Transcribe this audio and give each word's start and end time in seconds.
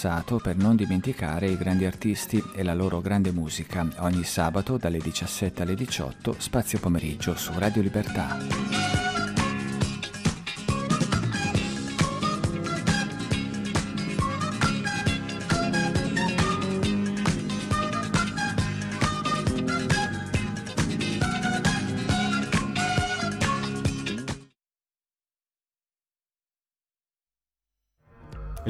Passato 0.00 0.38
per 0.38 0.56
non 0.56 0.76
dimenticare 0.76 1.50
i 1.50 1.58
grandi 1.58 1.84
artisti 1.84 2.42
e 2.54 2.62
la 2.62 2.72
loro 2.72 3.02
grande 3.02 3.32
musica 3.32 3.86
ogni 3.98 4.24
sabato 4.24 4.78
dalle 4.78 4.96
17 4.96 5.60
alle 5.60 5.74
18 5.74 6.36
spazio 6.38 6.78
pomeriggio 6.78 7.36
su 7.36 7.52
Radio 7.58 7.82
Libertà. 7.82 8.99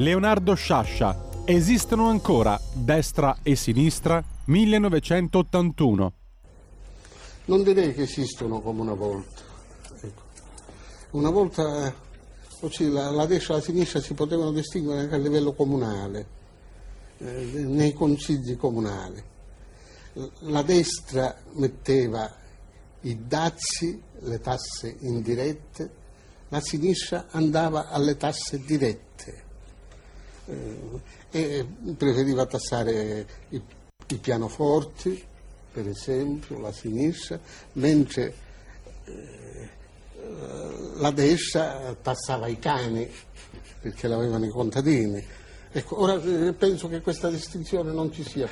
Leonardo 0.01 0.55
Sciascia. 0.55 1.29
Esistono 1.45 2.09
ancora 2.09 2.59
destra 2.73 3.37
e 3.43 3.55
sinistra? 3.55 4.23
1981. 4.45 6.13
Non 7.45 7.61
direi 7.61 7.93
che 7.93 8.01
esistono 8.01 8.61
come 8.61 8.81
una 8.81 8.95
volta. 8.95 9.41
Ecco. 10.01 10.21
Una 11.11 11.29
volta 11.29 11.93
così, 12.59 12.89
la, 12.89 13.11
la, 13.11 13.27
destra 13.27 13.53
e 13.53 13.57
la 13.57 13.63
sinistra 13.63 14.01
si 14.01 14.15
potevano 14.15 14.51
distinguere 14.51 15.01
anche 15.01 15.13
a 15.13 15.19
livello 15.19 15.53
comunale, 15.53 16.27
eh, 17.19 17.63
nei 17.67 17.93
consigli 17.93 18.57
comunali. 18.57 19.23
La 20.39 20.63
destra 20.63 21.37
metteva 21.53 22.27
i 23.01 23.27
dazi, 23.27 24.01
le 24.21 24.39
tasse 24.39 24.95
indirette, 25.01 25.91
la 26.49 26.59
sinistra 26.59 27.27
andava 27.29 27.89
alle 27.89 28.17
tasse 28.17 28.57
dirette 28.65 29.09
eh, 29.25 29.49
e 31.31 31.65
preferiva 31.97 32.45
tassare 32.45 33.25
i, 33.49 33.61
i, 34.07 34.15
pianoforti, 34.17 35.23
per 35.71 35.87
esempio, 35.87 36.59
la 36.59 36.71
sinistra, 36.71 37.39
mentre 37.73 38.33
eh, 39.05 39.69
la 40.95 41.11
destra 41.11 41.95
tassava 42.01 42.47
i 42.47 42.59
cani 42.59 43.09
perché 43.81 44.07
l'avevano 44.07 44.45
i 44.45 44.49
contadini. 44.49 45.23
Ecco, 45.71 46.01
ora 46.01 46.21
eh, 46.21 46.53
penso 46.53 46.87
che 46.87 47.01
questa 47.01 47.29
distinzione 47.29 47.91
non 47.91 48.11
ci 48.11 48.23
sia. 48.23 48.47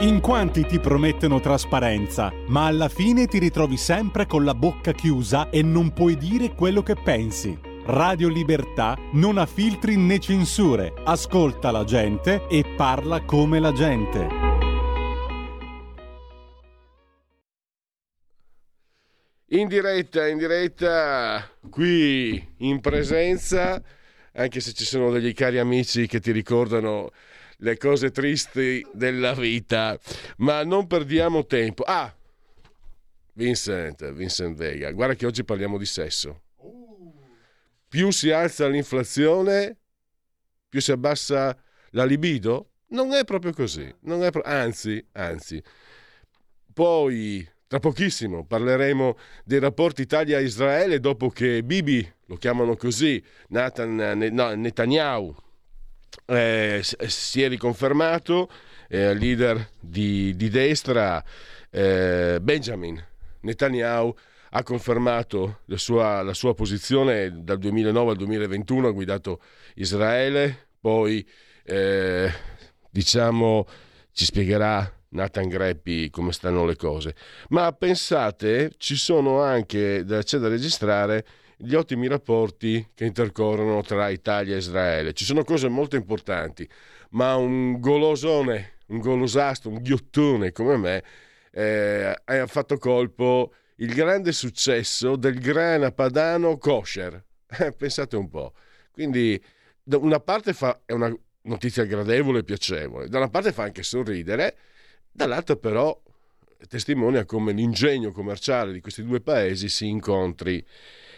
In 0.00 0.20
quanti 0.20 0.64
ti 0.64 0.78
promettono 0.78 1.40
trasparenza, 1.40 2.30
ma 2.46 2.66
alla 2.66 2.88
fine 2.88 3.26
ti 3.26 3.38
ritrovi 3.38 3.76
sempre 3.76 4.26
con 4.26 4.44
la 4.44 4.54
bocca 4.54 4.92
chiusa 4.92 5.50
e 5.50 5.62
non 5.62 5.92
puoi 5.92 6.16
dire 6.16 6.54
quello 6.54 6.82
che 6.82 6.94
pensi. 6.94 7.67
Radio 7.90 8.28
Libertà 8.28 8.98
non 9.12 9.38
ha 9.38 9.46
filtri 9.46 9.96
né 9.96 10.18
censure, 10.18 10.92
ascolta 11.06 11.70
la 11.70 11.84
gente 11.84 12.46
e 12.46 12.62
parla 12.76 13.22
come 13.22 13.60
la 13.60 13.72
gente. 13.72 14.28
In 19.52 19.68
diretta, 19.68 20.28
in 20.28 20.36
diretta, 20.36 21.50
qui 21.70 22.46
in 22.58 22.80
presenza, 22.80 23.82
anche 24.32 24.60
se 24.60 24.74
ci 24.74 24.84
sono 24.84 25.10
degli 25.10 25.32
cari 25.32 25.58
amici 25.58 26.06
che 26.06 26.20
ti 26.20 26.30
ricordano 26.30 27.10
le 27.56 27.78
cose 27.78 28.10
tristi 28.10 28.86
della 28.92 29.32
vita, 29.32 29.98
ma 30.38 30.62
non 30.62 30.86
perdiamo 30.86 31.46
tempo. 31.46 31.84
Ah, 31.84 32.14
Vincent, 33.32 34.12
Vincent 34.12 34.54
Vega, 34.58 34.90
guarda 34.90 35.14
che 35.14 35.24
oggi 35.24 35.42
parliamo 35.42 35.78
di 35.78 35.86
sesso 35.86 36.42
più 37.88 38.10
si 38.10 38.30
alza 38.30 38.68
l'inflazione, 38.68 39.76
più 40.68 40.80
si 40.80 40.92
abbassa 40.92 41.56
la 41.90 42.04
libido? 42.04 42.70
Non 42.88 43.12
è 43.12 43.24
proprio 43.24 43.52
così, 43.52 43.92
è 44.22 44.30
pro- 44.30 44.42
anzi, 44.44 45.04
anzi. 45.12 45.62
Poi, 46.72 47.46
tra 47.66 47.80
pochissimo, 47.80 48.44
parleremo 48.44 49.16
dei 49.44 49.58
rapporti 49.58 50.02
Italia-Israele 50.02 51.00
dopo 51.00 51.28
che 51.28 51.62
Bibi, 51.62 52.06
lo 52.26 52.36
chiamano 52.36 52.76
così, 52.76 53.22
Nathan, 53.48 53.96
Netanyahu, 53.96 55.34
eh, 56.26 56.80
si 56.82 57.42
è 57.42 57.48
riconfermato 57.48 58.50
eh, 58.88 59.14
leader 59.14 59.70
di, 59.80 60.34
di 60.36 60.48
destra, 60.48 61.22
eh, 61.70 62.38
Benjamin 62.40 63.02
Netanyahu 63.40 64.14
ha 64.50 64.62
confermato 64.62 65.60
la 65.66 65.76
sua, 65.76 66.22
la 66.22 66.34
sua, 66.34 66.54
posizione 66.54 67.42
dal 67.42 67.58
2009 67.58 68.10
al 68.10 68.16
2021, 68.16 68.88
ha 68.88 68.92
guidato 68.92 69.40
Israele, 69.74 70.68
poi 70.80 71.26
eh, 71.64 72.30
diciamo 72.90 73.66
ci 74.12 74.24
spiegherà 74.24 74.90
Nathan 75.10 75.48
Greppi 75.48 76.10
come 76.10 76.32
stanno 76.32 76.64
le 76.64 76.76
cose. 76.76 77.14
Ma 77.48 77.72
pensate, 77.72 78.72
ci 78.78 78.96
sono 78.96 79.40
anche, 79.40 80.04
c'è 80.06 80.38
da 80.38 80.48
registrare 80.48 81.24
gli 81.56 81.74
ottimi 81.74 82.06
rapporti 82.08 82.90
che 82.94 83.04
intercorrono 83.04 83.82
tra 83.82 84.08
Italia 84.08 84.54
e 84.54 84.58
Israele. 84.58 85.12
Ci 85.12 85.24
sono 85.24 85.44
cose 85.44 85.68
molto 85.68 85.96
importanti, 85.96 86.68
ma 87.10 87.36
un 87.36 87.80
golosone, 87.80 88.78
un 88.86 88.98
golosastro, 88.98 89.70
un 89.70 89.82
ghiottone 89.82 90.52
come 90.52 90.76
me 90.76 91.02
eh, 91.50 92.14
ha 92.24 92.46
fatto 92.46 92.78
colpo 92.78 93.52
il 93.80 93.94
grande 93.94 94.32
successo 94.32 95.16
del 95.16 95.38
grana 95.40 95.92
padano 95.92 96.56
kosher. 96.58 97.24
Eh, 97.60 97.72
pensate 97.72 98.14
un 98.16 98.28
po'. 98.28 98.52
Quindi 98.90 99.42
da 99.82 99.96
una 99.96 100.20
parte 100.20 100.52
fa, 100.52 100.82
è 100.84 100.92
una 100.92 101.10
notizia 101.42 101.84
gradevole 101.84 102.40
e 102.40 102.44
piacevole, 102.44 103.08
da 103.08 103.16
una 103.16 103.30
parte 103.30 103.52
fa 103.52 103.62
anche 103.62 103.82
sorridere, 103.82 104.54
dall'altra 105.10 105.56
però 105.56 105.98
testimonia 106.68 107.24
come 107.24 107.52
l'ingegno 107.52 108.12
commerciale 108.12 108.72
di 108.72 108.80
questi 108.80 109.02
due 109.02 109.22
paesi 109.22 109.70
si 109.70 109.88
incontri. 109.88 110.62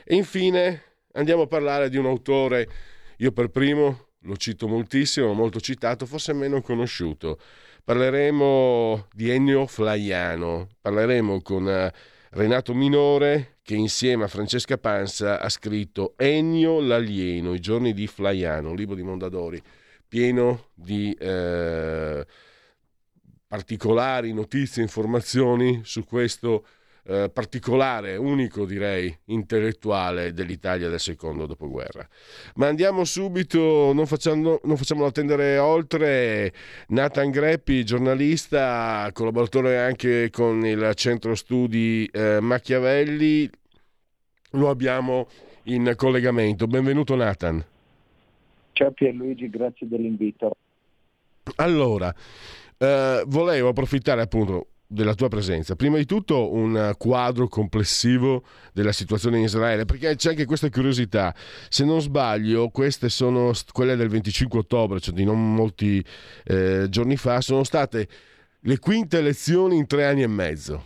E 0.04 0.14
infine 0.14 0.82
andiamo 1.14 1.42
a 1.42 1.46
parlare 1.48 1.88
di 1.88 1.96
un 1.96 2.06
autore, 2.06 2.68
io 3.16 3.32
per 3.32 3.48
primo 3.48 4.10
lo 4.20 4.36
cito 4.36 4.68
moltissimo, 4.68 5.32
molto 5.32 5.60
citato, 5.60 6.06
forse 6.06 6.32
meno 6.32 6.62
conosciuto. 6.62 7.40
Parleremo 7.82 9.08
di 9.12 9.30
Ennio 9.30 9.66
Flaiano, 9.66 10.68
parleremo 10.80 11.42
con 11.42 11.68
eh, 11.68 11.92
Renato 12.30 12.74
Minore 12.74 13.56
che 13.62 13.74
insieme 13.74 14.24
a 14.24 14.28
Francesca 14.28 14.78
Panza 14.78 15.40
ha 15.40 15.48
scritto 15.48 16.14
Ennio 16.16 16.80
l'alieno, 16.80 17.54
i 17.54 17.60
giorni 17.60 17.92
di 17.92 18.06
Flaiano, 18.06 18.70
un 18.70 18.76
libro 18.76 18.94
di 18.94 19.02
Mondadori 19.02 19.60
pieno 20.06 20.70
di 20.74 21.12
eh, 21.12 22.26
particolari 23.46 24.32
notizie 24.32 24.82
informazioni 24.82 25.80
su 25.84 26.04
questo 26.04 26.66
eh, 27.10 27.28
particolare, 27.28 28.14
unico 28.14 28.64
direi, 28.64 29.12
intellettuale 29.26 30.32
dell'Italia 30.32 30.88
del 30.88 31.00
secondo 31.00 31.44
dopoguerra. 31.44 32.08
Ma 32.54 32.68
andiamo 32.68 33.02
subito, 33.02 33.92
non, 33.92 34.06
facciamo, 34.06 34.60
non 34.62 34.76
facciamolo 34.76 35.08
attendere 35.08 35.58
oltre, 35.58 36.52
Nathan 36.88 37.30
Greppi, 37.30 37.84
giornalista, 37.84 39.10
collaboratore 39.12 39.80
anche 39.80 40.30
con 40.30 40.64
il 40.64 40.92
centro 40.94 41.34
studi 41.34 42.08
eh, 42.12 42.38
Machiavelli, 42.40 43.50
lo 44.52 44.68
abbiamo 44.68 45.26
in 45.64 45.92
collegamento. 45.96 46.68
Benvenuto 46.68 47.16
Nathan. 47.16 47.64
Ciao 48.70 48.92
Pierluigi, 48.92 49.50
grazie 49.50 49.88
dell'invito. 49.88 50.56
Allora, 51.56 52.14
eh, 52.78 53.24
volevo 53.26 53.68
approfittare 53.70 54.22
appunto 54.22 54.66
della 54.92 55.14
tua 55.14 55.28
presenza. 55.28 55.76
Prima 55.76 55.98
di 55.98 56.04
tutto 56.04 56.52
un 56.52 56.94
quadro 56.98 57.46
complessivo 57.46 58.42
della 58.72 58.90
situazione 58.90 59.38
in 59.38 59.44
Israele, 59.44 59.84
perché 59.84 60.16
c'è 60.16 60.30
anche 60.30 60.44
questa 60.46 60.68
curiosità. 60.68 61.32
Se 61.68 61.84
non 61.84 62.00
sbaglio, 62.00 62.70
queste 62.70 63.08
sono 63.08 63.52
quelle 63.72 63.94
del 63.94 64.08
25 64.08 64.58
ottobre, 64.58 64.98
cioè 64.98 65.14
di 65.14 65.24
non 65.24 65.54
molti 65.54 66.04
eh, 66.44 66.86
giorni 66.88 67.16
fa, 67.16 67.40
sono 67.40 67.62
state 67.62 68.08
le 68.62 68.78
quinte 68.80 69.18
elezioni 69.18 69.76
in 69.76 69.86
tre 69.86 70.06
anni 70.06 70.22
e 70.22 70.26
mezzo. 70.26 70.84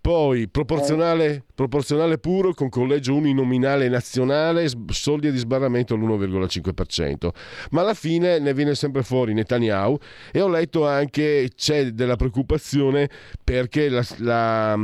Poi 0.00 0.48
proporzionale, 0.48 1.44
proporzionale, 1.54 2.18
puro 2.18 2.54
con 2.54 2.68
collegio 2.68 3.14
uninominale 3.14 3.88
nazionale, 3.88 4.68
soldi 4.88 5.30
di 5.30 5.38
sbarramento 5.38 5.94
all'1,5%. 5.94 7.28
Ma 7.70 7.80
alla 7.82 7.94
fine 7.94 8.38
ne 8.38 8.54
viene 8.54 8.74
sempre 8.74 9.02
fuori 9.02 9.34
Netanyahu 9.34 9.98
e 10.32 10.40
ho 10.40 10.48
letto 10.48 10.86
anche 10.86 11.50
c'è 11.54 11.90
della 11.90 12.16
preoccupazione 12.16 13.08
perché 13.42 13.88
la, 13.88 14.04
la, 14.18 14.78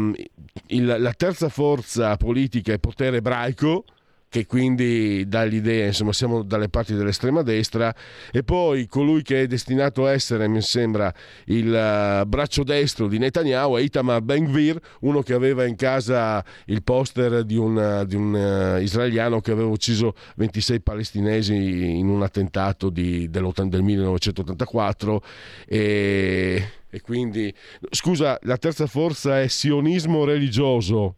il, 0.69 0.97
la 0.99 1.13
terza 1.13 1.49
forza 1.49 2.17
politica 2.17 2.73
è 2.73 2.79
potere 2.79 3.19
ebraico 3.19 3.85
che 4.29 4.47
quindi 4.47 5.27
dà 5.27 5.45
l'idea, 5.45 5.87
insomma, 5.87 6.13
siamo 6.13 6.43
dalle 6.43 6.69
parti 6.69 6.95
dell'estrema 6.95 7.43
destra, 7.43 7.95
e 8.31 8.43
poi 8.43 8.87
colui 8.87 9.23
che 9.23 9.43
è 9.43 9.47
destinato 9.47 10.05
a 10.05 10.13
essere, 10.13 10.49
mi 10.49 10.61
sembra, 10.61 11.13
il 11.47 11.67
uh, 11.67 12.27
braccio 12.27 12.63
destro 12.63 13.09
di 13.09 13.19
Netanyahu 13.19 13.77
è 13.77 13.81
Itamar 13.81 14.21
Ben-Gvir, 14.21 14.79
uno 15.01 15.23
che 15.23 15.33
aveva 15.33 15.65
in 15.65 15.77
casa 15.77 16.45
il 16.67 16.83
poster 16.83 17.45
di 17.45 17.57
un, 17.57 18.05
di 18.07 18.17
un 18.17 18.35
uh, 18.35 18.81
israeliano 18.81 19.41
che 19.41 19.53
aveva 19.53 19.69
ucciso 19.69 20.15
26 20.37 20.81
palestinesi 20.81 21.55
in 21.55 22.09
un 22.09 22.23
attentato 22.23 22.91
di, 22.91 23.31
del 23.31 23.43
1984 23.83 25.23
e, 25.67 26.71
e 26.91 27.01
quindi, 27.01 27.53
scusa, 27.91 28.39
la 28.43 28.59
terza 28.59 28.87
forza 28.87 29.41
è 29.41 29.49
sionismo 29.49 30.25
religioso 30.25 31.18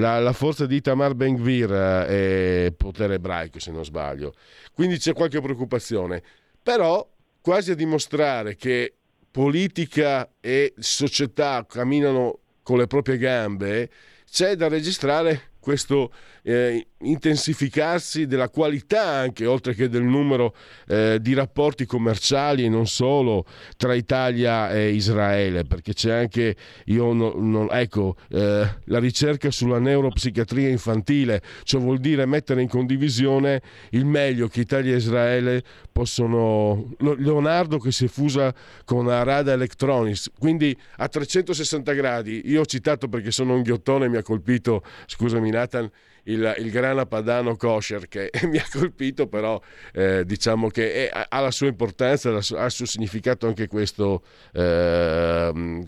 la, 0.00 0.18
la 0.18 0.32
forza 0.32 0.66
di 0.66 0.76
Itamar 0.76 1.14
Ben-Gvir 1.14 1.72
eh, 1.72 2.66
è 2.66 2.72
potere 2.72 3.14
ebraico, 3.14 3.60
se 3.60 3.70
non 3.70 3.84
sbaglio. 3.84 4.34
Quindi 4.72 4.98
c'è 4.98 5.12
qualche 5.12 5.40
preoccupazione. 5.40 6.22
Però, 6.62 7.08
quasi 7.40 7.70
a 7.70 7.74
dimostrare 7.74 8.56
che 8.56 8.94
politica 9.30 10.28
e 10.40 10.74
società 10.78 11.64
camminano 11.68 12.38
con 12.62 12.78
le 12.78 12.86
proprie 12.86 13.18
gambe, 13.18 13.90
c'è 14.28 14.56
da 14.56 14.68
registrare 14.68 15.50
questo 15.60 16.12
eh, 16.42 16.86
intensificarsi 17.02 18.26
della 18.26 18.48
qualità 18.48 19.06
anche, 19.06 19.46
oltre 19.46 19.74
che 19.74 19.88
del 19.88 20.02
numero 20.02 20.54
eh, 20.86 21.18
di 21.20 21.34
rapporti 21.34 21.86
commerciali 21.86 22.64
e 22.64 22.68
non 22.68 22.86
solo 22.86 23.46
tra 23.76 23.94
Italia 23.94 24.70
e 24.70 24.90
Israele, 24.90 25.64
perché 25.64 25.94
c'è 25.94 26.12
anche, 26.12 26.56
io 26.86 27.12
non, 27.12 27.50
non, 27.50 27.68
ecco, 27.70 28.16
eh, 28.28 28.68
la 28.84 28.98
ricerca 28.98 29.50
sulla 29.50 29.78
neuropsichiatria 29.78 30.68
infantile, 30.68 31.42
cioè 31.62 31.80
vuol 31.80 31.98
dire 31.98 32.26
mettere 32.26 32.60
in 32.62 32.68
condivisione 32.68 33.62
il 33.90 34.04
meglio 34.04 34.48
che 34.48 34.60
Italia 34.60 34.94
e 34.94 34.96
Israele 34.96 35.62
possono... 35.92 36.94
Leonardo 37.00 37.78
che 37.78 37.92
si 37.92 38.06
è 38.06 38.08
fusa 38.08 38.54
con 38.84 39.08
Arada 39.08 39.52
Electronics, 39.52 40.30
quindi 40.38 40.76
a 40.96 41.08
360 41.08 41.92
gradi, 41.92 42.42
io 42.44 42.60
ho 42.60 42.66
citato 42.66 43.08
perché 43.08 43.30
sono 43.30 43.54
un 43.54 43.62
ghiottone 43.62 44.08
mi 44.08 44.16
ha 44.16 44.22
colpito, 44.22 44.82
scusami 45.06 45.50
Nathan, 45.50 45.90
il, 46.32 46.54
il 46.58 46.70
grana 46.70 47.06
padano 47.06 47.56
kosher 47.56 48.08
che 48.08 48.30
mi 48.48 48.58
ha 48.58 48.64
colpito, 48.70 49.26
però 49.26 49.60
eh, 49.92 50.24
diciamo 50.24 50.68
che 50.68 51.08
è, 51.08 51.26
ha 51.28 51.40
la 51.40 51.50
sua 51.50 51.68
importanza, 51.68 52.30
ha 52.30 52.64
il 52.64 52.70
suo 52.70 52.86
significato 52.86 53.46
anche 53.46 53.66
questo, 53.66 54.22
eh, 54.52 55.84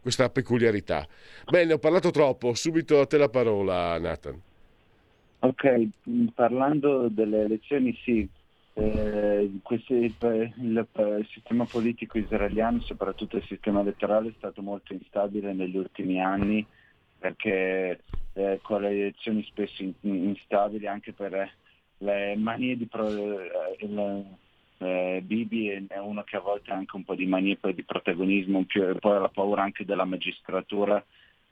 questa 0.00 0.30
peculiarità. 0.30 1.06
Bene, 1.50 1.74
ho 1.74 1.78
parlato 1.78 2.10
troppo, 2.10 2.54
subito 2.54 3.00
a 3.00 3.06
te 3.06 3.18
la 3.18 3.28
parola 3.28 3.98
Nathan. 3.98 4.40
Ok, 5.40 5.88
parlando 6.34 7.08
delle 7.10 7.42
elezioni 7.42 7.94
sì, 8.02 8.26
eh, 8.72 9.50
questo, 9.62 9.92
il, 9.92 10.14
il, 10.20 10.86
il, 10.94 11.26
sistema 11.30 11.66
politico 11.66 12.16
israeliano, 12.16 12.80
soprattutto 12.80 13.36
il 13.36 13.44
sistema 13.46 13.80
elettorale, 13.80 14.30
è 14.30 14.34
stato 14.38 14.62
molto 14.62 14.94
instabile 14.94 15.52
negli 15.52 15.76
ultimi 15.76 16.20
anni 16.20 16.66
perché 17.24 18.00
eh, 18.34 18.58
con 18.60 18.82
le 18.82 18.90
elezioni 18.90 19.42
spesso 19.44 19.82
in, 19.82 19.94
instabili 20.02 20.86
anche 20.86 21.14
per 21.14 21.50
le 21.98 22.36
manie 22.36 22.76
di 22.76 22.84
pro, 22.84 23.08
eh, 23.08 23.76
il, 23.78 24.24
eh, 24.76 25.22
Bibi 25.24 25.86
è 25.88 25.98
uno 25.98 26.22
che 26.24 26.36
a 26.36 26.40
volte 26.40 26.70
ha 26.70 26.74
anche 26.74 26.96
un 26.96 27.04
po' 27.04 27.14
di 27.14 27.24
manie 27.24 27.56
di 27.62 27.82
protagonismo, 27.82 28.64
più, 28.64 28.86
e 28.86 28.96
poi 28.96 29.20
la 29.20 29.30
paura 29.30 29.62
anche 29.62 29.86
della 29.86 30.04
magistratura 30.04 31.02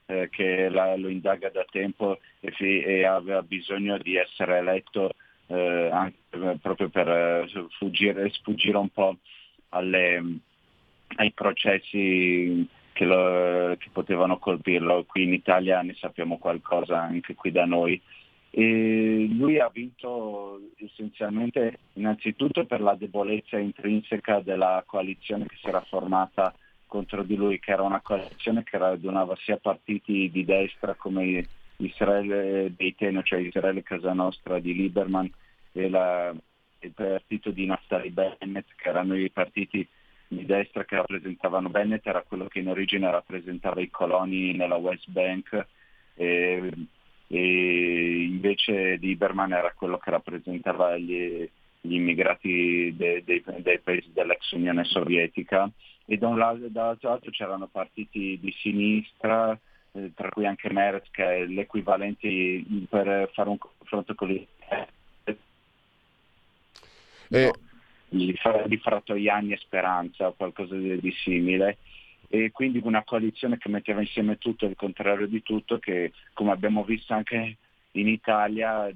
eh, 0.05 0.29
che 0.29 0.69
la, 0.69 0.95
lo 0.95 1.07
indaga 1.07 1.49
da 1.49 1.65
tempo 1.67 2.19
e, 2.39 2.51
fi, 2.51 2.81
e, 2.81 3.05
aveva 3.05 3.41
bisogno 3.41 3.97
di 3.97 4.15
essere 4.15 4.57
eletto 4.57 5.13
eh, 5.47 5.89
anche 5.91 6.59
proprio 6.61 6.89
per 6.89 7.07
eh, 7.09 7.47
fuggire, 7.79 8.29
sfuggire 8.29 8.77
un 8.77 8.89
po' 8.89 9.17
alle, 9.69 10.23
ai 11.15 11.31
processi 11.31 12.67
che, 12.93 13.05
lo, 13.05 13.75
che, 13.77 13.89
potevano 13.91 14.37
colpirlo. 14.37 15.03
Qui 15.05 15.23
in 15.23 15.33
Italia 15.33 15.81
ne 15.81 15.95
sappiamo 15.95 16.37
qualcosa 16.37 17.01
anche 17.01 17.35
qui 17.35 17.51
da 17.51 17.65
noi. 17.65 17.99
E 18.51 19.27
lui 19.31 19.59
ha 19.59 19.69
vinto 19.73 20.59
essenzialmente 20.77 21.79
innanzitutto 21.93 22.65
per 22.65 22.81
la 22.81 22.93
debolezza 22.93 23.57
intrinseca 23.57 24.41
della 24.41 24.83
coalizione 24.85 25.47
che 25.47 25.55
si 25.59 25.67
era 25.67 25.81
formata 25.81 26.53
contro 26.85 27.23
di 27.23 27.35
lui, 27.35 27.59
che 27.59 27.71
era 27.71 27.81
una 27.81 28.01
coalizione 28.01 28.63
che 28.63 28.77
radunava 28.77 29.35
sia 29.37 29.57
partiti 29.57 30.29
di 30.31 30.45
destra 30.45 30.93
come 30.93 31.43
Israele 31.77 32.69
Beiteno, 32.69 33.23
cioè 33.23 33.39
Israele 33.39 33.81
Casa 33.81 34.13
Nostra 34.13 34.59
di 34.59 34.75
Lieberman 34.75 35.27
e 35.71 35.89
la, 35.89 36.31
il 36.81 36.91
partito 36.91 37.49
di 37.49 37.65
Naftali 37.65 38.11
Bennett, 38.11 38.67
che 38.75 38.89
erano 38.89 39.17
i 39.17 39.31
partiti 39.31 39.87
di 40.37 40.45
destra 40.45 40.85
che 40.85 40.95
rappresentavano 40.95 41.69
Bennett 41.69 42.05
era 42.05 42.21
quello 42.21 42.47
che 42.47 42.59
in 42.59 42.69
origine 42.69 43.09
rappresentava 43.09 43.81
i 43.81 43.89
coloni 43.89 44.53
nella 44.53 44.75
West 44.75 45.09
Bank 45.09 45.65
e, 46.15 46.71
e 47.27 48.23
invece 48.23 48.95
Lieberman 48.95 49.53
era 49.53 49.73
quello 49.73 49.97
che 49.97 50.11
rappresentava 50.11 50.97
gli, 50.97 51.49
gli 51.81 51.93
immigrati 51.95 52.93
dei, 52.95 53.23
dei, 53.23 53.43
dei, 53.57 53.79
paesi 53.79 54.11
dell'ex 54.13 54.51
Unione 54.51 54.83
Sovietica. 54.83 55.69
E 56.05 56.17
da 56.17 56.27
un 56.27 56.37
lato, 56.37 56.67
dall'altro 56.67 57.09
lato 57.09 57.29
c'erano 57.29 57.67
partiti 57.67 58.37
di 58.39 58.51
sinistra, 58.59 59.57
eh, 59.93 60.11
tra 60.13 60.29
cui 60.29 60.45
anche 60.45 60.71
Meretz 60.71 61.09
che 61.11 61.23
è 61.23 61.45
l'equivalente 61.45 62.63
per 62.89 63.29
fare 63.33 63.49
un 63.49 63.57
confronto 63.57 64.13
con 64.13 64.27
gli... 64.27 64.45
Eh, 67.29 67.45
no 67.45 67.71
di, 68.17 68.37
di 68.67 68.81
e 69.53 69.57
Speranza 69.57 70.27
o 70.27 70.33
qualcosa 70.33 70.75
di, 70.75 70.99
di 70.99 71.11
simile 71.23 71.77
e 72.27 72.51
quindi 72.51 72.79
una 72.83 73.03
coalizione 73.03 73.57
che 73.57 73.69
metteva 73.69 74.01
insieme 74.01 74.37
tutto 74.37 74.65
il 74.65 74.75
contrario 74.75 75.27
di 75.27 75.41
tutto 75.41 75.79
che 75.79 76.13
come 76.33 76.51
abbiamo 76.51 76.83
visto 76.83 77.13
anche 77.13 77.57
in 77.95 78.07
Italia 78.07 78.89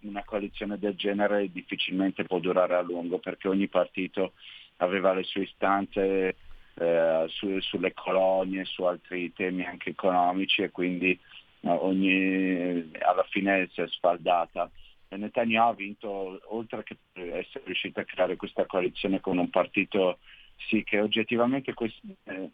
una 0.00 0.24
coalizione 0.24 0.78
del 0.78 0.94
genere 0.94 1.50
difficilmente 1.52 2.24
può 2.24 2.38
durare 2.38 2.74
a 2.74 2.80
lungo 2.80 3.18
perché 3.18 3.48
ogni 3.48 3.68
partito 3.68 4.32
aveva 4.78 5.12
le 5.12 5.24
sue 5.24 5.42
istanze 5.42 6.36
eh, 6.74 7.24
su, 7.28 7.60
sulle 7.60 7.92
colonie, 7.92 8.64
su 8.64 8.82
altri 8.84 9.32
temi 9.34 9.64
anche 9.64 9.90
economici 9.90 10.62
e 10.62 10.70
quindi 10.70 11.10
eh, 11.60 11.68
ogni, 11.68 12.90
alla 13.00 13.26
fine 13.28 13.68
si 13.72 13.82
è 13.82 13.86
sfaldata. 13.88 14.70
Netanyahu 15.16 15.70
ha 15.70 15.74
vinto, 15.74 16.40
oltre 16.46 16.82
che 16.84 16.96
essere 17.14 17.64
riuscito 17.64 18.00
a 18.00 18.04
creare 18.04 18.36
questa 18.36 18.66
coalizione 18.66 19.20
con 19.20 19.38
un 19.38 19.50
partito 19.50 20.18
sì, 20.68 20.84
che 20.84 21.00
oggettivamente, 21.00 21.74
questo, 21.74 22.00
eh, 22.24 22.50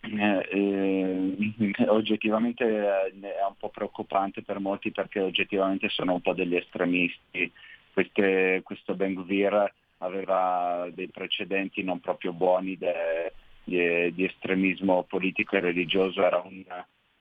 eh, 0.00 0.48
eh 0.50 1.88
oggettivamente 1.88 2.64
eh, 2.64 3.20
è 3.20 3.44
un 3.46 3.56
po' 3.58 3.68
preoccupante 3.68 4.42
per 4.42 4.58
molti 4.58 4.90
perché 4.90 5.20
oggettivamente 5.20 5.88
sono 5.88 6.14
un 6.14 6.20
po' 6.20 6.34
degli 6.34 6.56
estremisti. 6.56 7.50
Queste, 7.92 8.60
questo 8.64 8.94
Ben 8.94 9.14
Gvir 9.14 9.72
aveva 9.98 10.88
dei 10.92 11.08
precedenti 11.08 11.82
non 11.82 12.00
proprio 12.00 12.32
buoni 12.32 12.76
de, 12.76 13.32
de, 13.64 14.12
di 14.12 14.24
estremismo 14.24 15.04
politico 15.04 15.56
e 15.56 15.60
religioso, 15.60 16.24
era 16.24 16.40
un 16.40 16.62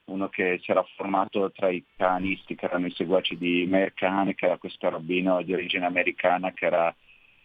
uno 0.06 0.30
che 0.30 0.60
si 0.62 0.72
era 0.72 0.84
formato 0.96 1.52
tra 1.52 1.70
i 1.70 1.84
canisti 1.96 2.56
che 2.56 2.66
erano 2.66 2.88
i 2.88 2.94
seguaci 2.94 3.38
di 3.38 3.66
Meir 3.68 3.94
Khan, 3.94 4.34
che 4.36 4.46
era 4.46 4.58
questo 4.58 4.90
rabbino 4.90 5.42
di 5.42 5.54
origine 5.54 5.86
americana 5.86 6.52
che 6.52 6.66
era 6.66 6.94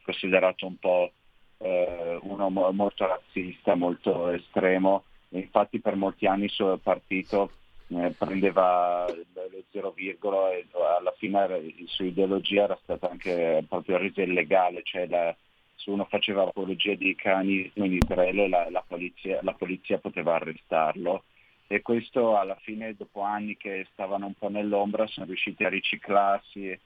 considerato 0.03 0.67
un 0.67 0.77
po' 0.79 1.13
eh, 1.59 2.19
uno 2.23 2.51
molto 2.51 3.07
razzista, 3.07 3.75
molto 3.75 4.31
estremo. 4.31 5.05
E 5.31 5.41
infatti 5.41 5.81
per 5.81 5.95
molti 5.95 6.27
anni 6.27 6.45
il 6.45 6.51
suo 6.51 6.79
partito 6.79 7.51
eh, 7.89 8.15
prendeva 8.17 9.07
lo 9.09 9.63
zero 9.71 9.91
virgola 9.91 10.53
e 10.53 10.67
alla 10.73 11.15
fine 11.17 11.49
la 11.49 11.59
sua 11.85 12.07
ideologia 12.07 12.65
era 12.65 12.79
stata 12.83 13.11
anche 13.11 13.65
proprio 13.69 13.99
resa 13.99 14.23
illegale, 14.23 14.81
cioè 14.85 15.07
la, 15.07 15.35
se 15.75 15.91
uno 15.91 16.05
faceva 16.05 16.43
apologia 16.43 16.95
di 16.95 17.15
canismo 17.15 17.85
in 17.85 17.95
Israele 17.95 18.49
la, 18.49 18.69
la, 18.71 18.85
polizia, 18.87 19.39
la 19.43 19.53
polizia 19.53 19.99
poteva 19.99 20.35
arrestarlo 20.35 21.25
e 21.71 21.83
questo 21.83 22.39
alla 22.39 22.57
fine 22.63 22.95
dopo 22.97 23.21
anni 23.21 23.59
che 23.59 23.87
stavano 23.93 24.27
un 24.27 24.33
po' 24.33 24.49
nell'ombra 24.49 25.07
sono 25.07 25.27
riusciti 25.27 25.65
a 25.65 25.69
riciclarsi 25.69 26.71
e, 26.71 26.81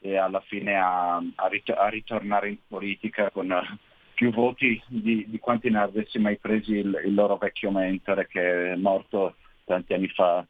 e 0.00 0.16
alla 0.16 0.40
fine 0.40 0.76
a, 0.76 1.22
a, 1.36 1.46
rit- 1.46 1.70
a, 1.70 1.88
ritornare 1.88 2.48
in 2.48 2.58
politica 2.66 3.30
con 3.30 3.78
più 4.12 4.32
voti 4.32 4.82
di, 4.88 5.24
di 5.28 5.38
quanti 5.38 5.70
ne 5.70 5.78
avessi 5.78 6.18
mai 6.18 6.36
presi 6.36 6.72
il, 6.72 7.00
il, 7.04 7.14
loro 7.14 7.36
vecchio 7.36 7.70
mentore 7.70 8.26
che 8.26 8.72
è 8.72 8.76
morto 8.76 9.36
tanti 9.64 9.94
anni 9.94 10.08
fa 10.08 10.44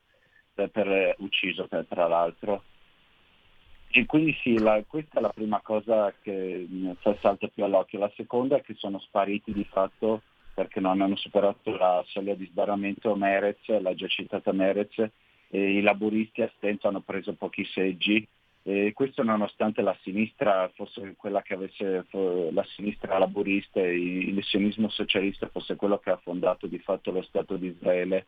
per, 0.55 0.71
per 0.71 1.17
ucciso 1.19 1.67
per, 1.67 1.85
tra 1.87 2.09
l'altro. 2.09 2.65
E 3.91 4.07
quindi 4.07 4.35
sì, 4.41 4.59
la, 4.59 4.83
questa 4.87 5.19
è 5.19 5.23
la 5.23 5.29
prima 5.29 5.61
cosa 5.61 6.13
che 6.23 6.67
mi 6.69 6.97
fa 7.01 7.15
salto 7.21 7.49
più 7.49 7.65
all'occhio. 7.65 7.99
La 7.99 8.11
seconda 8.17 8.57
è 8.57 8.63
che 8.63 8.75
sono 8.75 8.99
spariti 8.99 9.53
di 9.53 9.65
fatto 9.65 10.23
perché 10.55 10.81
non 10.81 11.01
hanno 11.01 11.17
superato 11.17 11.77
la 11.77 12.03
soglia 12.07 12.35
di 12.35 12.47
sbarramento 12.47 13.15
Merez, 13.17 13.67
l'ha 13.67 13.95
già 13.95 14.07
citata 14.07 14.53
Merez, 14.53 14.95
i 15.49 15.81
laburisti 15.83 16.43
a 16.43 16.51
stento 16.57 16.89
hanno 16.89 17.01
preso 17.01 17.35
pochi 17.35 17.65
seggi 17.65 18.27
e 18.67 18.93
questo 18.95 19.23
nonostante 19.23 19.83
la 19.83 19.97
sinistra 20.01 20.71
fosse 20.75 21.15
quella 21.19 21.43
che 21.43 21.53
avesse, 21.53 22.07
la 22.51 22.65
sinistra 22.75 23.19
laburista 23.19 23.81
e 23.81 23.95
il 23.95 24.43
sionismo 24.43 24.89
socialista 24.89 25.49
fosse 25.49 25.77
quello 25.77 25.99
che 25.99 26.11
ha 26.11 26.17
fondato 26.17 26.67
di 26.67 26.79
fatto 26.79 27.11
lo 27.11 27.21
Stato 27.21 27.57
di 27.57 27.67
Israele 27.67 28.27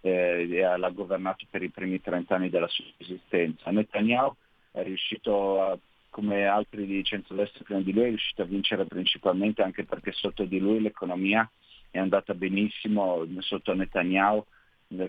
eh, 0.00 0.48
e 0.50 0.76
l'ha 0.76 0.88
governato 0.88 1.44
per 1.50 1.62
i 1.62 1.68
primi 1.68 2.00
30 2.00 2.34
anni 2.34 2.48
della 2.48 2.68
sua 2.68 2.86
esistenza. 2.96 3.70
Netanyahu 3.70 4.34
è 4.70 4.82
riuscito 4.82 5.60
a, 5.60 5.78
come 6.10 6.46
altri 6.46 6.86
di 6.86 7.02
centrodestra 7.04 7.64
prima 7.64 7.80
di 7.80 7.92
lui, 7.92 8.04
è 8.04 8.08
riuscito 8.08 8.42
a 8.42 8.46
vincere 8.46 8.84
principalmente 8.84 9.62
anche 9.62 9.84
perché 9.84 10.12
sotto 10.12 10.44
di 10.44 10.58
lui 10.58 10.80
l'economia 10.80 11.48
è 11.90 11.98
andata 11.98 12.34
benissimo, 12.34 13.26
sotto 13.38 13.74
Netanyahu 13.74 14.44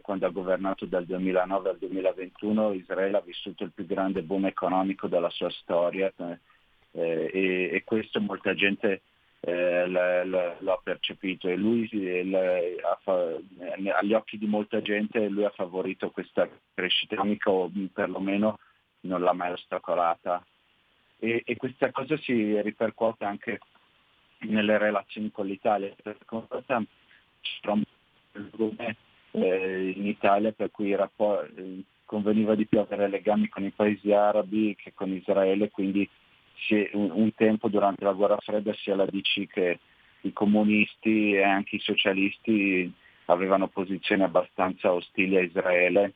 quando 0.01 0.27
ha 0.27 0.29
governato 0.29 0.85
dal 0.85 1.05
2009 1.05 1.69
al 1.69 1.77
2021 1.77 2.73
Israele 2.73 3.17
ha 3.17 3.21
vissuto 3.21 3.63
il 3.63 3.71
più 3.73 3.85
grande 3.87 4.21
boom 4.21 4.45
economico 4.45 5.07
della 5.07 5.29
sua 5.31 5.49
storia 5.49 6.11
eh, 6.17 6.39
e, 6.91 7.69
e, 7.73 7.83
questo 7.83 8.21
molta 8.21 8.53
gente 8.53 9.01
eh, 9.39 9.87
l, 9.87 9.91
l, 9.91 10.55
l'ha 10.59 10.79
percepito 10.83 11.47
e 11.47 11.55
lui 11.55 11.89
l, 11.91 12.33
ha, 12.35 12.99
agli 13.97 14.13
occhi 14.13 14.37
di 14.37 14.45
molta 14.45 14.83
gente 14.83 15.27
lui 15.27 15.45
ha 15.45 15.49
favorito 15.49 16.11
questa 16.11 16.47
crescita 16.75 17.15
economica 17.15 17.49
o 17.49 17.71
perlomeno 17.91 18.59
non 19.01 19.21
l'ha 19.21 19.33
mai 19.33 19.51
ostacolata. 19.53 20.45
E, 21.23 21.43
e 21.45 21.55
questa 21.55 21.91
cosa 21.91 22.17
si 22.17 22.59
ripercuote 22.61 23.25
anche 23.25 23.59
nelle 24.39 24.79
relazioni 24.79 25.29
con 25.29 25.45
l'Italia, 25.45 25.93
eh, 29.31 29.93
in 29.95 30.07
Italia 30.07 30.51
per 30.51 30.71
cui 30.71 30.97
conveniva 32.05 32.55
di 32.55 32.65
più 32.65 32.79
avere 32.79 33.07
legami 33.07 33.49
con 33.49 33.63
i 33.63 33.69
paesi 33.69 34.11
arabi 34.11 34.75
che 34.75 34.93
con 34.95 35.11
Israele, 35.13 35.69
quindi 35.69 36.09
un, 36.93 37.11
un 37.11 37.33
tempo 37.35 37.69
durante 37.69 38.03
la 38.03 38.13
guerra 38.13 38.37
fredda 38.37 38.73
sia 38.73 38.95
la 38.95 39.05
DC 39.05 39.45
che 39.47 39.79
i 40.21 40.33
comunisti 40.33 41.33
e 41.33 41.43
anche 41.43 41.75
i 41.75 41.79
socialisti 41.79 42.91
avevano 43.25 43.67
posizioni 43.67 44.23
abbastanza 44.23 44.91
ostili 44.91 45.37
a 45.37 45.41
Israele. 45.41 46.13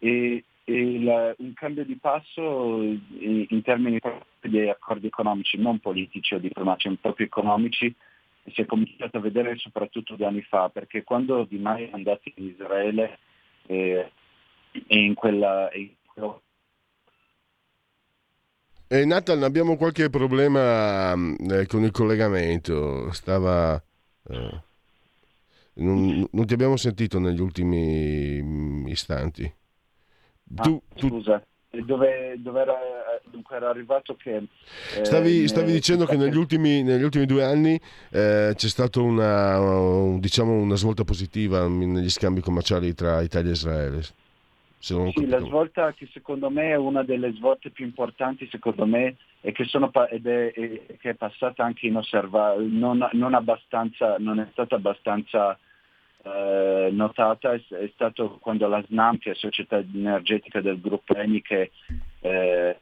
E, 0.00 0.42
il, 0.64 1.34
un 1.38 1.52
cambio 1.54 1.84
di 1.84 1.96
passo 1.96 2.82
in, 2.82 3.46
in 3.48 3.62
termini 3.62 3.98
di 4.40 4.68
accordi 4.68 5.06
economici, 5.06 5.58
non 5.58 5.80
politici 5.80 6.34
o 6.34 6.38
diplomatici, 6.38 6.88
ma 6.88 6.96
proprio 7.00 7.26
economici, 7.26 7.94
si 8.52 8.60
è 8.60 8.66
cominciato 8.66 9.16
a 9.16 9.20
vedere 9.20 9.56
soprattutto 9.56 10.16
due 10.16 10.26
anni 10.26 10.42
fa, 10.42 10.68
perché 10.68 11.04
quando 11.04 11.44
Di 11.44 11.58
Maio 11.58 11.88
è 11.88 11.92
andato 11.92 12.30
in 12.34 12.46
Israele 12.46 13.18
eh, 13.66 14.10
in 14.88 15.14
quella... 15.14 15.70
In 15.74 15.90
quello... 16.12 16.42
eh, 18.88 19.04
Nathan, 19.04 19.42
abbiamo 19.42 19.76
qualche 19.76 20.10
problema 20.10 21.12
eh, 21.12 21.66
con 21.66 21.82
il 21.82 21.90
collegamento, 21.90 23.12
stava... 23.12 23.82
Eh, 24.28 24.60
non, 25.74 26.28
non, 26.30 26.46
ti 26.46 26.52
abbiamo 26.52 26.76
sentito 26.76 27.18
negli 27.18 27.40
ultimi 27.40 28.42
mm, 28.42 28.86
Ah, 30.56 30.62
tu, 30.62 30.82
Scusa, 30.96 31.44
dove, 31.80 32.34
dove 32.38 32.60
era, 32.60 32.74
dunque 33.30 33.56
era 33.56 33.70
arrivato 33.70 34.14
che... 34.16 34.42
Eh, 34.96 35.04
stavi, 35.04 35.48
stavi 35.48 35.72
dicendo 35.72 36.04
che 36.04 36.16
negli 36.16 36.36
ultimi, 36.36 36.82
negli 36.82 37.02
ultimi, 37.02 37.26
due 37.26 37.44
anni 37.44 37.80
eh, 38.10 38.52
c'è 38.54 38.68
stata 38.68 39.00
una, 39.00 40.18
diciamo 40.18 40.52
una 40.52 40.76
svolta 40.76 41.04
positiva 41.04 41.66
negli 41.66 42.10
scambi 42.10 42.40
commerciali 42.40 42.94
tra 42.94 43.22
Italia 43.22 43.50
e 43.50 43.54
Israele. 43.54 44.02
Sì, 44.78 45.26
la 45.28 45.38
svolta 45.38 45.92
che 45.92 46.08
secondo 46.12 46.50
me 46.50 46.70
è 46.70 46.76
una 46.76 47.04
delle 47.04 47.32
svolte 47.34 47.70
più 47.70 47.84
importanti, 47.84 48.48
secondo 48.50 48.84
me, 48.84 49.14
e 49.40 49.52
che, 49.52 49.64
sono, 49.64 49.92
ed 50.10 50.26
è, 50.26 50.52
è, 50.52 50.96
che 50.98 51.10
è 51.10 51.14
passata 51.14 51.62
anche 51.64 51.86
inosservata, 51.86 52.58
non, 52.58 53.08
non, 53.12 53.44
non 54.18 54.40
è 54.40 54.48
stata 54.50 54.74
abbastanza 54.74 55.56
eh, 56.24 56.88
notata 56.92 57.52
è, 57.52 57.62
è, 57.68 57.90
stato 57.94 58.38
quando 58.40 58.68
la 58.68 58.82
SNAM, 58.86 59.18
che 59.18 59.32
è 59.32 59.34
società 59.34 59.78
energetica 59.78 60.60
del 60.60 60.80
gruppo 60.80 61.14
Eni, 61.14 61.42
che 61.42 61.70
eh, 62.20 62.76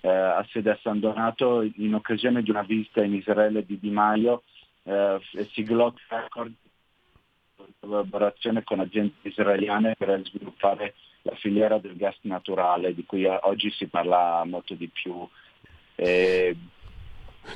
eh, 0.00 0.08
ha 0.08 0.46
sede 0.50 0.70
a 0.70 0.78
San 0.82 1.00
Donato, 1.00 1.62
in 1.62 1.94
occasione 1.94 2.42
di 2.42 2.50
una 2.50 2.62
visita 2.62 3.02
in 3.02 3.14
Israele 3.14 3.64
di 3.64 3.78
Di 3.78 3.90
Maio, 3.90 4.42
eh, 4.82 5.18
siglò 5.52 5.92
tre 5.92 6.16
accordi 6.16 6.56
di 6.62 7.72
collaborazione 7.80 8.62
con 8.62 8.80
aziende 8.80 9.12
israeliane 9.22 9.94
per 9.96 10.20
sviluppare 10.24 10.94
la 11.22 11.34
filiera 11.36 11.78
del 11.78 11.96
gas 11.96 12.16
naturale, 12.22 12.94
di 12.94 13.04
cui 13.04 13.24
oggi 13.24 13.70
si 13.70 13.86
parla 13.86 14.42
molto 14.44 14.74
di 14.74 14.88
più. 14.88 15.26
Eh, 15.96 16.56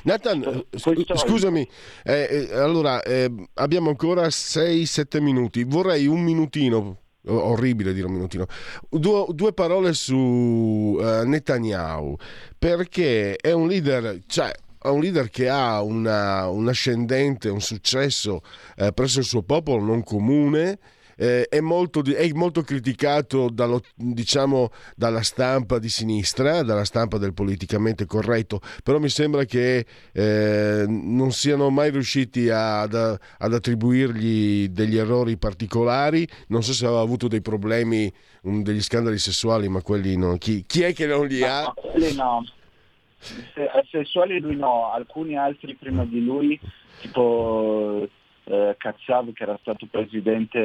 Nathan, 0.03 0.65
scusami, 0.75 1.67
eh, 2.03 2.47
eh, 2.51 2.55
allora 2.55 3.01
eh, 3.01 3.31
abbiamo 3.55 3.89
ancora 3.89 4.27
6-7 4.27 5.21
minuti, 5.21 5.63
vorrei 5.63 6.07
un 6.07 6.21
minutino, 6.21 6.97
orribile 7.27 7.93
dire 7.93 8.05
un 8.05 8.13
minutino, 8.13 8.45
due, 8.89 9.25
due 9.29 9.53
parole 9.53 9.93
su 9.93 10.15
uh, 10.15 11.25
Netanyahu, 11.25 12.15
perché 12.57 13.35
è 13.35 13.51
un 13.51 13.67
leader, 13.67 14.21
cioè 14.27 14.51
un 14.91 14.99
leader 15.01 15.29
che 15.29 15.49
ha 15.49 15.81
una, 15.81 16.47
un 16.49 16.67
ascendente, 16.67 17.49
un 17.49 17.61
successo 17.61 18.41
eh, 18.75 18.91
presso 18.93 19.19
il 19.19 19.25
suo 19.25 19.41
popolo 19.41 19.83
non 19.83 20.03
comune, 20.03 20.79
eh, 21.17 21.47
è, 21.47 21.59
molto, 21.59 22.03
è, 22.03 22.29
molto, 22.33 22.61
criticato 22.61 23.49
dallo, 23.49 23.81
diciamo, 23.95 24.69
dalla 24.95 25.21
stampa 25.21 25.79
di 25.79 25.89
sinistra, 25.89 26.63
dalla 26.63 26.85
stampa 26.85 27.17
del 27.17 27.33
politicamente 27.33 28.05
corretto, 28.05 28.61
però 28.83 28.99
mi 28.99 29.09
sembra 29.09 29.45
che 29.45 29.85
eh, 30.11 30.85
non 30.87 31.31
siano 31.31 31.69
mai 31.69 31.91
riusciti 31.91 32.49
ad, 32.49 32.93
ad, 32.93 33.53
attribuirgli 33.53 34.69
degli 34.69 34.97
errori 34.97 35.37
particolari, 35.37 36.27
non 36.47 36.63
so 36.63 36.73
se 36.73 36.85
aveva 36.85 37.01
avuto 37.01 37.27
dei 37.27 37.41
problemi, 37.41 38.11
un, 38.43 38.63
degli 38.63 38.81
scandali 38.81 39.17
sessuali, 39.17 39.67
ma 39.67 39.81
quelli 39.81 40.15
no. 40.17 40.37
Chi, 40.37 40.65
chi 40.65 40.83
è 40.83 40.93
che 40.93 41.05
non 41.05 41.27
li 41.27 41.43
ha? 41.43 41.61
No, 41.61 41.73
quelli 41.73 42.15
no. 42.15 42.45
Sessuali 43.89 44.39
lui 44.39 44.55
no, 44.55 44.91
alcuni 44.91 45.35
altri 45.35 45.75
prima 45.75 46.05
di 46.05 46.23
lui, 46.23 46.59
tipo 47.01 48.07
eh, 48.45 48.75
Cazzav 48.77 49.33
che 49.33 49.43
era 49.43 49.57
stato 49.61 49.87
presidente 49.89 50.59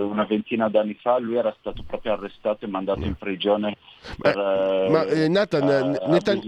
una 0.00 0.24
ventina 0.24 0.68
d'anni 0.68 0.98
fa, 1.00 1.18
lui 1.18 1.36
era 1.36 1.54
stato 1.58 1.84
proprio 1.86 2.12
arrestato 2.12 2.64
e 2.64 2.68
mandato 2.68 3.02
in 3.02 3.14
prigione. 3.14 3.76
Per, 4.20 4.36
eh, 4.36 4.88
ma 4.90 5.04
eh, 5.06 5.28
Nathan, 5.28 5.68
eh, 5.68 6.08
Netan- 6.08 6.40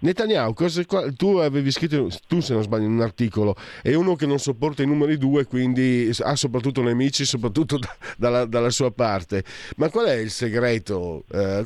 Netanyahu, 0.00 0.52
cosa, 0.52 0.82
tu 1.16 1.36
avevi 1.36 1.70
scritto, 1.70 2.08
tu 2.26 2.40
se 2.40 2.52
non 2.52 2.62
sbaglio, 2.62 2.86
un 2.86 3.00
articolo, 3.00 3.54
è 3.82 3.94
uno 3.94 4.14
che 4.14 4.26
non 4.26 4.38
sopporta 4.38 4.82
i 4.82 4.86
numeri 4.86 5.16
due, 5.16 5.44
quindi 5.46 6.10
ha 6.20 6.36
soprattutto 6.36 6.82
nemici, 6.82 7.24
soprattutto 7.24 7.78
da, 7.78 7.88
dalla, 8.16 8.44
dalla, 8.44 8.70
sua 8.70 8.90
parte. 8.90 9.44
Ma 9.76 9.88
qual 9.88 10.06
è 10.06 10.14
il 10.14 10.30
segreto? 10.30 11.24
Eh, 11.32 11.64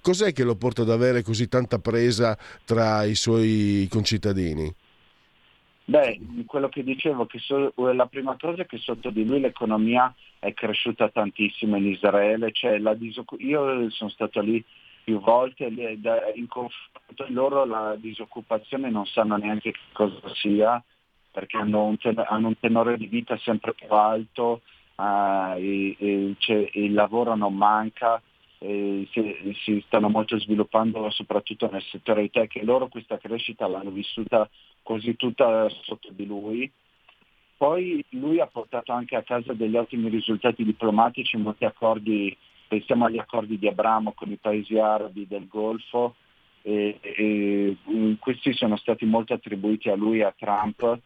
cos'è 0.00 0.32
che 0.32 0.42
lo 0.42 0.56
porta 0.56 0.82
ad 0.82 0.90
avere 0.90 1.22
così 1.22 1.48
tanta 1.48 1.78
presa 1.78 2.36
tra 2.64 3.04
i 3.04 3.14
suoi 3.14 3.86
concittadini? 3.88 4.74
Beh, 5.92 6.18
quello 6.46 6.70
che 6.70 6.82
dicevo, 6.82 7.26
che 7.26 7.38
so, 7.38 7.70
la 7.92 8.06
prima 8.06 8.34
cosa 8.40 8.62
è 8.62 8.66
che 8.66 8.78
sotto 8.78 9.10
di 9.10 9.26
lui 9.26 9.40
l'economia 9.40 10.10
è 10.38 10.54
cresciuta 10.54 11.10
tantissimo 11.10 11.76
in 11.76 11.88
Israele, 11.88 12.50
cioè 12.50 12.80
disoccup- 12.94 13.42
io 13.42 13.90
sono 13.90 14.08
stato 14.08 14.40
lì 14.40 14.64
più 15.04 15.20
volte, 15.20 15.66
in 15.66 16.46
confronto 16.48 17.26
loro 17.28 17.66
la 17.66 17.94
disoccupazione 17.98 18.88
non 18.88 19.04
sanno 19.04 19.36
neanche 19.36 19.74
cosa 19.92 20.18
sia, 20.32 20.82
perché 21.30 21.58
hanno 21.58 21.84
un, 21.84 21.98
ten- 21.98 22.24
hanno 22.26 22.46
un 22.46 22.58
tenore 22.58 22.96
di 22.96 23.06
vita 23.06 23.36
sempre 23.36 23.74
più 23.74 23.88
alto, 23.90 24.62
uh, 24.94 25.58
e, 25.58 25.94
e, 25.98 26.34
cioè, 26.38 26.70
il 26.72 26.94
lavoro 26.94 27.36
non 27.36 27.54
manca, 27.54 28.18
si, 28.62 29.54
si, 29.64 29.82
stanno 29.86 30.08
molto 30.08 30.38
sviluppando 30.38 31.10
soprattutto 31.10 31.68
nel 31.70 31.82
settore 31.82 32.30
tech 32.30 32.54
e 32.56 32.64
loro 32.64 32.86
questa 32.86 33.18
crescita 33.18 33.66
l'hanno 33.66 33.90
vissuta 33.90 34.48
quasi 34.82 35.16
tutta 35.16 35.68
sotto 35.82 36.10
di 36.12 36.26
lui. 36.26 36.70
Poi 37.56 38.04
lui 38.10 38.40
ha 38.40 38.46
portato 38.46 38.92
anche 38.92 39.14
a 39.16 39.22
casa 39.22 39.52
degli 39.52 39.76
ottimi 39.76 40.08
risultati 40.08 40.64
diplomatici, 40.64 41.36
molti 41.36 41.64
accordi, 41.64 42.36
pensiamo 42.66 43.04
agli 43.04 43.18
accordi 43.18 43.58
di 43.58 43.68
Abramo 43.68 44.12
con 44.12 44.30
i 44.30 44.36
paesi 44.36 44.78
arabi 44.78 45.26
del 45.28 45.46
Golfo, 45.46 46.16
e, 46.62 46.98
e 47.00 47.76
questi 48.18 48.52
sono 48.52 48.76
stati 48.76 49.04
molto 49.04 49.34
attribuiti 49.34 49.88
a 49.88 49.96
lui 49.96 50.18
e 50.18 50.24
a 50.24 50.34
Trump 50.36 51.00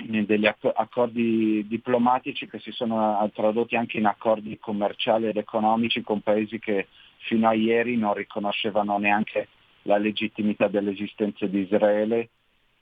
degli 0.00 0.46
accordi 0.46 1.66
diplomatici 1.66 2.48
che 2.48 2.60
si 2.60 2.70
sono 2.70 3.28
tradotti 3.34 3.74
anche 3.74 3.98
in 3.98 4.06
accordi 4.06 4.56
commerciali 4.58 5.26
ed 5.26 5.36
economici 5.36 6.02
con 6.02 6.20
paesi 6.20 6.60
che 6.60 6.86
fino 7.18 7.48
a 7.48 7.52
ieri 7.52 7.96
non 7.96 8.14
riconoscevano 8.14 8.96
neanche 8.98 9.48
la 9.82 9.98
legittimità 9.98 10.68
dell'esistenza 10.68 11.46
di 11.46 11.60
Israele 11.60 12.28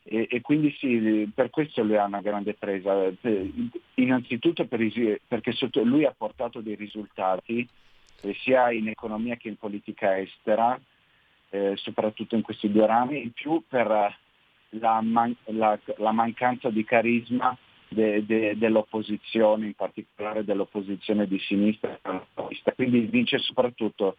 e, 0.09 0.29
e 0.31 0.41
quindi 0.41 0.75
sì, 0.79 1.31
per 1.35 1.51
questo 1.51 1.83
lui 1.83 1.97
ha 1.97 2.05
una 2.05 2.21
grande 2.21 2.55
presa, 2.55 3.13
innanzitutto 3.95 4.67
per, 4.67 4.81
perché 5.27 5.53
sotto, 5.53 5.83
lui 5.83 6.05
ha 6.05 6.15
portato 6.17 6.61
dei 6.61 6.77
risultati 6.77 7.67
eh, 8.23 8.35
sia 8.35 8.71
in 8.71 8.89
economia 8.89 9.35
che 9.37 9.49
in 9.49 9.57
politica 9.57 10.19
estera, 10.19 10.81
eh, 11.51 11.73
soprattutto 11.77 12.37
in 12.37 12.43
questi 12.43 12.71
due 12.71 12.87
rami, 12.87 13.23
in 13.23 13.33
più 13.33 13.65
per 13.67 14.17
la, 14.71 15.01
man- 15.01 15.37
la, 15.47 15.79
la 15.97 16.13
mancanza 16.13 16.71
di 16.71 16.85
carisma 16.85 17.57
de- 17.89 18.25
de- 18.25 18.57
dell'opposizione, 18.57 19.67
in 19.67 19.75
particolare 19.75 20.45
dell'opposizione 20.45 21.27
di 21.27 21.39
sinistra. 21.41 21.99
Quindi 22.77 23.01
vince 23.01 23.39
soprattutto 23.39 24.19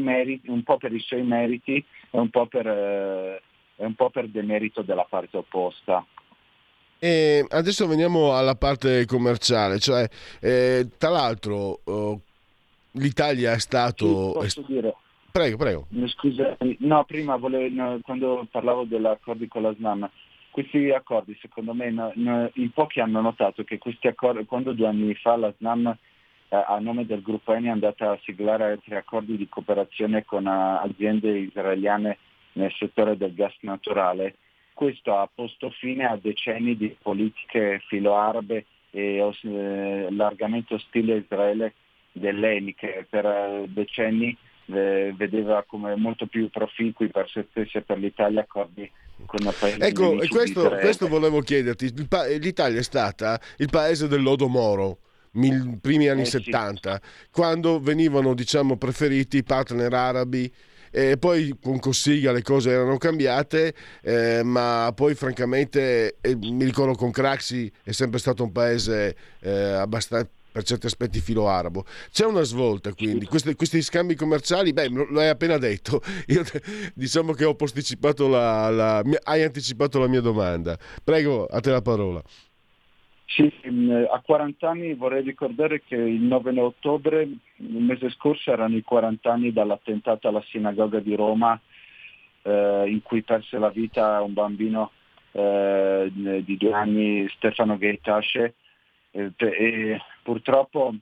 meriti, 0.00 0.50
un 0.50 0.62
po' 0.62 0.76
per 0.76 0.92
i 0.92 1.00
suoi 1.00 1.22
meriti 1.22 1.82
e 2.10 2.18
un 2.18 2.28
po' 2.28 2.46
per, 2.46 2.66
eh, 2.66 3.42
un 3.76 3.94
po 3.94 4.10
per 4.10 4.28
demerito 4.28 4.82
della 4.82 5.06
parte 5.08 5.36
opposta. 5.36 6.04
E 6.98 7.44
adesso 7.50 7.86
veniamo 7.86 8.36
alla 8.36 8.54
parte 8.54 9.04
commerciale, 9.04 9.78
cioè 9.78 10.08
eh, 10.40 10.88
tra 10.96 11.10
l'altro 11.10 11.80
oh, 11.84 12.20
l'Italia 12.92 13.52
è 13.52 13.58
stato... 13.58 14.40
Sì, 14.46 14.60
posso 14.60 14.64
dire, 14.66 14.94
Prego, 15.36 15.58
prego. 15.58 15.86
Scusa, 16.06 16.56
no, 16.78 17.04
prima 17.04 17.36
volevo, 17.36 17.68
no, 17.74 18.00
quando 18.02 18.46
parlavo 18.50 18.84
dell'accordi 18.84 19.46
con 19.48 19.60
la 19.60 19.74
SNAM, 19.74 20.08
questi 20.50 20.90
accordi 20.90 21.36
secondo 21.42 21.74
me 21.74 21.90
no, 21.90 22.10
no, 22.14 22.50
in 22.54 22.70
pochi 22.70 23.00
hanno 23.00 23.20
notato 23.20 23.62
che 23.62 23.76
questi 23.76 24.06
accordi, 24.06 24.46
quando 24.46 24.72
due 24.72 24.86
anni 24.86 25.14
fa 25.14 25.36
la 25.36 25.52
SNAM 25.58 25.94
eh, 26.48 26.56
a 26.56 26.78
nome 26.78 27.04
del 27.04 27.20
gruppo 27.20 27.52
ENI 27.52 27.66
è 27.66 27.70
andata 27.70 28.12
a 28.12 28.18
siglare 28.24 28.72
altri 28.72 28.94
accordi 28.94 29.36
di 29.36 29.46
cooperazione 29.46 30.24
con 30.24 30.46
uh, 30.46 30.86
aziende 30.86 31.38
israeliane 31.38 32.16
nel 32.56 32.72
settore 32.78 33.16
del 33.16 33.34
gas 33.34 33.54
naturale, 33.60 34.36
questo 34.74 35.16
ha 35.16 35.28
posto 35.32 35.70
fine 35.70 36.04
a 36.04 36.18
decenni 36.20 36.76
di 36.76 36.94
politiche 37.00 37.80
filo-arabe 37.86 38.66
e 38.90 39.16
eh, 39.18 40.06
largamente 40.10 40.74
ostili 40.74 41.12
a 41.12 41.16
Israele 41.16 41.74
dell'ENI 42.12 42.74
che 42.74 43.06
per 43.08 43.24
uh, 43.24 43.66
decenni 43.68 44.36
vedeva 44.68 45.64
come 45.64 45.94
molto 45.94 46.26
più 46.26 46.50
proficui 46.50 47.06
per 47.06 47.28
se 47.28 47.46
stessi 47.50 47.76
e 47.76 47.82
per 47.82 47.98
l'Italia 47.98 48.40
accordi 48.40 48.90
con 49.24 49.46
i 49.46 49.52
paesi 49.56 49.80
Ecco, 49.80 50.20
e 50.20 50.26
questo, 50.26 50.68
questo, 50.70 51.06
volevo 51.06 51.40
chiederti, 51.40 51.92
l'Italia 52.40 52.80
è 52.80 52.82
stata 52.82 53.40
il 53.58 53.68
paese 53.70 54.08
del 54.08 54.22
lodo 54.22 54.48
moro 54.48 54.98
mil, 55.32 55.78
primi 55.80 56.08
anni 56.08 56.22
eh, 56.22 56.26
70, 56.26 57.00
sì. 57.00 57.28
quando 57.30 57.78
venivano 57.78 58.34
diciamo, 58.34 58.76
preferiti 58.76 59.36
i 59.36 59.42
partner 59.44 59.92
arabi 59.92 60.52
e 60.90 61.16
poi 61.18 61.56
con 61.60 61.78
Cossiga 61.78 62.32
le 62.32 62.42
cose 62.42 62.70
erano 62.70 62.96
cambiate, 62.96 63.74
eh, 64.02 64.42
ma 64.42 64.92
poi 64.94 65.14
francamente 65.14 66.16
eh, 66.20 66.36
mi 66.36 66.64
ricordo 66.64 66.94
con 66.94 67.10
Craxi 67.10 67.70
è 67.82 67.92
sempre 67.92 68.18
stato 68.18 68.42
un 68.42 68.52
paese 68.52 69.16
eh, 69.40 69.50
abbastanza 69.50 70.30
per 70.56 70.64
certi 70.64 70.86
aspetti 70.86 71.20
filo 71.20 71.50
arabo. 71.50 71.84
C'è 72.10 72.24
una 72.24 72.40
svolta 72.40 72.94
quindi, 72.94 73.26
questi, 73.26 73.54
questi 73.54 73.82
scambi 73.82 74.14
commerciali, 74.14 74.72
beh, 74.72 74.88
lo 74.88 75.20
hai 75.20 75.28
appena 75.28 75.58
detto, 75.58 76.00
io 76.28 76.42
diciamo 76.94 77.34
che 77.34 77.44
ho 77.44 77.54
posticipato 77.54 78.26
la, 78.26 78.70
la, 78.70 79.02
hai 79.24 79.42
anticipato 79.42 79.98
la 79.98 80.08
mia 80.08 80.22
domanda. 80.22 80.78
Prego, 81.04 81.44
a 81.44 81.60
te 81.60 81.70
la 81.70 81.82
parola. 81.82 82.22
Sì, 83.26 83.52
mm, 83.68 84.04
a 84.08 84.20
40 84.20 84.68
anni 84.68 84.94
vorrei 84.94 85.22
ricordare 85.22 85.82
che 85.82 85.96
il 85.96 86.22
9 86.22 86.58
ottobre, 86.60 87.22
il 87.22 87.82
mese 87.82 88.08
scorso, 88.10 88.52
erano 88.52 88.76
i 88.76 88.82
40 88.82 89.32
anni 89.32 89.52
dall'attentato 89.52 90.28
alla 90.28 90.42
sinagoga 90.42 91.00
di 91.00 91.14
Roma 91.16 91.60
eh, 92.42 92.84
in 92.86 93.02
cui 93.02 93.22
perse 93.22 93.58
la 93.58 93.70
vita 93.70 94.22
un 94.22 94.32
bambino 94.32 94.92
eh, 95.32 96.10
di 96.12 96.56
due 96.56 96.72
anni, 96.72 97.28
Stefano 97.30 97.76
Gaitasce, 97.76 98.54
eh, 99.10 99.32
e 99.36 100.00
purtroppo 100.22 100.94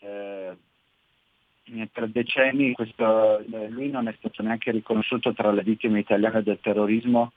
eh, 0.00 0.56
per 1.92 2.08
decenni 2.08 2.72
questo, 2.72 3.38
eh, 3.40 3.68
lui 3.68 3.90
non 3.90 4.08
è 4.08 4.14
stato 4.18 4.42
neanche 4.42 4.70
riconosciuto 4.70 5.34
tra 5.34 5.52
le 5.52 5.62
vittime 5.62 6.00
italiane 6.00 6.42
del 6.42 6.58
terrorismo, 6.60 7.32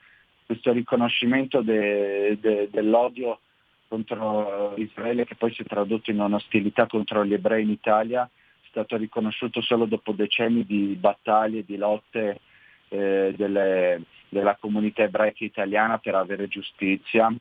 questo 0.46 0.72
riconoscimento 0.72 1.60
de, 1.60 2.38
de, 2.40 2.68
dell'odio 2.70 3.40
contro 3.88 4.74
Israele 4.76 5.24
che 5.24 5.34
poi 5.34 5.52
si 5.52 5.62
è 5.62 5.64
tradotto 5.64 6.10
in 6.10 6.20
un'ostilità 6.20 6.86
contro 6.86 7.24
gli 7.24 7.32
ebrei 7.32 7.62
in 7.62 7.70
Italia, 7.70 8.24
è 8.24 8.66
stato 8.68 8.96
riconosciuto 8.96 9.60
solo 9.60 9.86
dopo 9.86 10.12
decenni 10.12 10.64
di 10.64 10.96
battaglie, 10.98 11.64
di 11.64 11.76
lotte 11.76 12.40
eh, 12.88 13.34
delle, 13.36 14.02
della 14.28 14.56
comunità 14.56 15.02
ebraica 15.02 15.44
italiana 15.44 15.98
per 15.98 16.14
avere 16.14 16.48
giustizia. 16.48 17.34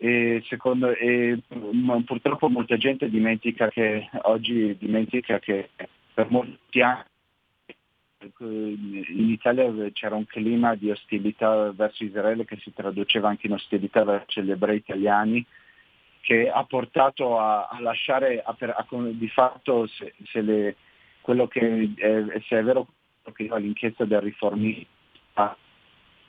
E, 0.00 0.44
secondo, 0.46 0.90
e 0.90 1.40
purtroppo 2.04 2.48
molta 2.48 2.76
gente 2.76 3.10
dimentica 3.10 3.68
che 3.68 4.08
oggi 4.22 4.76
dimentica 4.78 5.40
che 5.40 5.70
per 6.14 6.30
molti 6.30 6.80
anni 6.80 7.02
in 8.40 9.30
Italia 9.30 9.72
c'era 9.92 10.16
un 10.16 10.26
clima 10.26 10.74
di 10.74 10.90
ostilità 10.90 11.70
verso 11.72 12.02
Israele 12.02 12.44
che 12.44 12.56
si 12.56 12.72
traduceva 12.72 13.28
anche 13.28 13.46
in 13.46 13.52
ostilità 13.52 14.02
verso 14.02 14.40
gli 14.40 14.50
ebrei 14.50 14.78
italiani 14.78 15.44
che 16.20 16.50
ha 16.50 16.64
portato 16.64 17.38
a, 17.38 17.68
a 17.68 17.80
lasciare 17.80 18.42
a, 18.42 18.56
a, 18.58 18.86
di 19.12 19.28
fatto 19.28 19.86
se, 19.86 20.14
se, 20.26 20.40
le, 20.40 20.76
che 21.48 21.92
è, 21.96 22.40
se 22.46 22.58
è 22.58 22.62
vero 22.62 22.88
che 23.32 23.48
l'inchiesta 23.56 24.04
del 24.04 24.20
riformista 24.20 25.56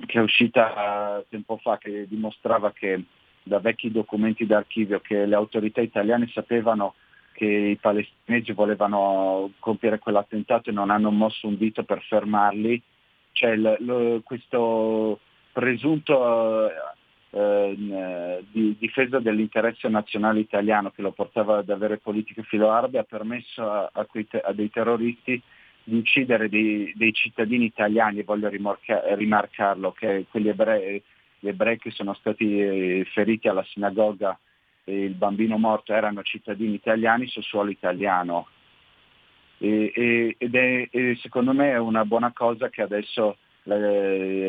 che 0.05 0.19
è 0.19 0.21
uscita 0.21 1.23
tempo 1.27 1.57
fa 1.57 1.77
che 1.79 2.07
dimostrava 2.07 2.71
che 2.71 3.03
da 3.41 3.59
vecchi 3.59 3.91
documenti 3.91 4.45
d'archivio 4.45 4.99
che 4.99 5.25
le 5.25 5.35
autorità 5.35 5.81
italiane 5.81 6.27
sapevano 6.27 6.93
che 7.39 7.45
i 7.45 7.77
palestinesi 7.77 8.51
volevano 8.51 9.53
compiere 9.59 9.97
quell'attentato 9.97 10.69
e 10.69 10.73
non 10.73 10.89
hanno 10.89 11.09
mosso 11.09 11.47
un 11.47 11.55
dito 11.57 11.83
per 11.83 12.01
fermarli. 12.01 12.81
C'è 13.31 13.55
lo, 13.55 14.19
questo 14.25 15.21
presunto 15.53 16.67
eh, 16.67 16.73
eh, 17.31 18.43
di 18.51 18.75
difesa 18.77 19.19
dell'interesse 19.19 19.87
nazionale 19.87 20.41
italiano 20.41 20.91
che 20.91 21.01
lo 21.01 21.11
portava 21.11 21.59
ad 21.59 21.69
avere 21.69 21.99
politiche 21.99 22.43
filo-arabe 22.43 22.99
ha 22.99 23.03
permesso 23.03 23.63
a, 23.63 23.89
a, 23.93 24.03
quei, 24.03 24.27
a, 24.43 24.51
dei 24.51 24.69
terroristi 24.69 25.41
di 25.81 25.95
uccidere 25.95 26.49
dei, 26.49 26.91
dei 26.97 27.13
cittadini 27.13 27.63
italiani, 27.63 28.23
voglio 28.23 28.49
rimorca, 28.49 29.15
rimarcarlo, 29.15 29.93
che 29.93 30.25
quelli 30.29 30.49
ebrei 30.49 31.01
gli 31.41 31.47
ebrei 31.47 31.77
che 31.77 31.91
sono 31.91 32.13
stati 32.15 32.59
eh, 32.59 33.07
feriti 33.13 33.47
alla 33.47 33.63
sinagoga 33.63 34.37
il 34.89 35.13
bambino 35.13 35.57
morto 35.57 35.93
erano 35.93 36.23
cittadini 36.23 36.73
italiani 36.73 37.27
su 37.27 37.41
suolo 37.41 37.69
italiano. 37.69 38.47
E, 39.57 39.91
e, 39.93 40.35
ed 40.37 40.55
è, 40.55 40.87
e 40.89 41.17
secondo 41.21 41.53
me 41.53 41.71
è 41.71 41.77
una 41.77 42.05
buona 42.05 42.31
cosa 42.31 42.69
che 42.69 42.81
adesso 42.81 43.37
la, 43.63 43.77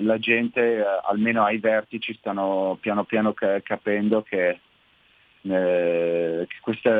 la 0.00 0.18
gente, 0.18 0.84
almeno 1.02 1.44
ai 1.44 1.58
vertici, 1.58 2.14
stanno 2.14 2.78
piano 2.80 3.04
piano 3.04 3.34
capendo 3.34 4.22
che, 4.22 4.60
eh, 5.42 6.46
che 6.48 6.56
questa, 6.60 6.90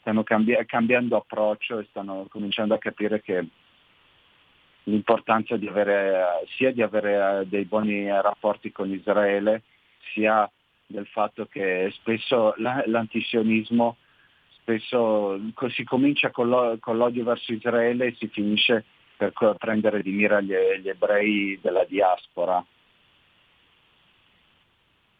stanno 0.00 0.22
cambi- 0.24 0.64
cambiando 0.66 1.16
approccio 1.16 1.78
e 1.78 1.86
stanno 1.90 2.26
cominciando 2.28 2.74
a 2.74 2.78
capire 2.78 3.20
che 3.20 3.46
l'importanza 4.84 5.56
di 5.56 5.66
avere, 5.66 6.44
sia 6.56 6.72
di 6.72 6.82
avere 6.82 7.40
eh, 7.40 7.46
dei 7.46 7.64
buoni 7.64 8.08
rapporti 8.08 8.70
con 8.72 8.90
Israele, 8.90 9.62
sia 10.12 10.50
del 10.94 11.06
fatto 11.06 11.46
che 11.46 11.90
spesso 11.94 12.54
l'antisionismo 12.56 13.96
spesso 14.60 15.38
si 15.70 15.84
comincia 15.84 16.30
con, 16.30 16.48
l'odio 16.48 17.24
verso 17.24 17.52
Israele 17.52 18.06
e 18.06 18.14
si 18.18 18.28
finisce 18.28 18.84
per 19.16 19.32
prendere 19.58 20.02
di 20.02 20.10
mira 20.10 20.40
gli, 20.40 20.54
gli 20.80 20.88
ebrei 20.88 21.58
della 21.60 21.84
diaspora. 21.84 22.64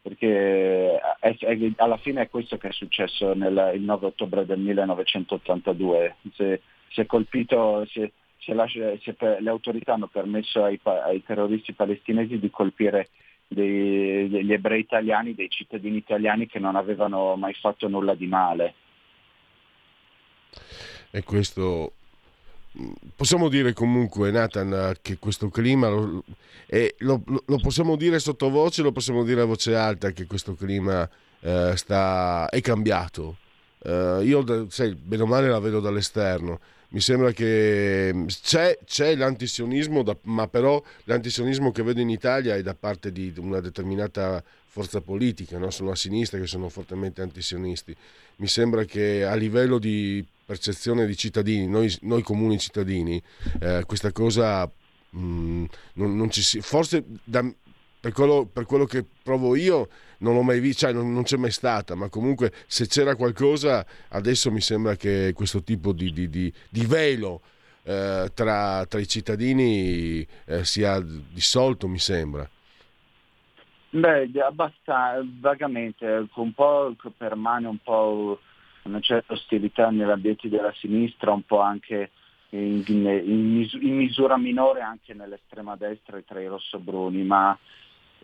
Perché 0.00 0.98
è, 0.98 1.36
è, 1.36 1.72
alla 1.76 1.96
fine 1.98 2.22
è 2.22 2.28
questo 2.28 2.56
che 2.56 2.68
è 2.68 2.72
successo 2.72 3.34
nel, 3.34 3.72
il 3.74 3.82
9 3.82 4.06
ottobre 4.06 4.46
del 4.46 4.58
1982. 4.58 6.16
Si, 6.32 6.60
si 6.88 7.00
è 7.00 7.06
colpito, 7.06 7.86
si 7.86 8.00
è, 8.00 8.54
lascia, 8.54 8.92
le 9.38 9.50
autorità 9.50 9.94
hanno 9.94 10.08
permesso 10.08 10.64
ai, 10.64 10.78
ai, 10.82 11.22
terroristi 11.22 11.72
palestinesi 11.72 12.38
di 12.38 12.50
colpire 12.50 13.08
dei, 13.54 14.28
degli 14.28 14.52
ebrei 14.52 14.80
italiani, 14.80 15.34
dei 15.34 15.48
cittadini 15.48 15.96
italiani 15.96 16.46
che 16.46 16.58
non 16.58 16.76
avevano 16.76 17.36
mai 17.36 17.54
fatto 17.54 17.88
nulla 17.88 18.14
di 18.14 18.26
male. 18.26 18.74
E 21.10 21.22
questo 21.22 21.92
possiamo 23.14 23.48
dire 23.48 23.72
comunque, 23.72 24.30
Nathan, 24.30 24.94
che 25.00 25.18
questo 25.18 25.48
clima 25.48 25.88
lo, 25.88 26.24
è, 26.66 26.92
lo, 26.98 27.22
lo, 27.24 27.58
possiamo 27.58 27.96
dire 27.96 28.18
sottovoce, 28.18 28.82
lo 28.82 28.92
possiamo 28.92 29.22
dire 29.22 29.42
a 29.42 29.44
voce 29.44 29.76
alta 29.76 30.10
che 30.10 30.26
questo 30.26 30.54
clima 30.54 31.08
eh, 31.40 31.72
sta, 31.76 32.48
è 32.48 32.60
cambiato. 32.60 33.36
Eh, 33.82 34.20
io, 34.24 34.68
sai, 34.70 34.94
bene 34.94 35.22
o 35.22 35.26
male 35.26 35.48
la 35.48 35.60
vedo 35.60 35.80
dall'esterno. 35.80 36.60
Mi 36.94 37.00
sembra 37.00 37.32
che 37.32 38.24
c'è, 38.40 38.78
c'è 38.84 39.16
l'antisionismo, 39.16 40.04
da, 40.04 40.16
ma 40.22 40.46
però 40.46 40.80
l'antisionismo 41.04 41.72
che 41.72 41.82
vedo 41.82 42.00
in 42.00 42.08
Italia 42.08 42.54
è 42.54 42.62
da 42.62 42.74
parte 42.74 43.10
di 43.10 43.34
una 43.36 43.58
determinata 43.58 44.40
forza 44.68 45.00
politica, 45.00 45.58
no? 45.58 45.70
sono 45.70 45.90
a 45.90 45.96
sinistra 45.96 46.38
che 46.38 46.46
sono 46.46 46.68
fortemente 46.68 47.20
antisionisti. 47.20 47.96
Mi 48.36 48.46
sembra 48.46 48.84
che 48.84 49.24
a 49.24 49.34
livello 49.34 49.78
di 49.78 50.24
percezione 50.46 51.04
di 51.04 51.16
cittadini, 51.16 51.66
noi, 51.66 51.92
noi 52.02 52.22
comuni 52.22 52.60
cittadini, 52.60 53.20
eh, 53.60 53.82
questa 53.86 54.12
cosa 54.12 54.64
mh, 54.64 55.18
mm, 55.18 55.64
non, 55.94 56.16
non, 56.16 56.30
ci 56.30 56.42
si... 56.42 56.60
Forse 56.60 57.02
da, 57.24 57.44
per, 57.98 58.12
quello, 58.12 58.48
per, 58.52 58.66
quello, 58.66 58.84
che 58.84 59.04
provo 59.20 59.56
io 59.56 59.88
non 60.18 60.34
l'ho 60.34 60.42
mai 60.42 60.60
visto, 60.60 60.86
cioè 60.86 60.92
non, 60.92 61.12
non, 61.12 61.22
c'è 61.22 61.36
mai 61.36 61.50
stata, 61.50 61.94
ma 61.94 62.08
comunque 62.08 62.52
se 62.66 62.86
c'era 62.86 63.16
qualcosa 63.16 63.84
adesso 64.10 64.50
mi 64.50 64.60
sembra 64.60 64.96
che 64.96 65.32
questo 65.34 65.62
tipo 65.62 65.92
di, 65.92 66.12
di, 66.12 66.28
di, 66.28 66.52
di 66.68 66.86
velo 66.86 67.40
eh, 67.84 68.30
tra, 68.34 68.84
tra, 68.86 68.98
i 69.00 69.06
cittadini 69.06 70.26
eh, 70.46 70.64
sia 70.64 71.00
dissolto, 71.00 71.86
mi 71.88 71.98
sembra. 71.98 72.48
Beh, 73.90 74.30
abbastanza, 74.40 75.24
vagamente, 75.38 76.26
un 76.34 76.52
po' 76.52 76.96
permane 77.16 77.68
un 77.68 77.78
po' 77.78 78.40
una 78.84 79.00
certa 79.00 79.34
ostilità 79.34 79.90
nell'ambiente 79.90 80.48
della 80.48 80.72
sinistra, 80.72 81.32
un 81.32 81.44
po' 81.44 81.60
anche 81.60 82.10
in, 82.50 82.82
in, 82.86 83.68
in, 83.80 83.96
misura 83.96 84.36
minore 84.36 84.80
anche 84.80 85.14
nell'estrema 85.14 85.76
destra 85.76 86.16
e 86.16 86.24
tra 86.24 86.40
i 86.40 86.46
rossobruni, 86.46 87.22
ma 87.22 87.56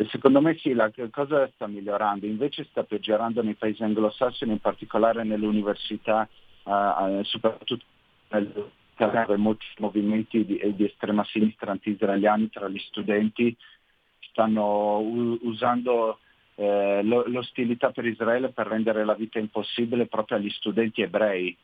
secondo 0.09 0.41
me 0.41 0.57
sì, 0.57 0.73
la 0.73 0.91
cosa 1.11 1.51
sta 1.55 1.67
migliorando, 1.67 2.27
invece 2.27 2.65
sta 2.71 2.85
peggiorando 2.85 3.43
nei 3.43 3.55
paesi 3.55 3.83
anglosassoni, 3.83 4.53
in 4.53 4.61
particolare 4.61 5.25
nelle 5.25 5.47
università, 5.47 6.29
uh, 6.65 7.23
soprattutto 7.23 7.85
nel 8.31 8.71
molti 9.37 9.65
movimenti 9.79 10.45
di, 10.45 10.61
di, 10.75 10.85
estrema 10.85 11.25
sinistra 11.25 11.71
anti-israeliani 11.71 12.51
tra 12.51 12.69
gli 12.69 12.79
studenti 12.79 13.57
stanno 14.19 14.99
u- 14.99 15.39
usando 15.43 16.19
eh, 16.57 17.01
l'ostilità 17.03 17.91
per 17.91 18.05
Israele 18.05 18.51
per 18.51 18.67
rendere 18.67 19.05
la 19.05 19.15
vita 19.15 19.39
impossibile 19.39 20.07
proprio 20.07 20.37
agli 20.37 20.51
studenti 20.51 21.01
ebrei 21.01 21.57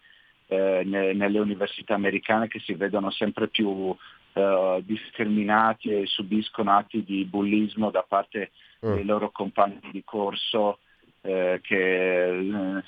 eh, 0.46 0.82
ne, 0.84 1.12
nelle 1.12 1.38
università 1.38 1.94
americane 1.94 2.48
che 2.48 2.60
si 2.60 2.72
vedono 2.72 3.10
sempre 3.10 3.48
più 3.48 3.94
eh, 4.36 4.82
discriminati 4.84 5.88
e 5.88 6.04
subiscono 6.04 6.70
atti 6.70 7.02
di 7.02 7.24
bullismo 7.24 7.90
da 7.90 8.04
parte 8.06 8.50
mm. 8.84 8.92
dei 8.92 9.04
loro 9.06 9.30
compagni 9.30 9.80
di 9.90 10.02
corso 10.04 10.80
eh, 11.22 11.58
che 11.62 12.28
eh, 12.28 12.84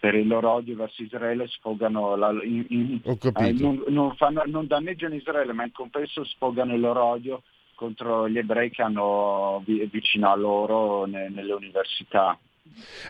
per 0.00 0.14
il 0.16 0.26
loro 0.26 0.50
odio 0.50 0.74
verso 0.74 1.04
Israele 1.04 1.46
sfogano 1.46 2.16
la, 2.16 2.32
in, 2.42 2.66
in, 2.68 3.00
eh, 3.04 3.52
non, 3.52 3.84
non, 3.86 4.16
fanno, 4.16 4.42
non 4.46 4.66
danneggiano 4.66 5.14
Israele 5.14 5.52
ma 5.52 5.62
in 5.62 5.70
compenso 5.70 6.24
sfogano 6.24 6.74
il 6.74 6.80
loro 6.80 7.04
odio 7.04 7.42
contro 7.76 8.28
gli 8.28 8.38
ebrei 8.38 8.70
che 8.70 8.82
hanno 8.82 9.62
vicino 9.64 10.32
a 10.32 10.34
loro 10.34 11.04
ne, 11.04 11.28
nelle 11.28 11.52
università. 11.52 12.36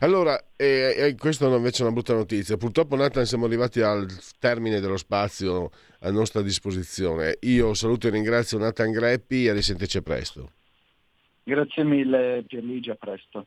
Allora, 0.01 0.38
eh, 0.57 0.95
eh, 0.97 1.15
questa 1.17 1.45
è 1.45 1.49
una 1.49 1.91
brutta 1.91 2.15
notizia. 2.15 2.57
Purtroppo, 2.57 2.97
Nathan, 2.97 3.27
siamo 3.27 3.47
arrivati 3.47 3.81
al 3.81 4.07
termine 4.38 4.81
dello 4.81 4.97
spazio 4.97 5.71
a 6.01 6.11
nostra 6.11 6.43
disposizione. 6.43 7.37
Io 7.43 7.75
saluto 7.75 8.07
e 8.07 8.11
ringrazio 8.11 8.59
Nathan 8.59 8.91
Greppi 8.91 9.47
e 9.47 9.51
a 9.51 9.55
risentirci 9.55 10.03
presto. 10.03 10.51
Grazie 11.45 11.85
mille, 11.85 12.45
Pierluigi, 12.47 12.91
a 12.91 12.95
presto. 12.95 13.47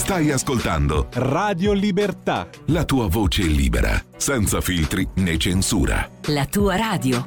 Stai 0.00 0.30
ascoltando 0.30 1.08
Radio 1.12 1.72
Libertà. 1.74 2.48
La 2.68 2.86
tua 2.86 3.06
voce 3.06 3.42
libera, 3.42 4.02
senza 4.16 4.62
filtri 4.62 5.06
né 5.16 5.36
censura. 5.36 6.10
La 6.28 6.46
tua 6.46 6.74
radio. 6.74 7.26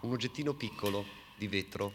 Un 0.00 0.12
oggettino 0.12 0.54
piccolo 0.54 1.04
di 1.38 1.46
vetro. 1.46 1.92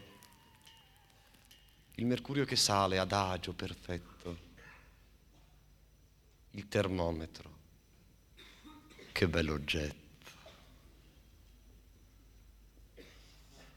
Il 1.96 2.06
mercurio 2.06 2.46
che 2.46 2.56
sale 2.56 2.98
adagio, 2.98 3.52
perfetto. 3.52 4.38
Il 6.52 6.66
termometro. 6.66 7.50
Che 9.12 9.28
bell'oggetto. 9.28 10.03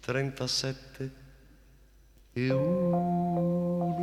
37 0.08 1.12
e 2.32 2.50
uno. 2.50 3.96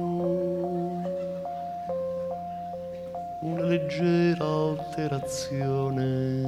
Una 3.41 3.63
leggera 3.63 4.45
alterazione, 4.45 6.43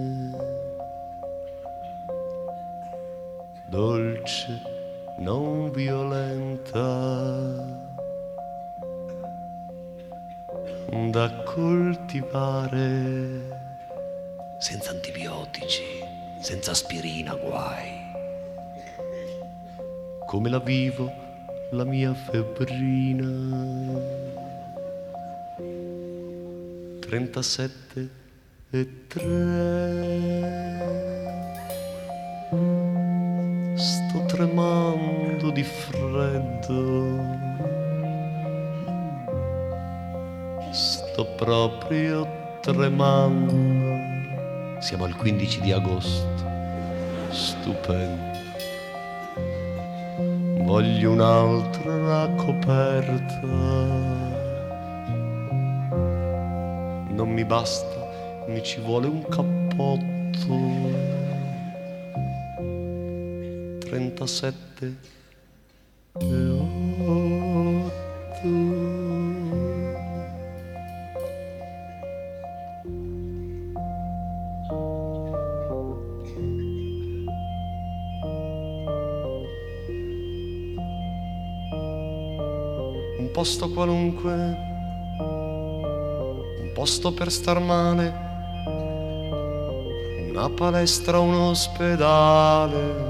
dolce, 3.71 4.61
non 5.21 5.71
violenta, 5.71 7.55
da 11.11 11.31
coltivare 11.45 12.75
senza 14.59 14.90
antibiotici, 14.90 15.83
senza 16.42 16.73
aspirina, 16.73 17.35
guai. 17.37 17.96
Come 20.27 20.49
la 20.49 20.59
vivo? 20.59 21.25
la 21.71 21.85
mia 21.85 22.15
febbrina. 22.15 23.27
37 27.01 28.11
e 28.71 28.89
3. 29.09 29.23
Sto 33.75 34.25
tremando 34.27 35.51
di 35.51 35.62
freddo. 35.62 37.19
Sto 40.71 41.27
proprio 41.37 42.59
tremando. 42.61 43.55
Siamo 44.81 45.05
al 45.05 45.17
15 45.17 45.61
di 45.61 45.73
agosto. 45.73 46.45
Stupendo 47.31 48.36
voglio 50.66 51.12
un'altra 51.12 52.29
coperta. 52.35 53.40
Non 57.09 57.29
mi 57.31 57.44
basta, 57.44 58.44
mi 58.48 58.62
ci 58.64 58.81
vuole 58.81 59.07
un 59.07 59.22
cappotto. 59.29 60.24
37 63.79 64.96
e 66.18 66.56
posto 83.47 83.71
qualunque 83.71 84.57
posto 86.75 87.13
per 87.13 87.31
star 87.31 87.61
male, 87.61 88.13
una 90.31 90.51
palestra, 90.51 91.21
un 91.21 91.33
ospedale. 91.33 93.05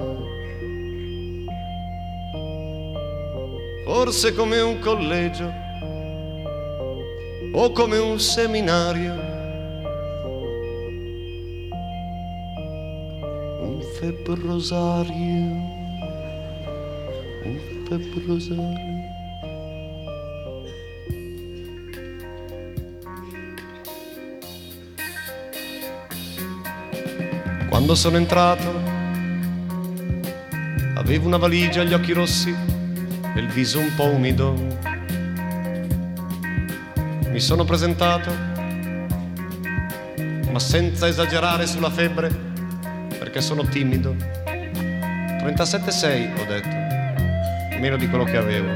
Forse 3.87 4.35
come 4.35 4.61
un 4.61 4.79
collegio 4.79 5.51
o 7.55 7.73
come 7.73 7.97
un 7.97 8.21
seminario. 8.21 9.15
Un 13.63 13.81
febbrosario, 13.99 15.15
un 17.43 17.59
febbrosario. 17.89 18.96
Quando 27.77 27.95
sono 27.95 28.17
entrato 28.17 28.83
avevo 30.95 31.27
una 31.27 31.37
valigia, 31.37 31.85
gli 31.85 31.93
occhi 31.93 32.15
rossi 32.15 32.49
e 32.49 33.39
il 33.39 33.49
viso 33.49 33.79
un 33.79 33.95
po' 33.95 34.07
umido. 34.07 34.55
Mi 37.29 37.39
sono 37.39 37.65
presentato, 37.65 38.33
ma 40.51 40.59
senza 40.59 41.07
esagerare 41.07 41.67
sulla 41.67 41.91
febbre, 41.91 42.31
perché 43.09 43.43
sono 43.43 43.67
timido. 43.67 44.15
37,6 44.15 46.41
ho 46.41 46.45
detto, 46.47 47.79
meno 47.79 47.99
di 47.99 48.09
quello 48.09 48.25
che 48.25 48.39
avevo. 48.39 48.75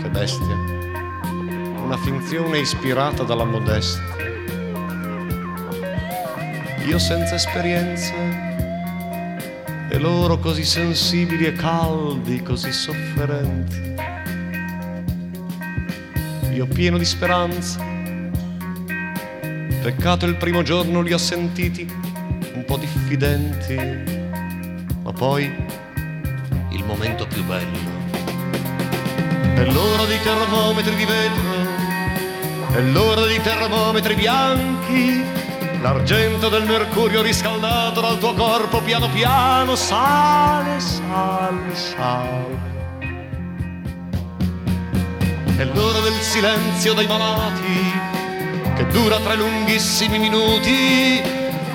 Che 0.00 0.08
bestia. 0.08 0.54
Una 1.84 1.98
finzione 1.98 2.60
ispirata 2.60 3.22
dalla 3.22 3.44
modestia 3.44 4.15
io 6.86 7.00
senza 7.00 7.34
esperienza 7.34 8.14
e 9.88 9.98
loro 9.98 10.38
così 10.38 10.64
sensibili 10.64 11.46
e 11.46 11.52
caldi, 11.52 12.40
così 12.42 12.72
sofferenti. 12.72 13.94
Io 16.52 16.66
pieno 16.68 16.96
di 16.96 17.04
speranza, 17.04 17.84
peccato 19.82 20.26
il 20.26 20.36
primo 20.36 20.62
giorno 20.62 21.00
li 21.00 21.12
ho 21.12 21.18
sentiti 21.18 21.92
un 22.54 22.64
po' 22.64 22.76
diffidenti, 22.76 23.74
ma 25.02 25.12
poi 25.12 25.52
il 26.70 26.84
momento 26.84 27.26
più 27.26 27.44
bello 27.44 27.94
è 29.56 29.64
l'ora 29.64 30.04
dei 30.04 30.20
termometri 30.22 30.94
di 30.94 31.04
vetro, 31.04 32.74
è 32.74 32.80
l'ora 32.80 33.26
dei 33.26 33.40
termometri 33.42 34.14
bianchi 34.14 35.45
L'argento 35.86 36.48
del 36.48 36.64
mercurio 36.64 37.22
riscaldato 37.22 38.00
dal 38.00 38.18
tuo 38.18 38.34
corpo 38.34 38.80
piano 38.80 39.08
piano 39.08 39.76
sale, 39.76 40.80
sale, 40.80 41.76
sale. 41.76 42.58
È 45.56 45.62
l'ora 45.62 46.00
del 46.00 46.12
silenzio 46.14 46.92
dei 46.92 47.06
malati 47.06 47.92
che 48.74 48.84
dura 48.88 49.20
tre 49.20 49.36
lunghissimi 49.36 50.18
minuti. 50.18 51.22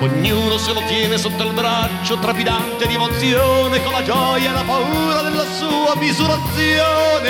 Ognuno 0.01 0.57
se 0.57 0.73
lo 0.73 0.81
tiene 0.87 1.17
sotto 1.17 1.43
il 1.43 1.53
braccio, 1.53 2.17
trepidante 2.17 2.87
di 2.87 2.95
emozione, 2.95 3.81
con 3.81 3.93
la 3.93 4.03
gioia 4.03 4.49
e 4.49 4.53
la 4.53 4.63
paura 4.63 5.21
della 5.21 5.45
sua 5.57 5.95
misurazione. 5.95 7.29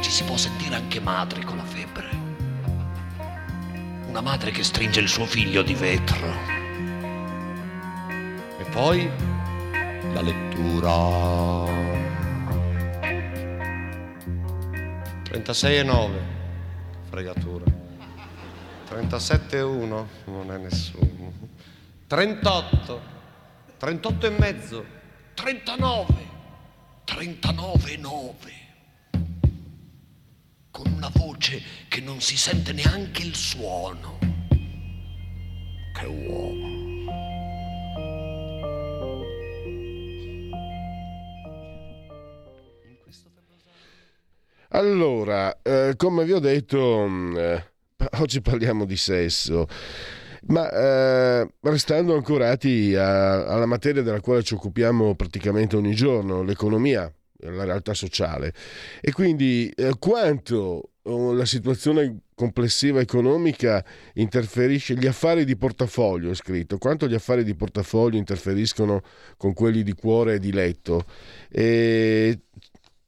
Ci 0.00 0.10
si 0.10 0.24
può 0.24 0.36
sentire 0.36 0.74
anche 0.74 0.98
madre 0.98 1.44
con 1.44 1.56
la 1.56 1.65
una 4.18 4.30
madre 4.30 4.50
che 4.50 4.64
stringe 4.64 5.00
il 5.00 5.08
suo 5.08 5.26
figlio 5.26 5.60
di 5.60 5.74
vetro. 5.74 6.26
E 8.58 8.64
poi 8.70 9.06
la 10.14 10.22
lettura. 10.22 11.64
36 15.22 15.76
e 15.76 15.82
9, 15.82 16.20
fregatura. 17.10 17.64
37 18.86 19.58
e 19.58 19.60
1, 19.60 20.08
non 20.24 20.50
è 20.50 20.56
nessuno. 20.56 21.32
38, 22.06 23.00
38 23.76 24.26
e 24.26 24.30
mezzo, 24.30 24.84
39, 25.34 26.14
39 27.04 27.92
e 27.92 27.96
9 27.98 28.65
con 30.76 30.92
una 30.92 31.10
voce 31.14 31.62
che 31.88 32.02
non 32.02 32.20
si 32.20 32.36
sente 32.36 32.74
neanche 32.74 33.22
il 33.22 33.34
suono. 33.34 34.18
Che 35.94 36.04
uomo. 36.04 36.74
Allora, 44.68 45.62
eh, 45.62 45.94
come 45.96 46.24
vi 46.26 46.32
ho 46.32 46.38
detto, 46.40 47.06
mm, 47.08 47.36
eh, 47.38 47.70
oggi 48.20 48.42
parliamo 48.42 48.84
di 48.84 48.98
sesso, 48.98 49.66
ma 50.48 50.70
eh, 50.70 51.48
restando 51.62 52.14
ancorati 52.14 52.94
a, 52.94 53.46
alla 53.46 53.64
materia 53.64 54.02
della 54.02 54.20
quale 54.20 54.42
ci 54.42 54.52
occupiamo 54.52 55.14
praticamente 55.14 55.74
ogni 55.76 55.94
giorno, 55.94 56.42
l'economia 56.42 57.10
la 57.40 57.64
realtà 57.64 57.94
sociale. 57.94 58.52
E 59.00 59.12
quindi 59.12 59.70
eh, 59.74 59.94
quanto 59.98 60.90
oh, 61.02 61.32
la 61.32 61.44
situazione 61.44 62.20
complessiva 62.34 63.00
economica 63.00 63.84
interferisce, 64.14 64.94
gli 64.94 65.06
affari 65.06 65.44
di 65.44 65.56
portafoglio 65.56 66.30
è 66.30 66.34
scritto, 66.34 66.78
quanto 66.78 67.08
gli 67.08 67.14
affari 67.14 67.44
di 67.44 67.54
portafoglio 67.54 68.18
interferiscono 68.18 69.02
con 69.36 69.54
quelli 69.54 69.82
di 69.82 69.94
cuore 69.94 70.34
e 70.34 70.38
di 70.38 70.52
letto. 70.52 71.04
E 71.50 72.40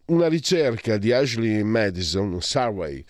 una 0.07 0.29
ricerca 0.29 0.97
di 0.97 1.13
Ashley 1.13 1.63
Madison, 1.63 2.41
Survey, 2.41 3.05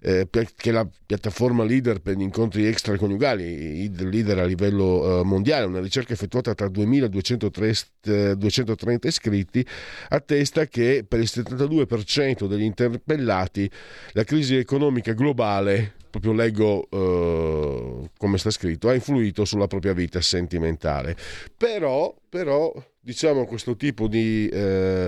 eh, 0.00 0.28
che 0.30 0.70
è 0.70 0.72
la 0.72 0.88
piattaforma 1.06 1.64
leader 1.64 2.00
per 2.00 2.16
gli 2.16 2.22
incontri 2.22 2.66
extraconiugali, 2.66 3.90
leader 4.10 4.38
a 4.38 4.44
livello 4.44 5.20
eh, 5.20 5.24
mondiale, 5.24 5.66
una 5.66 5.80
ricerca 5.80 6.12
effettuata 6.12 6.54
tra 6.54 6.66
2.230 6.66 8.98
eh, 9.02 9.08
iscritti, 9.08 9.66
attesta 10.08 10.66
che 10.66 11.04
per 11.06 11.20
il 11.20 11.28
72% 11.30 12.46
degli 12.46 12.62
interpellati 12.62 13.70
la 14.12 14.24
crisi 14.24 14.56
economica 14.56 15.12
globale 15.12 15.98
proprio 16.10 16.32
leggo 16.32 16.88
uh, 16.90 18.10
come 18.18 18.36
sta 18.36 18.50
scritto, 18.50 18.88
ha 18.88 18.94
influito 18.94 19.44
sulla 19.44 19.68
propria 19.68 19.92
vita 19.92 20.20
sentimentale. 20.20 21.16
Però, 21.56 22.12
però 22.28 22.74
diciamo, 23.00 23.46
questo 23.46 23.76
tipo 23.76 24.08
di... 24.08 24.50
Uh, 24.52 25.06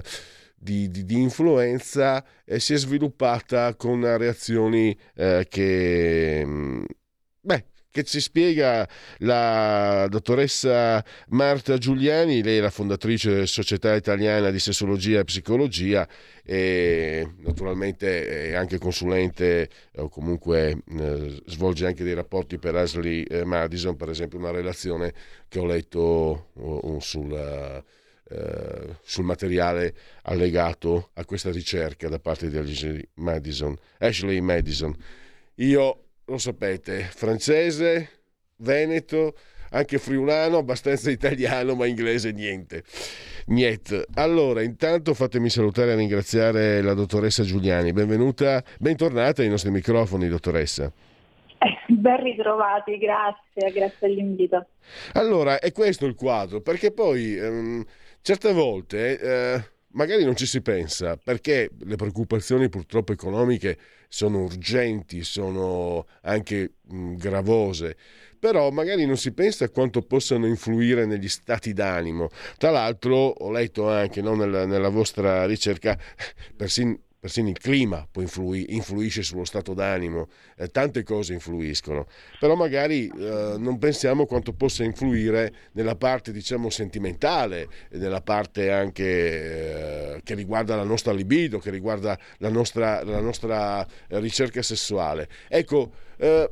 di, 0.62 0.88
di, 0.90 1.04
di 1.04 1.20
influenza 1.20 2.24
eh, 2.44 2.60
si 2.60 2.74
è 2.74 2.76
sviluppata 2.76 3.74
con 3.74 4.00
reazioni 4.16 4.96
eh, 5.16 5.46
che, 5.48 6.42
mm, 6.44 6.84
beh, 7.40 7.64
che 7.90 8.04
ci 8.04 8.20
spiega 8.20 8.88
la 9.18 10.06
dottoressa 10.08 11.04
Marta 11.30 11.76
Giuliani, 11.78 12.42
lei 12.42 12.58
è 12.58 12.60
la 12.60 12.70
fondatrice 12.70 13.30
della 13.30 13.46
Società 13.46 13.94
Italiana 13.94 14.50
di 14.50 14.60
Sessologia 14.60 15.18
e 15.18 15.24
Psicologia 15.24 16.08
e 16.44 17.28
naturalmente 17.38 18.50
è 18.50 18.54
anche 18.54 18.78
consulente 18.78 19.68
o 19.96 20.08
comunque 20.08 20.78
eh, 20.96 21.42
svolge 21.46 21.86
anche 21.86 22.04
dei 22.04 22.14
rapporti 22.14 22.58
per 22.58 22.76
Ashley 22.76 23.24
eh, 23.24 23.44
Madison, 23.44 23.96
per 23.96 24.10
esempio 24.10 24.38
una 24.38 24.52
relazione 24.52 25.12
che 25.48 25.58
ho 25.58 25.66
letto 25.66 26.50
uh, 26.54 26.98
sul 27.00 27.84
eh, 28.32 28.96
sul 29.02 29.24
materiale 29.24 29.94
allegato 30.22 31.10
a 31.14 31.24
questa 31.24 31.50
ricerca 31.50 32.08
da 32.08 32.18
parte 32.18 32.48
di 32.48 32.56
Ashley 32.56 33.06
Madison. 33.14 33.76
Ashley 33.98 34.40
Madison. 34.40 34.94
Io, 35.56 36.04
lo 36.24 36.38
sapete, 36.38 37.02
francese, 37.02 38.08
veneto, 38.56 39.34
anche 39.70 39.98
friulano, 39.98 40.58
abbastanza 40.58 41.10
italiano, 41.12 41.74
ma 41.74 41.86
inglese 41.86 42.32
niente. 42.32 42.84
Niente. 43.46 44.06
Allora, 44.14 44.62
intanto 44.62 45.14
fatemi 45.14 45.50
salutare 45.50 45.92
e 45.92 45.96
ringraziare 45.96 46.80
la 46.80 46.94
dottoressa 46.94 47.42
Giuliani. 47.42 47.92
Benvenuta, 47.92 48.62
bentornata 48.78 49.42
ai 49.42 49.48
nostri 49.48 49.70
microfoni, 49.70 50.28
dottoressa. 50.28 50.90
Ben 51.86 52.20
ritrovati, 52.22 52.98
grazie, 52.98 53.70
grazie 53.72 54.06
all'invito. 54.06 54.66
Allora, 55.12 55.60
è 55.60 55.70
questo 55.70 56.06
il 56.06 56.14
quadro, 56.14 56.60
perché 56.60 56.90
poi 56.90 57.36
ehm, 57.36 57.84
Certe 58.24 58.52
volte 58.52 59.18
eh, 59.18 59.64
magari 59.94 60.24
non 60.24 60.36
ci 60.36 60.46
si 60.46 60.60
pensa 60.62 61.16
perché 61.16 61.68
le 61.80 61.96
preoccupazioni 61.96 62.68
purtroppo 62.68 63.10
economiche 63.10 63.76
sono 64.08 64.42
urgenti, 64.42 65.24
sono 65.24 66.06
anche 66.22 66.74
mh, 66.82 67.14
gravose, 67.14 67.96
però 68.38 68.70
magari 68.70 69.06
non 69.06 69.16
si 69.16 69.32
pensa 69.32 69.64
a 69.64 69.70
quanto 69.70 70.02
possano 70.02 70.46
influire 70.46 71.04
negli 71.04 71.28
stati 71.28 71.72
d'animo. 71.72 72.28
Tra 72.58 72.70
l'altro 72.70 73.16
ho 73.16 73.50
letto 73.50 73.88
anche 73.88 74.22
no, 74.22 74.36
nella, 74.36 74.66
nella, 74.66 74.88
vostra 74.88 75.44
ricerca, 75.44 75.98
persino 76.56 76.96
persino 77.22 77.50
il 77.50 77.58
clima 77.58 78.04
influi, 78.16 78.74
influisce 78.74 79.22
sullo 79.22 79.44
stato 79.44 79.74
d'animo, 79.74 80.26
eh, 80.56 80.66
tante 80.66 81.04
cose 81.04 81.32
influiscono, 81.32 82.08
però 82.40 82.56
magari 82.56 83.06
eh, 83.06 83.54
non 83.58 83.78
pensiamo 83.78 84.26
quanto 84.26 84.52
possa 84.52 84.82
influire 84.82 85.54
nella 85.74 85.94
parte 85.94 86.32
diciamo 86.32 86.68
sentimentale, 86.68 87.68
nella 87.90 88.22
parte 88.22 88.72
anche 88.72 89.04
eh, 90.16 90.20
che 90.24 90.34
riguarda 90.34 90.74
la 90.74 90.82
nostra 90.82 91.12
libido, 91.12 91.60
che 91.60 91.70
riguarda 91.70 92.18
la 92.38 92.48
nostra, 92.48 93.04
la 93.04 93.20
nostra 93.20 93.86
ricerca 94.08 94.60
sessuale. 94.60 95.28
Ecco, 95.46 95.92
eh, 96.16 96.50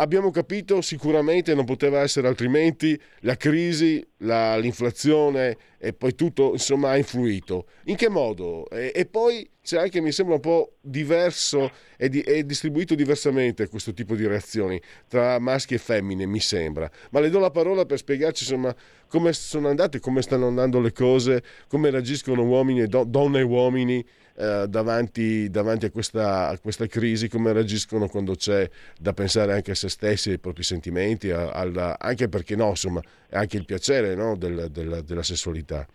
abbiamo 0.00 0.30
capito 0.30 0.80
sicuramente 0.80 1.54
non 1.54 1.64
poteva 1.64 2.00
essere 2.00 2.26
altrimenti 2.26 3.00
la 3.20 3.36
crisi, 3.36 4.04
la, 4.18 4.56
l'inflazione 4.56 5.56
e 5.78 5.92
poi 5.92 6.14
tutto 6.14 6.52
insomma 6.52 6.90
ha 6.90 6.96
influito. 6.96 7.66
In 7.84 7.96
che 7.96 8.08
modo? 8.08 8.68
E, 8.70 8.92
e 8.94 9.06
poi 9.06 9.48
c'è 9.68 9.78
anche, 9.78 10.00
mi 10.00 10.12
sembra 10.12 10.36
un 10.36 10.40
po' 10.40 10.76
diverso 10.80 11.70
e, 11.98 12.08
di, 12.08 12.24
distribuito 12.46 12.94
diversamente 12.94 13.68
questo 13.68 13.92
tipo 13.92 14.14
di 14.14 14.26
reazioni 14.26 14.80
tra 15.08 15.38
maschi 15.38 15.74
e 15.74 15.78
femmine, 15.78 16.24
mi 16.24 16.40
sembra. 16.40 16.90
Ma 17.10 17.20
le 17.20 17.28
do 17.28 17.38
la 17.38 17.50
parola 17.50 17.84
per 17.84 17.98
spiegarci 17.98 18.44
insomma 18.44 18.74
come 19.08 19.34
sono 19.34 19.68
andate, 19.68 20.00
come 20.00 20.22
stanno 20.22 20.46
andando 20.46 20.80
le 20.80 20.92
cose, 20.92 21.42
come 21.68 21.90
reagiscono 21.90 22.44
uomini 22.44 22.80
e 22.80 22.86
do, 22.86 23.04
donne 23.04 23.40
e 23.40 23.42
uomini 23.42 24.02
eh, 24.38 24.64
davanti, 24.66 25.50
davanti 25.50 25.84
a, 25.84 25.90
questa, 25.90 26.48
a, 26.48 26.58
questa, 26.58 26.86
crisi, 26.86 27.28
come 27.28 27.52
reagiscono 27.52 28.08
quando 28.08 28.36
c'è 28.36 28.66
da 28.98 29.12
pensare 29.12 29.52
anche 29.52 29.72
a 29.72 29.74
se 29.74 29.90
stessi, 29.90 30.30
ai 30.30 30.38
propri 30.38 30.62
sentimenti, 30.62 31.30
a, 31.30 31.50
a, 31.50 31.96
anche 32.00 32.30
perché 32.30 32.56
no, 32.56 32.70
insomma, 32.70 33.02
anche 33.32 33.58
il 33.58 33.66
piacere 33.66 34.14
no, 34.14 34.34
del, 34.34 34.68
del, 34.70 35.02
della 35.04 35.22
sessualità. 35.22 35.86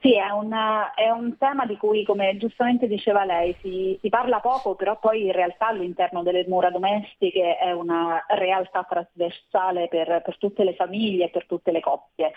Sì, 0.00 0.14
è, 0.14 0.30
una, 0.30 0.94
è, 0.94 1.10
un 1.10 1.36
tema 1.36 1.66
di 1.66 1.76
cui, 1.76 2.04
come 2.04 2.34
giustamente 2.38 2.86
diceva 2.86 3.26
lei, 3.26 3.54
si, 3.60 3.98
si, 4.00 4.08
parla 4.08 4.40
poco, 4.40 4.74
però 4.74 4.98
poi 4.98 5.26
in 5.26 5.32
realtà 5.32 5.66
all'interno 5.66 6.22
delle 6.22 6.46
mura 6.48 6.70
domestiche 6.70 7.58
è 7.58 7.72
una 7.72 8.24
realtà 8.28 8.86
trasversale 8.88 9.88
per, 9.88 10.22
per 10.24 10.38
tutte 10.38 10.64
le 10.64 10.74
famiglie 10.74 11.26
e 11.26 11.28
per 11.28 11.44
tutte 11.44 11.70
le 11.70 11.80
coppie. 11.80 12.32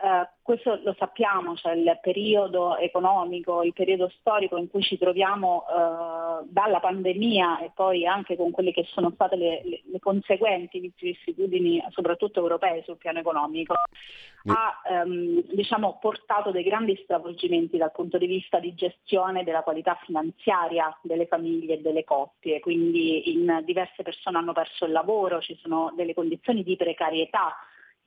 Uh, 0.00 0.24
questo 0.42 0.80
lo 0.84 0.94
sappiamo, 0.96 1.56
cioè 1.56 1.72
il 1.72 1.98
periodo 2.00 2.76
economico, 2.76 3.64
il 3.64 3.72
periodo 3.72 4.08
storico 4.20 4.56
in 4.56 4.70
cui 4.70 4.80
ci 4.80 4.96
troviamo 4.96 5.64
uh, 5.66 6.46
dalla 6.48 6.78
pandemia 6.78 7.58
e 7.58 7.72
poi 7.74 8.06
anche 8.06 8.36
con 8.36 8.52
quelle 8.52 8.72
che 8.72 8.84
sono 8.92 9.10
state 9.10 9.34
le, 9.34 9.62
le, 9.64 9.82
le 9.90 9.98
conseguenti 9.98 10.78
vicissitudini, 10.78 11.84
soprattutto 11.90 12.38
europee 12.38 12.84
sul 12.84 12.96
piano 12.96 13.18
economico, 13.18 13.74
ha 14.46 15.02
um, 15.04 15.42
diciamo, 15.52 15.98
portato 16.00 16.52
dei 16.52 16.62
grandi 16.62 16.98
stravolgimenti 17.02 17.76
dal 17.76 17.92
punto 17.92 18.18
di 18.18 18.26
vista 18.26 18.60
di 18.60 18.74
gestione 18.74 19.42
della 19.42 19.62
qualità 19.62 19.98
finanziaria 20.04 20.96
delle 21.02 21.26
famiglie 21.26 21.74
e 21.74 21.80
delle 21.80 22.04
coppie, 22.04 22.60
quindi 22.60 23.32
in 23.32 23.62
diverse 23.64 24.04
persone 24.04 24.38
hanno 24.38 24.52
perso 24.52 24.84
il 24.84 24.92
lavoro, 24.92 25.40
ci 25.40 25.58
sono 25.60 25.92
delle 25.96 26.14
condizioni 26.14 26.62
di 26.62 26.76
precarietà 26.76 27.56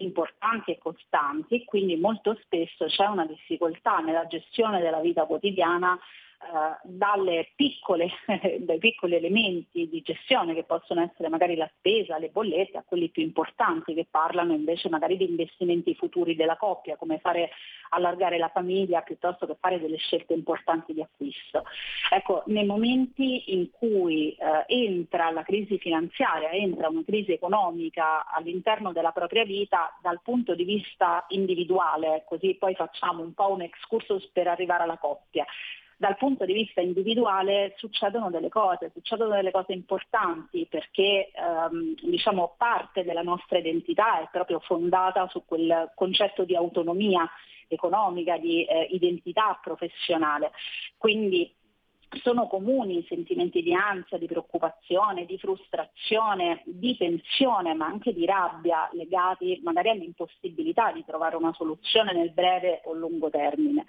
importanti 0.03 0.71
e 0.71 0.77
costanti, 0.77 1.63
quindi 1.65 1.95
molto 1.95 2.37
spesso 2.43 2.85
c'è 2.85 3.05
una 3.05 3.25
difficoltà 3.25 3.99
nella 3.99 4.27
gestione 4.27 4.81
della 4.81 4.99
vita 4.99 5.25
quotidiana 5.25 5.97
eh, 6.41 7.51
piccole, 7.55 8.09
dai 8.59 8.77
piccoli 8.77 9.15
elementi 9.15 9.87
di 9.87 10.01
gestione 10.01 10.53
che 10.53 10.63
possono 10.63 11.01
essere 11.01 11.29
magari 11.29 11.55
la 11.55 11.69
spesa, 11.77 12.17
le 12.17 12.29
bollette, 12.29 12.77
a 12.77 12.83
quelli 12.85 13.09
più 13.09 13.23
importanti 13.23 13.93
che 13.93 14.07
parlano 14.09 14.53
invece 14.53 14.89
magari 14.89 15.17
di 15.17 15.29
investimenti 15.29 15.95
futuri 15.95 16.35
della 16.35 16.57
coppia, 16.57 16.97
come 16.97 17.19
fare 17.19 17.51
allargare 17.89 18.37
la 18.37 18.49
famiglia 18.49 19.01
piuttosto 19.01 19.45
che 19.45 19.57
fare 19.59 19.79
delle 19.79 19.97
scelte 19.97 20.33
importanti 20.33 20.93
di 20.93 21.01
acquisto. 21.01 21.63
Ecco, 22.09 22.43
nei 22.47 22.65
momenti 22.65 23.53
in 23.53 23.69
cui 23.71 24.33
eh, 24.33 24.65
entra 24.67 25.29
la 25.31 25.43
crisi 25.43 25.77
finanziaria, 25.77 26.51
entra 26.51 26.89
una 26.89 27.03
crisi 27.05 27.31
economica 27.33 28.29
all'interno 28.29 28.91
della 28.91 29.11
propria 29.11 29.43
vita, 29.43 29.97
dal 30.01 30.21
punto 30.23 30.55
di 30.55 30.63
vista 30.63 31.25
individuale, 31.29 32.23
così 32.25 32.55
poi 32.55 32.75
facciamo 32.75 33.21
un 33.21 33.33
po' 33.33 33.51
un 33.51 33.61
excursus 33.61 34.27
per 34.31 34.47
arrivare 34.47 34.83
alla 34.83 34.97
coppia 34.97 35.45
dal 36.01 36.17
punto 36.17 36.45
di 36.45 36.53
vista 36.53 36.81
individuale 36.81 37.75
succedono 37.77 38.31
delle 38.31 38.49
cose, 38.49 38.89
succedono 38.91 39.35
delle 39.35 39.51
cose 39.51 39.73
importanti 39.73 40.65
perché 40.67 41.29
ehm, 41.31 41.93
diciamo, 42.01 42.55
parte 42.57 43.03
della 43.03 43.21
nostra 43.21 43.59
identità 43.59 44.19
è 44.19 44.27
proprio 44.31 44.59
fondata 44.61 45.27
su 45.27 45.45
quel 45.45 45.91
concetto 45.93 46.43
di 46.43 46.55
autonomia 46.55 47.29
economica, 47.67 48.39
di 48.39 48.65
eh, 48.65 48.87
identità 48.89 49.59
professionale. 49.61 50.53
Quindi 50.97 51.53
sono 52.23 52.47
comuni 52.47 53.05
sentimenti 53.07 53.61
di 53.61 53.75
ansia, 53.75 54.17
di 54.17 54.25
preoccupazione, 54.25 55.27
di 55.27 55.37
frustrazione, 55.37 56.63
di 56.65 56.97
tensione, 56.97 57.75
ma 57.75 57.85
anche 57.85 58.11
di 58.11 58.25
rabbia 58.25 58.89
legati 58.93 59.61
magari 59.63 59.89
all'impossibilità 59.89 60.91
di 60.93 61.05
trovare 61.05 61.35
una 61.35 61.53
soluzione 61.53 62.11
nel 62.11 62.31
breve 62.31 62.81
o 62.85 62.93
lungo 62.93 63.29
termine. 63.29 63.85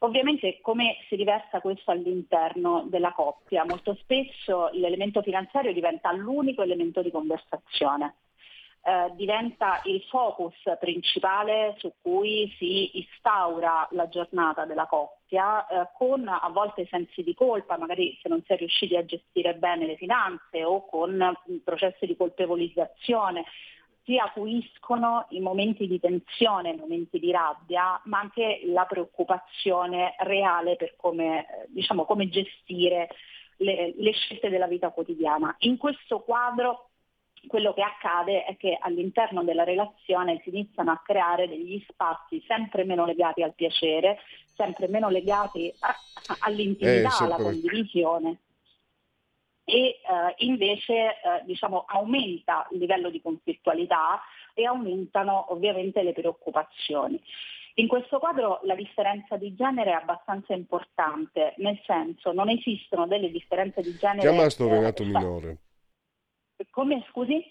Ovviamente 0.00 0.60
come 0.60 0.98
si 1.08 1.16
riversa 1.16 1.60
questo 1.60 1.90
all'interno 1.90 2.84
della 2.88 3.12
coppia? 3.12 3.64
Molto 3.64 3.96
spesso 4.00 4.70
l'elemento 4.72 5.22
finanziario 5.22 5.72
diventa 5.72 6.12
l'unico 6.12 6.62
elemento 6.62 7.02
di 7.02 7.10
conversazione. 7.10 8.14
Eh, 8.80 9.10
diventa 9.16 9.80
il 9.84 10.00
focus 10.08 10.54
principale 10.78 11.74
su 11.78 11.92
cui 12.00 12.48
si 12.58 12.96
instaura 12.96 13.88
la 13.90 14.08
giornata 14.08 14.64
della 14.64 14.86
coppia 14.86 15.66
eh, 15.66 15.88
con 15.94 16.28
a 16.28 16.48
volte 16.48 16.86
sensi 16.86 17.24
di 17.24 17.34
colpa, 17.34 17.76
magari 17.76 18.16
se 18.22 18.28
non 18.28 18.40
si 18.46 18.52
è 18.52 18.56
riusciti 18.56 18.94
a 18.94 19.04
gestire 19.04 19.56
bene 19.56 19.84
le 19.84 19.96
finanze 19.96 20.62
o 20.62 20.86
con 20.86 21.36
processi 21.64 22.06
di 22.06 22.16
colpevolizzazione 22.16 23.44
si 24.08 24.16
acuiscono 24.16 25.26
i 25.30 25.40
momenti 25.40 25.86
di 25.86 26.00
tensione, 26.00 26.70
i 26.70 26.76
momenti 26.78 27.18
di 27.18 27.30
rabbia, 27.30 28.00
ma 28.04 28.20
anche 28.20 28.62
la 28.64 28.86
preoccupazione 28.86 30.14
reale 30.20 30.76
per 30.76 30.94
come, 30.96 31.66
diciamo, 31.68 32.06
come 32.06 32.30
gestire 32.30 33.10
le, 33.58 33.92
le 33.94 34.12
scelte 34.12 34.48
della 34.48 34.66
vita 34.66 34.88
quotidiana. 34.88 35.54
In 35.60 35.76
questo 35.76 36.20
quadro 36.20 36.86
quello 37.48 37.74
che 37.74 37.82
accade 37.82 38.44
è 38.44 38.56
che 38.56 38.78
all'interno 38.80 39.44
della 39.44 39.64
relazione 39.64 40.40
si 40.42 40.48
iniziano 40.48 40.90
a 40.90 41.02
creare 41.04 41.46
degli 41.46 41.84
spazi 41.86 42.42
sempre 42.46 42.84
meno 42.84 43.04
legati 43.04 43.42
al 43.42 43.54
piacere, 43.54 44.20
sempre 44.54 44.88
meno 44.88 45.10
legati 45.10 45.70
all'intimità, 46.40 47.10
eh, 47.20 47.24
alla 47.24 47.36
condivisione 47.36 48.38
e 49.68 49.74
eh, 49.74 49.98
invece 50.38 50.94
eh, 50.94 51.14
diciamo, 51.44 51.84
aumenta 51.86 52.66
il 52.70 52.78
livello 52.78 53.10
di 53.10 53.20
conflittualità 53.20 54.18
e 54.54 54.64
aumentano 54.64 55.52
ovviamente 55.52 56.02
le 56.02 56.14
preoccupazioni. 56.14 57.20
In 57.74 57.86
questo 57.86 58.18
quadro 58.18 58.60
la 58.62 58.74
differenza 58.74 59.36
di 59.36 59.54
genere 59.54 59.90
è 59.90 59.94
abbastanza 59.94 60.54
importante, 60.54 61.52
nel 61.58 61.78
senso 61.84 62.32
non 62.32 62.48
esistono 62.48 63.06
delle 63.06 63.30
differenze 63.30 63.82
di 63.82 63.94
genere. 63.96 64.20
Chiama 64.20 64.48
sto 64.48 64.68
Renato 64.68 65.04
Minore. 65.04 65.58
Come 66.70 67.04
scusi? 67.10 67.44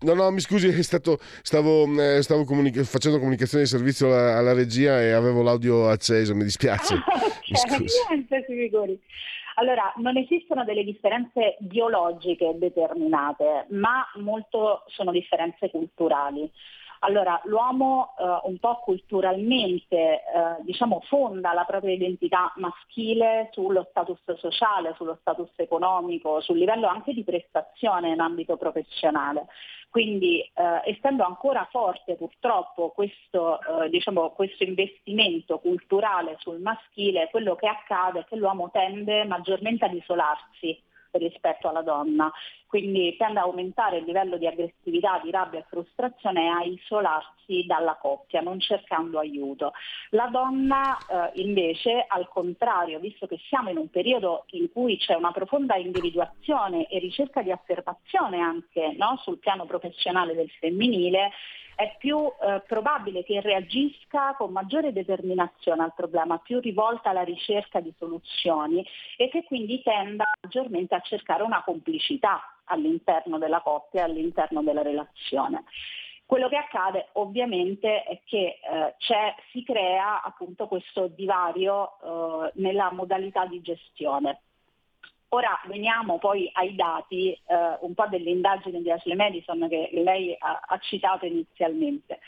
No, 0.00 0.14
no, 0.14 0.30
mi 0.30 0.40
scusi, 0.40 0.70
stato, 0.82 1.18
stavo, 1.42 1.86
eh, 2.00 2.22
stavo 2.22 2.44
comunica- 2.44 2.84
facendo 2.84 3.18
comunicazione 3.18 3.64
di 3.64 3.70
servizio 3.70 4.06
alla, 4.06 4.36
alla, 4.36 4.52
regia 4.52 5.00
e 5.00 5.10
avevo 5.10 5.42
l'audio 5.42 5.88
acceso, 5.88 6.36
mi 6.36 6.44
dispiace. 6.44 6.94
ok, 6.94 7.84
niente, 8.10 8.44
si 8.46 8.54
figuri. 8.54 9.00
Allora, 9.58 9.92
non 9.96 10.16
esistono 10.16 10.64
delle 10.64 10.84
differenze 10.84 11.56
biologiche 11.58 12.56
determinate, 12.58 13.66
ma 13.70 14.06
molto 14.14 14.84
sono 14.86 15.10
differenze 15.10 15.68
culturali. 15.68 16.48
Allora, 17.00 17.40
l'uomo 17.44 18.14
eh, 18.18 18.48
un 18.48 18.58
po' 18.58 18.80
culturalmente 18.80 19.96
eh, 19.96 20.22
diciamo, 20.62 21.00
fonda 21.06 21.52
la 21.52 21.64
propria 21.64 21.92
identità 21.92 22.52
maschile 22.56 23.50
sullo 23.52 23.86
status 23.90 24.34
sociale, 24.34 24.94
sullo 24.96 25.18
status 25.20 25.50
economico, 25.56 26.40
sul 26.40 26.58
livello 26.58 26.88
anche 26.88 27.12
di 27.12 27.22
prestazione 27.22 28.10
in 28.10 28.20
ambito 28.20 28.56
professionale. 28.56 29.46
Quindi 29.90 30.40
eh, 30.40 30.82
essendo 30.84 31.24
ancora 31.24 31.66
forte 31.70 32.14
purtroppo 32.16 32.90
questo, 32.90 33.60
eh, 33.60 33.88
diciamo, 33.88 34.30
questo, 34.30 34.64
investimento 34.64 35.58
culturale 35.60 36.36
sul 36.40 36.60
maschile, 36.60 37.28
quello 37.30 37.54
che 37.54 37.66
accade 37.66 38.20
è 38.20 38.24
che 38.24 38.36
l'uomo 38.36 38.70
tende 38.70 39.24
maggiormente 39.24 39.84
ad 39.84 39.94
isolarsi 39.94 40.78
rispetto 41.12 41.68
alla 41.68 41.82
donna 41.82 42.30
quindi 42.68 43.16
tende 43.16 43.40
a 43.40 43.44
aumentare 43.44 43.96
il 43.96 44.04
livello 44.04 44.36
di 44.36 44.46
aggressività, 44.46 45.18
di 45.24 45.30
rabbia 45.30 45.60
e 45.60 45.66
frustrazione 45.68 46.44
e 46.44 46.48
a 46.48 46.62
isolarsi 46.64 47.64
dalla 47.66 47.96
coppia, 47.96 48.42
non 48.42 48.60
cercando 48.60 49.18
aiuto. 49.18 49.72
La 50.10 50.26
donna 50.26 50.96
eh, 50.98 51.40
invece, 51.40 52.04
al 52.06 52.28
contrario, 52.28 52.98
visto 52.98 53.26
che 53.26 53.38
siamo 53.48 53.70
in 53.70 53.78
un 53.78 53.88
periodo 53.88 54.44
in 54.50 54.70
cui 54.70 54.98
c'è 54.98 55.14
una 55.14 55.32
profonda 55.32 55.76
individuazione 55.76 56.86
e 56.88 56.98
ricerca 56.98 57.40
di 57.40 57.50
affermazione 57.50 58.38
anche 58.38 58.94
no, 58.98 59.18
sul 59.22 59.38
piano 59.38 59.64
professionale 59.64 60.34
del 60.34 60.50
femminile, 60.60 61.30
è 61.78 61.94
più 61.96 62.18
eh, 62.18 62.60
probabile 62.66 63.22
che 63.22 63.40
reagisca 63.40 64.34
con 64.36 64.50
maggiore 64.50 64.92
determinazione 64.92 65.84
al 65.84 65.94
problema, 65.94 66.38
più 66.38 66.58
rivolta 66.58 67.10
alla 67.10 67.22
ricerca 67.22 67.78
di 67.78 67.94
soluzioni 67.96 68.84
e 69.16 69.28
che 69.28 69.44
quindi 69.44 69.80
tenda 69.80 70.24
maggiormente 70.42 70.96
a 70.96 71.00
cercare 71.00 71.44
una 71.44 71.62
complicità 71.62 72.42
all'interno 72.68 73.38
della 73.38 73.60
coppia, 73.60 74.04
all'interno 74.04 74.62
della 74.62 74.82
relazione. 74.82 75.64
Quello 76.28 76.48
che 76.48 76.56
accade 76.56 77.08
ovviamente 77.12 78.02
è 78.02 78.20
che 78.24 78.58
eh, 78.60 78.94
si 79.50 79.62
crea 79.64 80.22
appunto 80.22 80.68
questo 80.68 81.06
divario 81.06 81.96
eh, 82.02 82.52
nella 82.56 82.92
modalità 82.92 83.46
di 83.46 83.62
gestione. 83.62 84.42
Ora 85.30 85.58
veniamo 85.66 86.18
poi 86.18 86.50
ai 86.52 86.74
dati 86.74 87.32
eh, 87.32 87.76
un 87.80 87.94
po' 87.94 88.06
delle 88.08 88.30
indagini 88.30 88.82
di 88.82 88.90
Ashley 88.90 89.16
Madison 89.16 89.68
che 89.68 89.88
lei 89.92 90.36
ha, 90.38 90.60
ha 90.66 90.78
citato 90.78 91.24
inizialmente. 91.24 92.20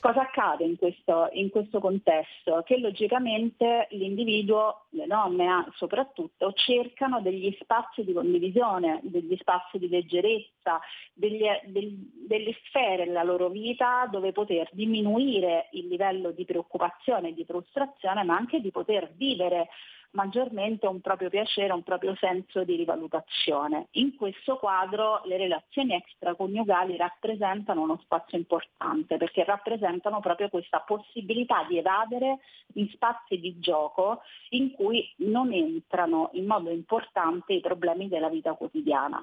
Cosa 0.00 0.20
accade 0.20 0.64
in 0.64 0.76
questo, 0.76 1.28
in 1.32 1.50
questo, 1.50 1.80
contesto? 1.80 2.62
Che 2.64 2.78
logicamente 2.78 3.88
l'individuo, 3.90 4.86
le 4.90 5.06
donne 5.06 5.66
soprattutto, 5.74 6.52
cercano 6.52 7.20
degli 7.20 7.56
spazi 7.60 8.04
di 8.04 8.12
condivisione, 8.12 9.00
degli 9.02 9.36
spazi 9.40 9.78
di 9.78 9.88
leggerezza, 9.88 10.80
degli, 11.12 11.44
del, 11.66 11.92
delle 12.26 12.56
sfere 12.66 13.06
nella 13.06 13.24
loro 13.24 13.48
vita 13.48 14.06
dove 14.10 14.30
poter 14.32 14.68
diminuire 14.72 15.68
il 15.72 15.88
livello 15.88 16.30
di 16.30 16.44
preoccupazione 16.44 17.30
e 17.30 17.34
di 17.34 17.44
frustrazione, 17.44 18.22
ma 18.22 18.36
anche 18.36 18.60
di 18.60 18.70
poter 18.70 19.12
vivere 19.16 19.68
maggiormente 20.12 20.86
un 20.86 21.00
proprio 21.00 21.28
piacere, 21.28 21.72
un 21.72 21.82
proprio 21.82 22.14
senso 22.16 22.64
di 22.64 22.76
rivalutazione. 22.76 23.88
In 23.92 24.16
questo 24.16 24.56
quadro 24.56 25.20
le 25.24 25.36
relazioni 25.36 25.94
extraconiugali 25.94 26.96
rappresentano 26.96 27.82
uno 27.82 27.98
spazio 28.02 28.38
importante 28.38 29.16
perché 29.16 29.44
rappresentano 29.44 30.20
proprio 30.20 30.48
questa 30.48 30.80
possibilità 30.80 31.64
di 31.68 31.78
evadere 31.78 32.38
in 32.74 32.88
spazi 32.90 33.38
di 33.38 33.58
gioco 33.58 34.22
in 34.50 34.72
cui 34.72 35.12
non 35.18 35.52
entrano 35.52 36.30
in 36.32 36.46
modo 36.46 36.70
importante 36.70 37.52
i 37.52 37.60
problemi 37.60 38.08
della 38.08 38.28
vita 38.28 38.54
quotidiana. 38.54 39.22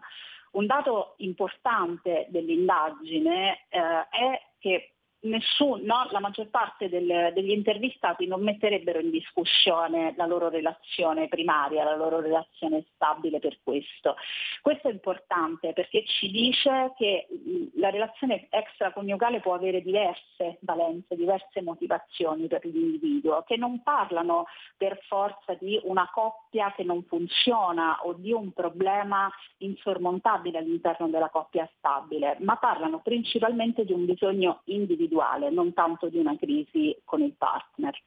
Un 0.51 0.67
dato 0.67 1.15
importante 1.17 2.27
dell'indagine 2.29 3.65
eh, 3.67 4.07
è 4.09 4.41
che 4.59 4.94
nessun, 5.25 5.81
no, 5.83 6.07
la 6.11 6.19
maggior 6.19 6.47
parte 6.49 6.89
del, 6.89 7.31
degli 7.33 7.51
intervistati 7.51 8.27
non 8.27 8.41
metterebbero 8.41 8.99
in 8.99 9.09
discussione 9.09 10.13
la 10.17 10.25
loro 10.25 10.49
relazione 10.49 11.27
primaria, 11.27 11.83
la 11.83 11.95
loro 11.95 12.19
relazione 12.19 12.85
stabile 12.93 13.39
per 13.39 13.59
questo. 13.63 14.15
Questo 14.61 14.87
è 14.87 14.91
importante 14.91 15.73
perché 15.73 16.05
ci 16.05 16.29
dice 16.31 16.93
che 16.97 17.27
la 17.75 17.89
relazione 17.89 18.47
extraconiugale 18.49 19.39
può 19.39 19.53
avere 19.53 19.81
diverse 19.81 20.57
valenze, 20.61 21.15
diverse 21.15 21.61
motivazioni 21.61 22.47
per 22.47 22.63
l'individuo, 22.65 23.43
che 23.43 23.57
non 23.57 23.81
parlano 23.83 24.45
per 24.77 24.99
forza 25.07 25.55
di 25.59 25.79
una 25.83 26.09
coppia 26.13 26.44
che 26.75 26.83
non 26.83 27.03
funziona 27.03 27.99
o 28.03 28.13
di 28.13 28.31
un 28.31 28.51
problema 28.51 29.29
insormontabile 29.57 30.59
all'interno 30.59 31.07
della 31.07 31.29
coppia 31.29 31.69
stabile, 31.77 32.37
ma 32.39 32.57
parlano 32.57 33.01
principalmente 33.01 33.83
di 33.83 33.93
un 33.93 34.05
bisogno 34.05 34.61
individuale 34.65 35.49
non 35.49 35.73
tanto 35.73 36.07
di 36.07 36.17
una 36.17 36.37
crisi 36.37 36.95
con 37.03 37.21
il 37.21 37.33
partner. 37.37 38.01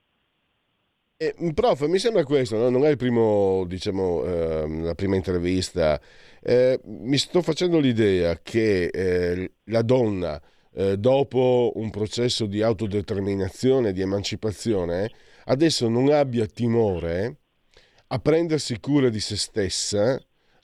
Eh, 1.21 1.35
prof, 1.53 1.85
mi 1.87 1.99
sembra 1.99 2.23
questo, 2.23 2.57
no? 2.57 2.71
non 2.71 2.85
è 2.87 2.95
primo, 2.95 3.65
diciamo, 3.67 4.25
eh, 4.25 4.69
la 4.83 4.95
prima 4.95 5.17
intervista. 5.17 6.01
Eh, 6.41 6.81
mi 6.85 7.19
sto 7.19 7.43
facendo 7.43 7.81
l'idea 7.81 8.39
che 8.41 8.85
eh, 8.85 9.53
la 9.65 9.83
donna, 9.83 10.41
eh, 10.75 10.97
dopo 10.97 11.73
un 11.75 11.91
processo 11.91 12.47
di 12.47 12.63
autodeterminazione, 12.63 13.93
di 13.93 14.01
emancipazione, 14.01 15.11
adesso 15.47 15.89
non 15.89 16.09
abbia 16.11 16.47
timore 16.47 17.39
a 18.09 18.19
prendersi 18.19 18.79
cura 18.81 19.09
di 19.09 19.21
se 19.21 19.37
stessa 19.37 20.21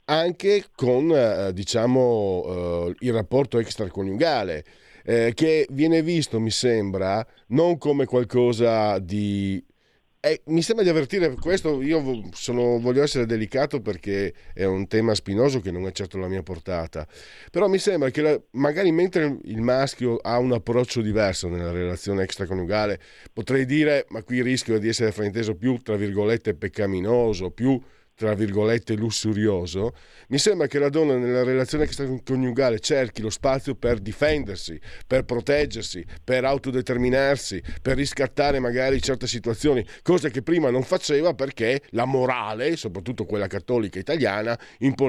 anche 0.07 0.67
con, 0.75 1.11
eh, 1.11 1.53
diciamo, 1.53 2.95
il 2.99 3.13
rapporto 3.13 3.59
extraconiugale 3.59 4.65
eh, 5.05 5.33
che 5.35 5.67
viene 5.71 6.03
visto, 6.03 6.41
mi 6.41 6.51
sembra, 6.51 7.25
non 7.49 7.79
come 7.79 8.07
qualcosa 8.07 8.99
di... 8.99 9.63
Eh, 10.27 10.41
mi 10.47 10.63
sembra 10.63 10.83
di 10.83 10.91
avvertire 10.91 11.35
questo, 11.35 11.83
io 11.83 12.31
sono, 12.33 12.81
voglio 12.81 13.03
essere 13.03 13.27
delicato 13.27 13.83
perché 13.83 14.33
è 14.55 14.65
un 14.65 14.87
tema 14.87 15.15
spinoso 15.15 15.61
che 15.61 15.71
non 15.71 15.87
è 15.87 15.93
certo 15.93 16.17
la 16.17 16.29
mia 16.29 16.43
portata, 16.43 17.07
però 17.51 17.69
mi 17.69 17.77
sembra 17.77 18.09
che 18.09 18.23
la, 18.23 18.41
magari 18.53 18.91
mentre 18.91 19.37
il 19.43 19.61
maschio 19.61 20.17
ha 20.17 20.39
un 20.39 20.53
approccio 20.53 21.03
diverso 21.03 21.49
nella 21.49 21.73
relazione 21.73 22.23
extraconiugale, 22.23 22.99
potrei 23.35 23.67
dire, 23.67 24.07
ma 24.09 24.23
qui 24.23 24.41
rischio 24.41 24.79
di 24.79 24.89
essere 24.89 25.13
frainteso 25.13 25.57
più, 25.57 25.77
tra 25.83 25.97
virgolette, 25.97 26.55
peccaminoso, 26.55 27.51
più 27.51 27.79
tra 28.15 28.35
virgolette 28.35 28.95
lussurioso, 28.95 29.95
mi 30.29 30.39
sembra 30.39 30.67
che 30.69 30.79
la 30.79 30.89
donna 30.89 31.17
nella 31.17 31.43
relazione 31.43 31.85
extraconiugale 31.85 32.79
cerchi 32.79 33.21
lo 33.21 33.31
spazio 33.31 33.75
per 33.75 33.99
difendersi, 33.99 34.81
per 35.07 35.25
proteggersi, 35.25 36.05
per 36.23 36.45
autodeterminarsi, 36.45 37.63
per 37.83 37.97
riscattare 37.97 38.61
magari 38.61 39.03
certe 39.03 39.27
situazioni, 39.27 39.85
cose 40.03 40.31
che 40.31 40.43
prima 40.43 40.71
non 40.71 40.85
faceva 40.85 41.35
perché 41.35 41.83
la 41.91 42.05
morale, 42.05 42.77
soprattutto 42.77 43.25
quella 43.25 43.49
cattolica 43.49 43.99
italiana, 43.99 44.59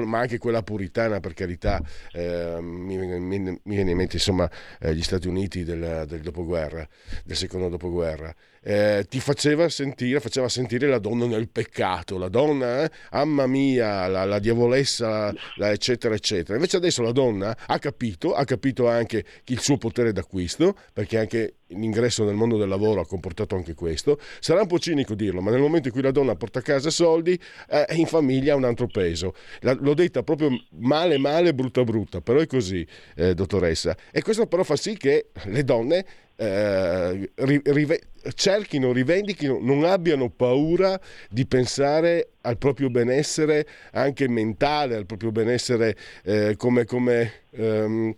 ma 0.04 0.18
anche 0.18 0.38
quella 0.38 0.62
puritana 0.62 1.20
per 1.20 1.34
carità, 1.34 1.80
eh, 2.12 2.58
mi, 2.60 2.96
mi, 2.96 3.38
mi, 3.38 3.60
viene 3.62 3.90
in 3.92 3.96
mente 3.96 4.16
insomma 4.16 4.50
eh, 4.80 4.94
gli 4.94 5.02
Stati 5.02 5.28
Uniti 5.28 5.62
del, 5.62 6.04
del 6.08 6.20
dopoguerra, 6.20 6.86
del 7.24 7.36
secondo 7.36 7.68
dopoguerra, 7.68 8.34
eh, 8.68 9.06
ti 9.08 9.20
faceva 9.20 9.68
sentire, 9.68 10.18
faceva 10.18 10.48
sentire 10.48 10.88
la 10.88 10.98
donna 10.98 11.26
nel 11.26 11.48
peccato, 11.48 12.18
la 12.18 12.28
donna, 12.28 12.82
eh, 12.82 12.90
mamma 13.12 13.46
mia, 13.46 14.08
la, 14.08 14.24
la 14.24 14.40
diavolessa, 14.40 15.32
la, 15.54 15.70
eccetera, 15.70 16.16
eccetera. 16.16 16.54
Invece 16.54 16.78
adesso 16.78 17.00
la 17.00 17.12
donna 17.12 17.56
ha 17.64 17.78
capito, 17.78 18.34
ha 18.34 18.44
capito 18.44 18.88
anche 18.88 19.24
il 19.44 19.60
suo 19.60 19.78
potere 19.78 20.10
d'acquisto, 20.10 20.74
perché 20.92 21.16
anche 21.16 21.54
l'ingresso 21.68 22.24
nel 22.24 22.34
mondo 22.34 22.56
del 22.56 22.68
lavoro 22.68 23.00
ha 23.00 23.06
comportato 23.06 23.54
anche 23.54 23.74
questo. 23.74 24.18
Sarà 24.40 24.62
un 24.62 24.66
po' 24.66 24.80
cinico 24.80 25.14
dirlo, 25.14 25.40
ma 25.40 25.52
nel 25.52 25.60
momento 25.60 25.86
in 25.86 25.94
cui 25.94 26.02
la 26.02 26.10
donna 26.10 26.34
porta 26.34 26.58
a 26.58 26.62
casa 26.62 26.90
soldi, 26.90 27.38
eh, 27.68 27.86
in 27.90 28.06
famiglia 28.06 28.54
ha 28.54 28.56
un 28.56 28.64
altro 28.64 28.88
peso. 28.88 29.34
La, 29.60 29.76
l'ho 29.78 29.94
detta 29.94 30.24
proprio 30.24 30.50
male, 30.80 31.18
male, 31.18 31.54
brutta, 31.54 31.84
brutta, 31.84 32.20
però 32.20 32.40
è 32.40 32.46
così, 32.46 32.84
eh, 33.14 33.32
dottoressa. 33.32 33.96
E 34.10 34.22
questo 34.22 34.46
però 34.48 34.64
fa 34.64 34.74
sì 34.74 34.96
che 34.96 35.28
le 35.44 35.62
donne 35.62 36.04
eh, 36.36 37.30
rive- 37.34 38.00
cerchino, 38.34 38.92
rivendichino, 38.92 39.58
non 39.60 39.84
abbiano 39.84 40.28
paura 40.28 41.00
di 41.30 41.46
pensare 41.46 42.30
al 42.42 42.58
proprio 42.58 42.90
benessere 42.90 43.66
anche 43.92 44.28
mentale, 44.28 44.96
al 44.96 45.06
proprio 45.06 45.32
benessere 45.32 45.96
eh, 46.24 46.54
come, 46.56 46.84
come 46.84 47.32
ehm, 47.50 48.14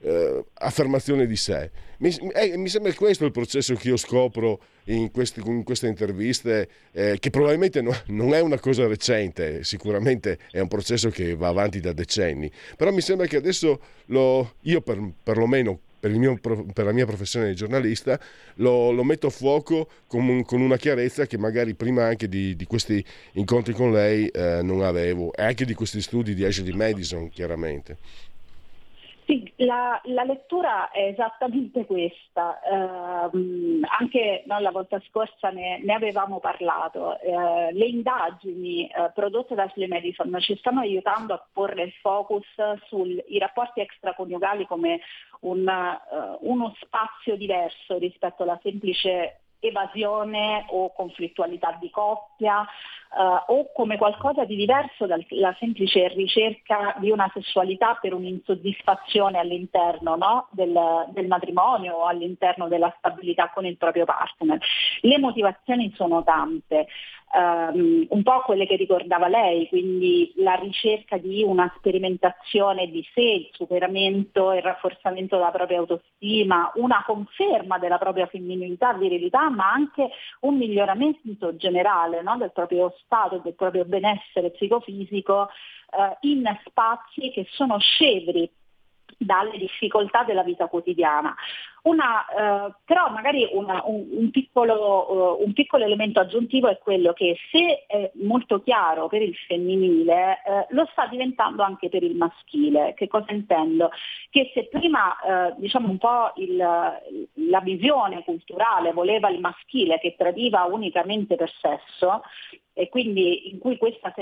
eh, 0.00 0.44
affermazione 0.54 1.26
di 1.26 1.36
sé. 1.36 1.70
Mi, 1.98 2.14
eh, 2.34 2.56
mi, 2.56 2.68
sembra 2.68 2.92
questo 2.94 3.24
il 3.24 3.30
processo 3.30 3.74
che 3.74 3.88
io 3.88 3.96
scopro 3.96 4.60
in, 4.84 5.10
questi, 5.12 5.40
in 5.44 5.62
queste 5.62 5.86
interviste, 5.86 6.68
eh, 6.90 7.16
che 7.20 7.30
probabilmente 7.30 7.80
no, 7.80 7.92
non 8.06 8.34
è 8.34 8.40
una 8.40 8.58
cosa 8.58 8.86
recente, 8.86 9.62
sicuramente 9.62 10.38
è 10.50 10.58
un 10.58 10.68
processo 10.68 11.10
che 11.10 11.36
va 11.36 11.48
avanti 11.48 11.78
da 11.78 11.92
decenni, 11.92 12.50
però 12.76 12.90
mi 12.90 13.00
sembra 13.00 13.26
che 13.26 13.36
adesso 13.36 13.80
lo, 14.06 14.54
io 14.62 14.80
per, 14.80 15.00
perlomeno 15.22 15.78
per, 16.02 16.10
mio, 16.10 16.36
per, 16.40 16.84
la 16.84 16.90
mia 16.90 17.06
professione 17.06 17.46
di 17.46 17.54
giornalista, 17.54 18.18
lo, 18.54 18.90
lo 18.90 19.04
metto 19.04 19.28
a 19.28 19.30
fuoco 19.30 19.88
con, 20.08 20.44
con, 20.44 20.60
una 20.60 20.76
chiarezza 20.76 21.26
che 21.26 21.38
magari 21.38 21.74
prima 21.74 22.04
anche 22.04 22.28
di, 22.28 22.56
di 22.56 22.64
questi 22.64 23.04
incontri 23.34 23.72
con 23.72 23.92
lei 23.92 24.26
eh, 24.26 24.62
non 24.64 24.82
avevo, 24.82 25.32
e 25.32 25.44
anche 25.44 25.64
di 25.64 25.74
questi 25.74 26.02
studi 26.02 26.34
di 26.34 26.44
Ashley 26.44 26.72
Madison, 26.72 27.28
chiaramente. 27.28 27.98
Sì, 29.24 29.52
la, 29.56 30.00
la, 30.04 30.24
lettura 30.24 30.90
è 30.90 31.04
esattamente 31.04 31.86
questa, 31.86 32.60
eh, 32.60 33.30
anche 34.00 34.42
no, 34.46 34.58
la 34.58 34.72
volta 34.72 35.00
scorsa 35.08 35.50
ne, 35.50 35.78
ne 35.78 35.94
avevamo 35.94 36.40
parlato, 36.40 37.20
eh, 37.20 37.72
le 37.72 37.84
indagini 37.84 38.88
eh, 38.88 39.12
prodotte 39.14 39.54
da 39.54 39.62
Ashley 39.62 39.86
Madison 39.86 40.36
ci 40.40 40.56
stanno 40.56 40.80
aiutando 40.80 41.34
a 41.34 41.46
porre 41.52 41.84
il 41.84 41.92
focus 42.00 42.46
sui 42.88 43.22
rapporti 43.38 43.80
extraconiugali 43.80 44.66
come 44.66 45.00
un, 45.42 45.66
uh, 45.66 46.38
uno 46.40 46.74
spazio 46.80 47.36
diverso 47.36 47.98
rispetto 47.98 48.42
alla 48.42 48.58
semplice 48.62 49.41
evasione 49.62 50.64
o 50.68 50.92
conflittualità 50.92 51.76
di 51.80 51.88
coppia 51.90 52.60
uh, 52.60 53.52
o 53.52 53.72
come 53.72 53.96
qualcosa 53.96 54.44
di 54.44 54.56
diverso 54.56 55.06
dalla 55.06 55.54
semplice 55.58 56.08
ricerca 56.08 56.96
di 56.98 57.10
una 57.10 57.30
sessualità 57.32 57.96
per 58.00 58.12
un'insoddisfazione 58.12 59.38
all'interno 59.38 60.16
no? 60.16 60.48
del, 60.50 60.76
del, 61.10 61.26
matrimonio 61.28 61.94
o 61.94 62.06
all'interno 62.06 62.68
della 62.68 62.92
stabilità 62.98 63.50
con 63.54 63.64
il 63.64 63.76
proprio 63.76 64.04
partner. 64.04 64.58
Le 65.00 65.18
motivazioni 65.18 65.92
sono 65.94 66.24
tante, 66.24 66.88
um, 67.32 68.06
un 68.08 68.22
po' 68.22 68.42
quelle 68.42 68.66
che 68.66 68.76
ricordava 68.76 69.28
lei, 69.28 69.68
quindi 69.68 70.32
la 70.36 70.54
ricerca 70.54 71.16
di 71.16 71.42
una 71.42 71.72
sperimentazione 71.76 72.88
di 72.88 73.06
sé, 73.14 73.20
il 73.20 73.48
superamento 73.52 74.52
e 74.52 74.58
il 74.58 74.62
rafforzamento 74.62 75.36
della 75.36 75.50
propria 75.50 75.78
autostima, 75.78 76.70
una 76.76 77.02
conferma 77.06 77.78
della 77.78 77.98
propria 77.98 78.26
femminilità, 78.26 78.92
virilità, 78.94 79.48
ma 79.50 79.70
anche 79.72 80.10
un 80.40 80.56
miglioramento 80.56 81.56
generale 81.56 82.22
no? 82.22 82.36
del 82.36 82.52
proprio 82.52 82.94
stato, 83.04 83.38
del 83.38 83.54
proprio 83.54 83.84
benessere 83.84 84.50
psicofisico 84.50 85.48
eh, 85.48 86.16
in 86.28 86.44
spazi 86.66 87.30
che 87.30 87.46
sono 87.50 87.78
scevri 87.78 88.50
dalle 89.16 89.56
difficoltà 89.58 90.24
della 90.24 90.42
vita 90.42 90.66
quotidiana. 90.66 91.34
Una, 91.82 92.24
eh, 92.26 92.74
però 92.84 93.10
magari 93.10 93.48
una, 93.52 93.82
un, 93.86 94.06
un, 94.12 94.30
piccolo, 94.30 95.38
uh, 95.40 95.42
un, 95.44 95.52
piccolo, 95.52 95.84
elemento 95.84 96.20
aggiuntivo 96.20 96.68
è 96.68 96.78
quello 96.78 97.12
che 97.12 97.36
se 97.50 97.86
è 97.88 98.08
molto 98.22 98.62
chiaro 98.62 99.08
per 99.08 99.20
il 99.20 99.34
femminile, 99.34 100.42
eh, 100.46 100.66
lo 100.70 100.86
sta 100.92 101.06
diventando 101.06 101.64
anche 101.64 101.88
per 101.88 102.04
il 102.04 102.14
maschile. 102.14 102.94
Che 102.94 103.08
cosa 103.08 103.32
intendo? 103.32 103.90
Che 104.30 104.52
se 104.54 104.68
prima 104.68 105.18
eh, 105.20 105.54
diciamo 105.56 105.88
un 105.88 105.98
po' 105.98 106.30
il, 106.36 106.56
la 106.56 107.60
visione 107.60 108.22
culturale 108.22 108.92
voleva 108.92 109.28
il 109.28 109.40
maschile 109.40 109.98
che 109.98 110.14
tradiva 110.16 110.62
unicamente 110.64 111.34
per 111.34 111.50
sesso, 111.60 112.22
e 112.74 112.88
quindi 112.88 113.50
in 113.50 113.58
cui 113.58 113.76
questa 113.76 114.14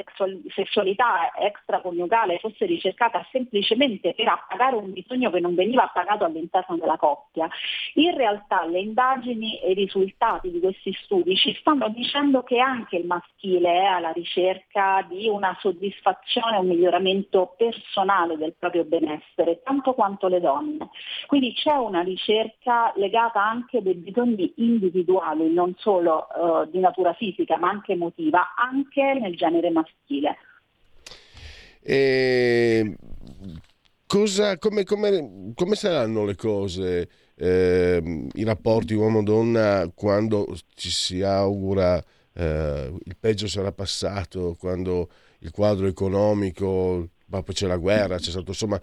sessualità 0.48 1.32
extraconiugale 1.38 2.38
fosse 2.38 2.66
ricercata 2.66 3.24
semplicemente 3.30 4.12
per 4.14 4.26
appagare 4.26 4.76
un 4.76 4.92
bisogno 4.92 5.30
che 5.30 5.40
non 5.40 5.54
veniva 5.54 5.84
appagato 5.84 6.24
all'interno 6.24 6.76
della 6.76 6.96
coppia, 6.96 7.48
in 7.94 8.14
realtà 8.16 8.66
le 8.66 8.80
indagini 8.80 9.60
e 9.60 9.72
i 9.72 9.74
risultati 9.74 10.50
di 10.50 10.60
questi 10.60 10.92
studi 11.02 11.36
ci 11.36 11.56
stanno 11.60 11.88
dicendo 11.88 12.42
che 12.42 12.58
anche 12.58 12.96
il 12.96 13.06
maschile 13.06 13.72
è 13.72 13.84
alla 13.84 14.12
ricerca 14.12 15.06
di 15.08 15.28
una 15.28 15.56
soddisfazione, 15.60 16.58
un 16.58 16.66
miglioramento 16.66 17.54
personale 17.56 18.36
del 18.36 18.54
proprio 18.58 18.84
benessere, 18.84 19.60
tanto 19.62 19.94
quanto 19.94 20.28
le 20.28 20.40
donne. 20.40 20.90
Quindi 21.26 21.52
c'è 21.54 21.74
una 21.74 22.02
ricerca 22.02 22.92
legata 22.96 23.42
anche 23.42 23.82
dei 23.82 23.94
bisogni 23.94 24.52
individuali, 24.56 25.52
non 25.52 25.74
solo 25.78 26.26
uh, 26.34 26.70
di 26.70 26.78
natura 26.78 27.12
fisica, 27.14 27.56
ma 27.58 27.68
anche 27.68 27.92
emotiva, 27.92 28.54
anche 28.56 29.14
nel 29.14 29.36
genere 29.36 29.70
maschile. 29.70 30.36
E 31.82 32.96
cosa, 34.06 34.58
come, 34.58 34.84
come, 34.84 35.52
come, 35.54 35.74
saranno 35.76 36.24
le 36.24 36.34
cose 36.34 37.08
eh, 37.40 38.26
i 38.34 38.44
rapporti 38.44 38.92
uomo-donna 38.92 39.90
quando 39.94 40.46
ci 40.74 40.90
si 40.90 41.22
augura 41.22 42.02
eh, 42.34 42.92
il 43.02 43.16
peggio 43.18 43.48
sarà 43.48 43.72
passato, 43.72 44.56
quando 44.58 45.08
il 45.38 45.50
quadro 45.50 45.86
economico, 45.86 47.08
ma 47.26 47.42
poi 47.42 47.54
c'è 47.54 47.66
la 47.66 47.78
guerra, 47.78 48.18
c'è 48.18 48.30
stato, 48.30 48.50
insomma, 48.50 48.78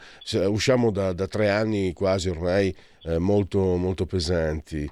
usciamo 0.47 0.89
da, 0.89 1.13
da 1.13 1.27
tre 1.27 1.49
anni 1.49 1.93
quasi 1.93 2.29
ormai 2.29 2.75
eh, 3.03 3.19
molto, 3.19 3.59
molto 3.75 4.07
pesanti. 4.07 4.89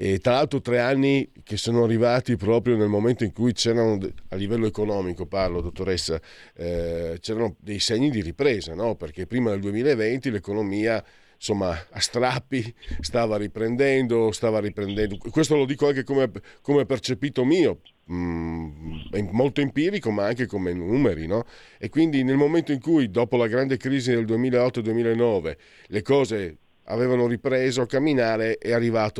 E 0.00 0.20
tra 0.20 0.34
l'altro 0.34 0.60
tre 0.60 0.78
anni 0.78 1.28
che 1.42 1.56
sono 1.56 1.82
arrivati 1.82 2.36
proprio 2.36 2.76
nel 2.76 2.86
momento 2.86 3.24
in 3.24 3.32
cui 3.32 3.52
c'erano, 3.52 3.98
a 4.28 4.36
livello 4.36 4.66
economico 4.66 5.26
parlo 5.26 5.60
dottoressa, 5.60 6.20
eh, 6.54 7.18
c'erano 7.20 7.56
dei 7.58 7.80
segni 7.80 8.10
di 8.10 8.22
ripresa, 8.22 8.74
no? 8.74 8.94
perché 8.94 9.26
prima 9.26 9.50
del 9.50 9.58
2020 9.58 10.30
l'economia 10.30 11.04
insomma 11.38 11.70
a 11.90 12.00
strappi 12.00 12.74
stava 13.00 13.36
riprendendo, 13.36 14.32
stava 14.32 14.58
riprendendo. 14.60 15.16
Questo 15.16 15.56
lo 15.56 15.64
dico 15.64 15.86
anche 15.86 16.04
come, 16.04 16.30
come 16.60 16.84
percepito 16.84 17.44
mio, 17.44 17.80
mm, 18.12 19.28
molto 19.30 19.60
empirico 19.60 20.10
ma 20.10 20.26
anche 20.26 20.46
come 20.46 20.72
numeri. 20.72 21.26
No? 21.26 21.44
E 21.78 21.88
quindi 21.88 22.22
nel 22.24 22.36
momento 22.36 22.72
in 22.72 22.80
cui 22.80 23.10
dopo 23.10 23.36
la 23.36 23.46
grande 23.46 23.76
crisi 23.76 24.10
del 24.10 24.24
2008-2009 24.24 25.56
le 25.86 26.02
cose 26.02 26.56
avevano 26.84 27.26
ripreso 27.26 27.82
a 27.82 27.86
camminare 27.86 28.58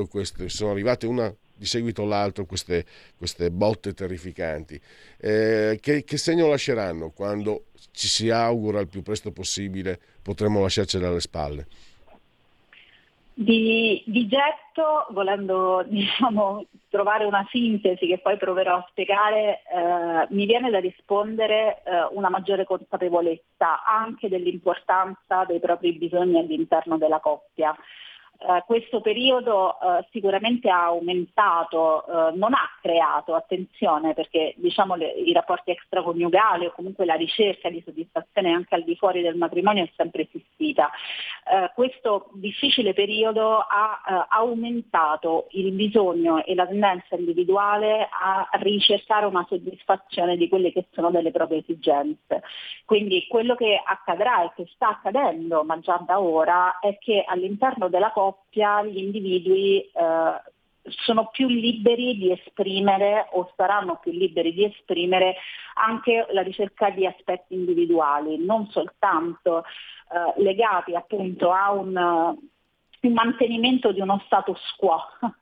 questo, 0.09 0.49
sono 0.49 0.71
arrivate 0.71 1.07
una 1.07 1.35
di 1.55 1.67
seguito 1.67 2.03
all'altro 2.03 2.47
queste, 2.47 2.85
queste 3.17 3.51
botte 3.51 3.93
terrificanti. 3.93 4.81
Eh, 5.19 5.79
che, 5.81 6.05
che, 6.05 6.17
segno 6.17 6.49
lasceranno 6.49 7.11
quando 7.11 7.67
ci 7.91 8.07
si 8.07 8.31
augura 8.31 8.79
il 8.81 8.89
più 8.89 9.03
presto 9.03 9.33
possibile 9.33 9.99
potremo 10.23 10.61
lasciarcele 10.61 11.07
alle 11.07 11.21
spalle? 11.21 11.67
Di, 13.41 14.03
di, 14.05 14.27
getto, 14.27 15.07
volendo 15.11 15.85
diciamo, 15.87 16.65
trovare 16.89 17.25
una 17.25 17.47
sintesi 17.51 18.09
che 18.09 18.19
poi 18.19 18.37
proverò 18.37 18.79
a 18.79 18.87
spiegare, 18.91 19.63
eh, 19.63 20.27
mi 20.31 20.45
viene 20.45 20.71
da 20.71 20.81
rispondere 20.81 21.81
eh, 21.85 22.09
una 22.11 22.31
maggiore 22.31 22.65
consapevolezza 22.65 23.85
anche 23.85 24.29
dell'importanza 24.29 25.45
dei 25.47 25.61
propri 25.61 25.93
bisogni 25.93 26.41
all'interno 26.41 26.99
della 26.99 27.21
coppia. 27.21 27.77
Uh, 28.41 28.63
questo 28.67 29.01
periodo 29.01 29.77
uh, 29.81 30.07
sicuramente 30.13 30.71
ha 30.71 30.85
aumentato, 30.85 32.05
uh, 32.07 32.39
non 32.39 32.55
ha 32.55 32.71
creato, 32.81 33.35
attenzione, 33.35 34.15
perché 34.15 34.55
diciamo, 34.59 34.95
le, 34.95 35.11
i 35.11 35.33
rapporti 35.33 35.73
extraconiugali 35.73 36.67
o 36.67 36.73
comunque 36.73 37.05
la 37.05 37.17
ricerca 37.17 37.69
di 37.69 37.83
soddisfazione 37.85 38.53
anche 38.53 38.77
al 38.77 38.85
di 38.85 38.95
fuori 38.95 39.23
del 39.23 39.35
matrimonio 39.35 39.83
è 39.83 39.91
sempre 39.97 40.29
esistita. 40.31 40.89
questo 41.75 42.29
difficile 42.35 42.93
periodo 42.93 43.59
ha 43.59 44.27
aumentato 44.29 45.49
il 45.53 45.73
bisogno 45.73 46.45
e 46.45 46.55
la 46.55 46.67
tendenza 46.67 47.17
individuale 47.17 48.09
a 48.11 48.49
ricercare 48.61 49.27
una 49.27 49.45
soddisfazione 49.49 50.37
di 50.37 50.49
quelle 50.49 50.71
che 50.73 50.87
sono 50.93 51.11
delle 51.11 51.33
proprie 51.33 51.59
esigenze. 51.59 52.43
Quindi 52.85 53.27
quello 53.29 53.57
che 53.57 53.81
accadrà 53.83 54.45
e 54.45 54.53
che 54.55 54.71
sta 54.75 54.91
accadendo, 54.91 55.65
ma 55.65 55.79
già 55.81 56.01
da 56.07 56.21
ora, 56.21 56.79
è 56.79 56.99
che 56.99 57.25
all'interno 57.27 57.89
della 57.89 58.11
coppia 58.11 58.27
coppia 58.29 58.83
gli 58.83 58.99
individui 58.99 59.81
eh, 59.81 60.43
sono 61.05 61.29
più 61.31 61.49
liberi 61.49 62.17
di 62.17 62.33
esprimere 62.33 63.29
o 63.33 63.51
saranno 63.57 63.99
più 64.01 64.13
liberi 64.13 64.53
di 64.53 64.65
esprimere 64.65 65.37
anche 65.75 66.27
la 66.31 66.43
ricerca 66.43 66.91
di 66.91 67.07
aspetti 67.07 67.55
individuali, 67.55 68.45
non 68.45 68.69
soltanto 68.71 69.65
eh, 69.65 70.43
legati 70.43 70.95
appunto 70.95 71.53
a 71.53 71.73
un, 71.73 71.97
un 71.97 73.13
mantenimento 73.13 73.93
di 73.93 74.01
uno 74.01 74.21
status 74.27 74.61
quo 74.77 74.99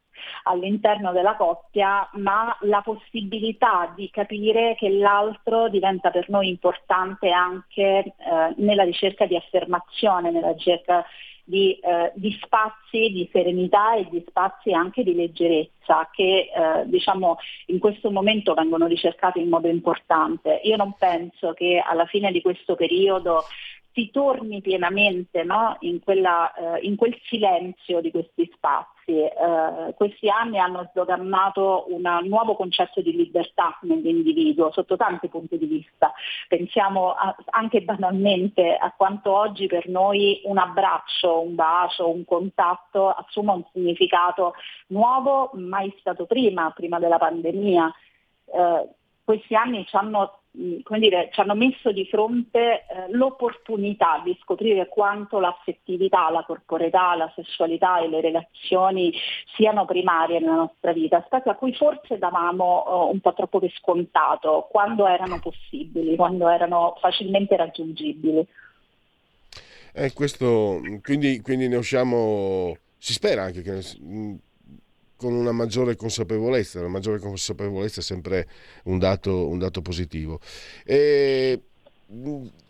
all'interno 0.45 1.13
della 1.13 1.37
coppia, 1.37 2.09
ma 2.15 2.57
la 2.63 2.81
possibilità 2.83 3.93
di 3.95 4.11
capire 4.11 4.75
che 4.77 4.89
l'altro 4.91 5.69
diventa 5.69 6.11
per 6.11 6.29
noi 6.29 6.49
importante 6.49 7.31
anche 7.31 7.83
eh, 7.83 8.55
nella 8.57 8.85
ricerca 8.85 9.27
di 9.27 9.37
affermazione, 9.37 10.31
nella 10.31 10.53
ricerca 10.53 11.05
di, 11.49 11.79
eh, 11.79 12.11
di, 12.17 12.37
spazi 12.43 13.09
di 13.13 13.29
serenità 13.31 13.95
e 13.95 14.09
di 14.11 14.23
spazi 14.27 14.73
anche 14.73 15.05
di 15.05 15.15
leggerezza 15.15 16.11
che 16.13 16.51
eh, 16.53 16.83
diciamo 16.87 17.39
in 17.67 17.79
questo 17.79 18.11
momento 18.11 18.53
vengono 18.53 18.87
ricercati 18.87 19.41
in 19.41 19.49
modo 19.49 19.69
importante. 19.69 20.61
Io 20.65 20.77
non 20.77 20.95
penso 20.99 21.53
che 21.53 21.81
alla 21.85 22.07
fine 22.07 22.33
di 22.33 22.43
questo 22.43 22.75
periodo 22.75 23.45
si 23.93 24.11
torni 24.11 24.61
pienamente 24.61 25.45
no? 25.45 25.77
in, 25.81 26.01
quella, 26.01 26.53
eh, 26.53 26.81
in, 26.81 26.97
quel 26.97 27.17
silenzio 27.29 28.01
di 28.01 28.11
questi 28.11 28.51
spazi. 28.53 28.96
Eh, 29.09 29.95
questi 29.95 30.29
anni 30.29 30.59
hanno 30.59 30.89
sdogannato 30.91 31.85
un 31.91 32.03
nuovo 32.25 32.57
concetto 32.57 33.01
di 33.01 33.15
libertà 33.15 33.79
nell'individuo 33.83 34.73
sotto 34.73 34.97
tanti 34.97 35.29
punti 35.29 35.57
di 35.59 35.67
vista. 35.67 36.13
Pensiamo 36.49 37.13
a, 37.13 37.37
anche 37.51 37.83
banalmente 37.83 38.75
a 38.75 38.93
quanto 38.97 39.33
oggi 39.33 39.69
per 39.69 39.89
noi 39.89 40.41
un 40.45 40.59
abbraccio, 40.59 41.41
un 41.41 41.55
bacio, 41.55 42.09
un 42.09 42.25
contatto 42.25 43.09
assuma 43.11 43.53
un 43.53 43.63
significato 43.73 44.55
nuovo 44.89 45.51
mai 45.55 45.95
stato 46.01 46.27
prima, 46.27 46.73
prima 46.73 46.99
della 46.99 47.19
pandemia. 47.19 47.95
Eh, 48.47 48.89
questi 49.23 49.55
anni 49.55 49.87
ci 49.87 49.95
hanno 49.95 50.41
come 50.83 50.99
dire, 50.99 51.29
ci 51.33 51.41
hanno 51.41 51.55
messo 51.55 51.93
di 51.93 52.07
fronte 52.07 52.59
eh, 52.59 53.11
l'opportunità 53.11 54.21
di 54.25 54.37
scoprire 54.41 54.89
quanto 54.89 55.39
l'affettività, 55.39 56.31
la 56.31 56.45
corporeità, 56.45 57.15
la 57.15 57.31
sessualità 57.35 58.01
e 58.01 58.09
le 58.09 58.21
relazioni 58.21 59.13
siano 59.55 59.85
primarie 59.85 60.41
nella 60.41 60.55
nostra 60.55 60.93
vita, 60.93 61.19
aspetti 61.19 61.49
a 61.49 61.55
cui 61.55 61.75
forse 61.75 62.19
davamo 62.19 62.85
eh, 62.87 63.13
un 63.13 63.21
po' 63.21 63.35
troppo 63.35 63.59
per 63.59 63.73
scontato 63.73 64.67
quando 64.71 65.07
erano 65.07 65.39
possibili, 65.41 66.17
quando 66.17 66.49
erano 66.49 66.97
facilmente 67.01 67.57
raggiungibili. 67.57 68.47
Eh, 69.93 70.13
questo, 70.13 70.81
quindi, 71.03 71.41
quindi 71.41 71.69
ne 71.69 71.77
usciamo, 71.77 72.77
si 72.99 73.13
spera 73.13 73.43
anche 73.43 73.63
che 73.63 73.81
con 75.17 75.33
una 75.33 75.53
maggiore 75.53 75.97
consapevolezza, 75.97 76.81
la 76.81 76.89
maggiore 76.89 77.19
consapevolezza 77.19 78.01
è 78.01 78.03
sempre 78.03 78.47
un 78.85 78.99
dato, 78.99 79.49
un 79.49 79.59
dato 79.59 79.83
positivo. 79.83 80.41
E, 80.85 81.61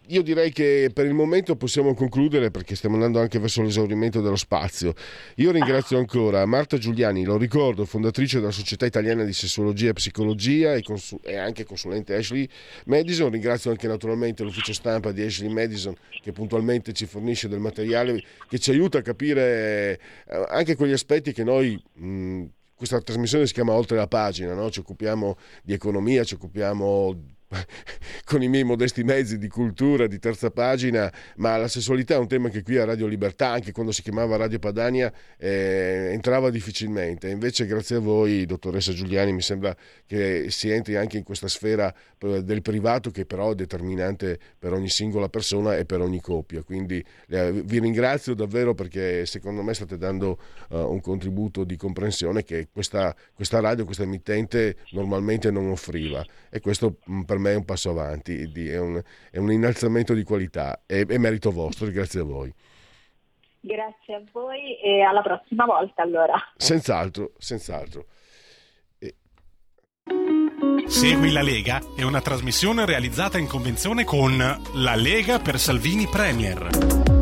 io 0.09 0.23
direi 0.23 0.53
che 0.53 0.91
per 0.93 1.07
il 1.07 1.15
momento 1.15 1.57
possiamo 1.57 1.95
concludere 1.95 2.51
perché 2.51 2.77
stiamo 2.77 2.95
andando 2.95 3.21
anche 3.21 3.39
verso 3.39 3.63
l'esaurimento 3.63 4.21
dello 4.21 4.37
spazio. 4.37 4.95
Io 5.37 5.51
ringrazio 5.51 5.99
ancora 5.99 6.45
Marta 6.47 6.79
Giuliani, 6.79 7.25
lo 7.25 7.37
ricordo, 7.37 7.85
fondatrice 7.85 8.39
della 8.39 8.53
Società 8.53 8.87
Italiana 8.87 9.25
di 9.25 9.33
Sessologia 9.33 9.91
e 9.91 9.95
Psicologia 9.95 10.75
e, 10.75 10.83
consul- 10.83 11.21
e 11.23 11.37
anche 11.37 11.65
consulente 11.65 12.15
Ashley 12.15 12.49
Madison. 12.87 13.31
Ringrazio 13.31 13.71
anche 13.71 13.89
naturalmente 13.89 14.43
l'ufficio 14.43 14.73
stampa 14.73 15.13
di 15.13 15.23
Ashley 15.23 15.51
Madison 15.51 15.95
che 16.23 16.33
puntualmente 16.33 16.93
ci 16.93 17.07
fornisce 17.07 17.49
del 17.49 17.61
materiale 17.61 18.23
che 18.49 18.59
ci 18.59 18.71
aiuta 18.71 18.99
a 18.99 19.03
capire 19.03 19.99
eh, 20.29 20.47
anche 20.49 20.77
quegli 20.77 20.93
aspetti 20.93 21.33
che 21.33 21.45
noi... 21.45 21.81
Mh, 21.95 22.45
questa 22.77 23.01
trasmissione 23.01 23.47
si 23.47 23.55
chiama 23.55 23.73
Oltre 23.73 23.97
la 23.97 24.07
pagina, 24.07 24.53
no? 24.53 24.71
ci 24.71 24.81
occupiamo 24.81 25.39
di 25.63 25.73
economia, 25.73 26.25
ci 26.25 26.35
occupiamo 26.35 27.36
con 28.25 28.43
i 28.43 28.49
miei 28.49 28.65
modesti 28.65 29.05
mezzi 29.05 29.39
di 29.39 29.49
cultura 29.49 30.07
di 30.07 30.19
terza 30.19 30.51
pagina, 30.51 31.13
ma 31.37 31.57
la 31.57 31.69
sessualità 31.69 32.15
è 32.15 32.19
un 32.19 32.29
tema 32.29 32.49
che 32.49 32.63
qui 32.63 32.77
a 32.77 32.85
Radio 32.85 33.07
Libertà, 33.07 33.51
anche 33.51 33.73
quando 33.73 33.93
si 33.93 34.03
chiamava 34.03 34.37
Radio 34.37 34.59
Padania, 34.59 35.13
eh, 35.39 36.11
entrava 36.13 36.51
difficilmente. 36.51 37.29
Invece, 37.29 37.67
grazie 37.67 37.97
a 37.97 38.01
voi, 38.01 38.47
dottoressa 38.47 38.93
Giuliani, 38.93 39.33
mi 39.33 39.43
sembra 39.43 39.77
che 40.07 40.47
si 40.51 40.71
entri 40.71 40.97
anche 40.97 41.19
in 41.19 41.25
questa 41.25 41.49
sfera 41.49 41.93
eh, 42.19 42.43
del 42.43 42.63
privato 42.63 43.11
che 43.11 43.27
però 43.27 43.53
è 43.53 43.55
determinante 43.55 44.39
per 44.59 44.73
ogni 44.73 44.89
singola 44.89 45.29
persona 45.29 45.77
e 45.77 45.85
per 45.85 46.01
ogni 46.01 46.21
coppia. 46.21 46.63
Quindi 46.63 47.05
eh, 47.29 47.53
vi 47.53 47.79
ringrazio 47.79 48.35
davvero 48.35 48.75
perché 48.75 49.27
secondo 49.27 49.63
me 49.63 49.75
state 49.75 49.97
dando 49.97 50.39
uh, 50.71 50.77
un 50.77 51.01
contributo 51.01 51.65
di 51.65 51.77
comprensione 51.77 52.43
che 52.43 52.69
questa, 52.73 53.15
questa 53.35 53.61
radio, 53.61 53.85
questa 53.85 54.03
emittente 54.03 54.77
normalmente 54.91 55.51
non 55.51 55.71
offriva. 55.71 56.25
E 56.51 56.61
questo 56.61 56.99
mm, 57.11 57.23
per 57.23 57.36
per 57.37 57.39
me 57.39 57.53
è 57.53 57.57
un 57.57 57.65
passo 57.65 57.91
avanti, 57.91 58.51
è 58.69 58.79
un, 58.79 59.01
è 59.31 59.39
un 59.39 59.53
innalzamento 59.53 60.15
di 60.15 60.23
qualità, 60.23 60.81
è, 60.87 61.05
è 61.07 61.19
merito 61.19 61.51
vostro, 61.51 61.89
grazie 61.91 62.21
a 62.21 62.25
voi. 62.25 62.53
Grazie 63.61 64.15
a 64.15 64.23
voi 64.33 64.79
e 64.81 65.03
alla 65.03 65.23
prossima 65.23 65.65
volta 65.65 66.03
allora. 66.03 66.35
Senz'altro, 66.57 67.33
senz'altro. 67.39 68.07
Segui 70.87 71.33
la 71.33 71.43
Lega 71.43 71.81
è 71.97 72.03
una 72.03 72.21
trasmissione 72.21 72.87
realizzata 72.87 73.39
in 73.39 73.49
convenzione 73.49 74.05
con 74.05 74.37
La 74.75 74.95
Lega 74.95 75.41
per 75.41 75.59
Salvini 75.59 76.07
Premier. 76.07 77.16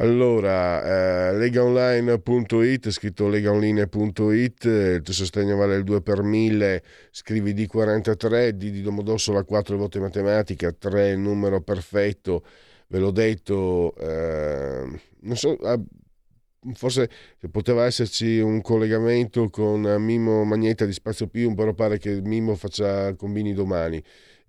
Allora, 0.00 1.28
eh, 1.28 1.36
legaonline.it, 1.36 2.88
scritto 2.88 3.28
legaonline.it, 3.28 4.64
il 4.64 5.02
tuo 5.02 5.12
sostegno 5.12 5.56
vale 5.56 5.76
il 5.76 5.84
2 5.84 6.00
per 6.00 6.22
1000, 6.22 6.82
scrivi 7.10 7.52
D43, 7.52 8.48
D 8.52 8.70
di 8.70 8.80
Domodossola 8.80 9.44
4 9.44 9.76
volte 9.76 10.00
matematica, 10.00 10.72
3 10.72 11.10
il 11.10 11.18
numero 11.18 11.60
perfetto, 11.60 12.42
ve 12.86 12.98
l'ho 12.98 13.10
detto, 13.10 13.94
eh, 13.96 15.00
non 15.20 15.36
so, 15.36 15.54
ah, 15.64 15.78
forse 16.72 17.10
poteva 17.50 17.84
esserci 17.84 18.38
un 18.38 18.62
collegamento 18.62 19.50
con 19.50 19.82
Mimo 19.98 20.44
Magneta 20.44 20.86
di 20.86 20.94
Spazio 20.94 21.26
Più, 21.26 21.52
però 21.52 21.74
pare 21.74 21.98
che 21.98 22.22
Mimo 22.22 22.54
faccia 22.54 23.14
combini 23.16 23.52
domani. 23.52 24.02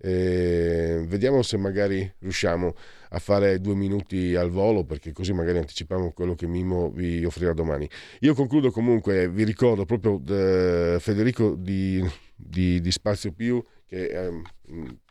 Eh, 0.04 1.04
vediamo 1.06 1.42
se 1.42 1.56
magari 1.56 2.12
riusciamo 2.18 2.74
a 3.10 3.18
fare 3.20 3.60
due 3.60 3.76
minuti 3.76 4.34
al 4.34 4.50
volo 4.50 4.84
perché 4.84 5.12
così 5.12 5.32
magari 5.32 5.58
anticipiamo 5.58 6.10
quello 6.10 6.34
che 6.34 6.48
Mimo 6.48 6.90
vi 6.90 7.24
offrirà 7.24 7.52
domani. 7.52 7.88
Io 8.20 8.34
concludo 8.34 8.72
comunque, 8.72 9.28
vi 9.28 9.44
ricordo 9.44 9.84
proprio 9.84 10.20
eh, 10.28 10.98
Federico 10.98 11.54
di, 11.54 12.04
di, 12.34 12.80
di, 12.80 12.90
Spazio 12.90 13.32
Più 13.32 13.62
che 13.86 14.06
eh, 14.06 14.42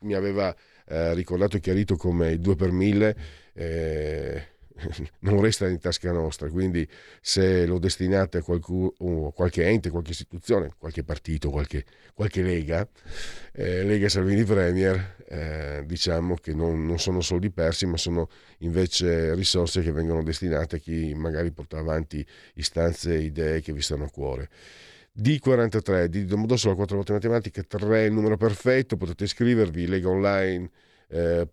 mi 0.01 0.13
aveva 0.13 0.53
eh, 0.87 1.13
ricordato 1.13 1.55
e 1.55 1.61
chiarito 1.61 1.95
come 1.95 2.31
il 2.31 2.39
2 2.39 2.55
per 2.55 2.71
1000 2.71 3.15
eh, 3.53 4.51
non 5.19 5.41
resta 5.41 5.67
in 5.67 5.79
tasca 5.79 6.11
nostra, 6.11 6.49
quindi 6.49 6.88
se 7.21 7.65
lo 7.65 7.79
destinate 7.79 8.39
a 8.39 8.41
qualcuno, 8.41 9.32
qualche 9.34 9.67
ente, 9.67 9.89
qualche 9.89 10.11
istituzione, 10.11 10.71
qualche 10.77 11.03
partito, 11.03 11.49
qualche, 11.49 11.86
qualche 12.13 12.41
lega, 12.41 12.88
eh, 13.53 13.84
Lega 13.84 14.09
Salvini 14.09 14.43
Premier, 14.43 15.15
eh, 15.27 15.84
diciamo 15.86 16.36
che 16.36 16.53
non, 16.53 16.86
non, 16.86 16.99
sono 16.99 17.21
soldi 17.21 17.49
persi, 17.51 17.86
ma 17.86 17.97
sono 17.97 18.29
invece 18.59 19.34
risorse 19.34 19.82
che 19.82 19.91
vengono 19.91 20.23
destinate 20.23 20.77
a 20.77 20.79
chi 20.79 21.13
magari 21.13 21.51
porta 21.51 21.77
avanti 21.77 22.25
istanze 22.55 23.15
e 23.15 23.21
idee 23.21 23.61
che 23.61 23.73
vi 23.73 23.82
stanno 23.82 24.05
a 24.05 24.09
cuore. 24.09 24.49
D43, 25.13 26.05
di 26.05 26.25
Domodossola 26.25 26.73
4 26.73 26.95
volte 26.95 27.11
matematica, 27.11 27.61
3 27.63 28.05
il 28.05 28.13
numero 28.13 28.38
perfetto, 28.38 28.95
potete 28.95 29.25
iscrivervi, 29.25 29.88
Lega 29.88 30.09
Online 30.09 30.69
eh, 31.12 31.47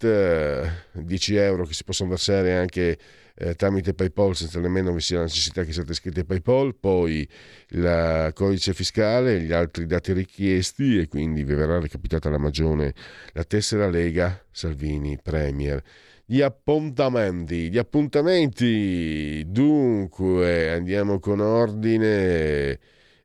eh, 0.00 0.70
10 0.92 1.34
euro 1.36 1.64
che 1.64 1.72
si 1.72 1.84
possono 1.84 2.10
versare 2.10 2.54
anche 2.54 2.98
eh, 3.34 3.54
tramite 3.54 3.94
PayPal 3.94 4.36
senza 4.36 4.60
nemmeno 4.60 4.92
vi 4.92 5.00
sia 5.00 5.18
la 5.18 5.24
necessità 5.24 5.64
che 5.64 5.72
siate 5.72 5.92
iscritti 5.92 6.20
a 6.20 6.24
PayPal, 6.24 6.74
poi 6.74 7.26
il 7.68 8.30
codice 8.34 8.74
fiscale, 8.74 9.40
gli 9.40 9.52
altri 9.52 9.86
dati 9.86 10.12
richiesti 10.12 10.98
e 10.98 11.08
quindi 11.08 11.42
vi 11.42 11.54
verrà 11.54 11.80
recapitata 11.80 12.28
la 12.28 12.38
magione, 12.38 12.92
la 13.32 13.44
tessera 13.44 13.88
Lega 13.88 14.44
Salvini 14.50 15.18
Premier. 15.22 15.82
Gli 16.26 16.42
appuntamenti, 16.42 17.70
gli 17.70 17.78
appuntamenti, 17.78 19.42
dunque 19.48 20.70
andiamo 20.70 21.18
con 21.18 21.40
ordine. 21.40 22.78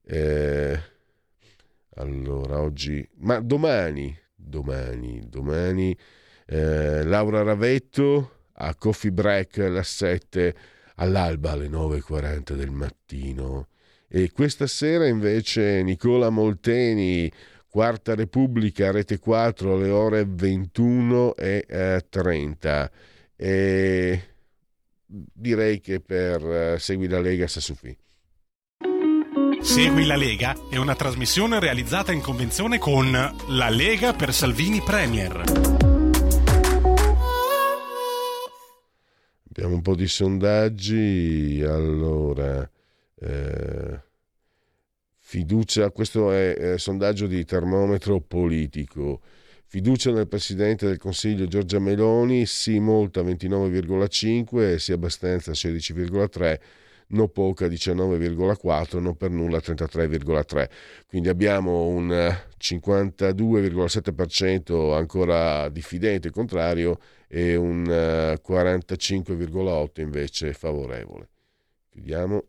Eh, 0.08 0.80
allora, 1.98 2.62
oggi, 2.62 3.08
ma 3.18 3.40
domani, 3.42 4.18
domani, 4.46 5.22
domani 5.28 5.98
eh, 6.46 7.04
Laura 7.04 7.42
Ravetto 7.42 8.32
a 8.58 8.76
Coffee 8.76 9.12
Break 9.12 9.60
alle 9.60 9.84
7, 9.84 10.56
all'alba 10.96 11.52
alle 11.52 11.68
9.40 11.68 12.54
del 12.54 12.72
mattino. 12.72 13.68
E 14.08 14.32
questa 14.32 14.68
sera 14.68 15.08
invece 15.08 15.82
Nicola 15.84 16.30
Molteni, 16.30 17.32
Quarta 17.68 18.16
Repubblica, 18.16 18.92
Rete 18.92 19.20
4 19.20 19.74
alle 19.74 19.90
ore 19.90 20.26
21 20.26 21.36
e 21.36 22.06
30. 22.08 22.92
E 23.36 24.24
direi 25.06 25.82
che 25.82 26.00
per 26.00 26.42
uh, 26.42 26.78
Segui 26.78 27.10
la 27.10 27.20
Lega 27.20 27.48
sta 27.48 27.60
su 27.60 27.78
qui. 27.78 27.96
Segui 29.66 30.06
la 30.06 30.16
Lega 30.16 30.56
è 30.70 30.78
una 30.78 30.96
trasmissione 30.96 31.60
realizzata 31.60 32.12
in 32.12 32.22
convenzione 32.22 32.78
con 32.78 33.12
La 33.12 33.70
Lega 33.70 34.14
per 34.14 34.32
Salvini 34.32 34.80
Premier. 34.80 35.42
Abbiamo 39.50 39.74
un 39.74 39.82
po' 39.82 39.96
di 39.96 40.08
sondaggi. 40.08 41.64
Allora, 41.66 42.70
eh, 43.20 44.00
fiducia, 45.18 45.90
questo 45.90 46.32
è, 46.32 46.54
è 46.54 46.78
sondaggio 46.78 47.26
di 47.26 47.44
termometro 47.44 48.22
politico. 48.22 49.20
Fiducia 49.66 50.12
nel 50.12 50.28
Presidente 50.28 50.86
del 50.86 51.00
Consiglio 51.00 51.48
Giorgia 51.48 51.80
Meloni, 51.80 52.46
sì 52.46 52.80
molta 52.80 53.24
29,5, 53.24 54.76
sì 54.76 54.92
abbastanza 54.92 55.54
16,3 55.54 56.60
no 57.08 57.28
poca 57.28 57.68
19,4, 57.68 59.00
no 59.00 59.14
per 59.16 59.32
nulla 59.32 59.58
33,3. 59.60 60.70
Quindi 61.08 61.30
abbiamo 61.30 61.88
un 61.88 62.10
52,7% 62.58 64.96
ancora 64.96 65.70
diffidente, 65.70 66.32
contrario, 66.32 67.00
e 67.28 67.56
un 67.56 67.84
45,8% 67.84 70.02
invece 70.02 70.54
favorevole. 70.54 71.30
Chiudiamo. 71.90 72.44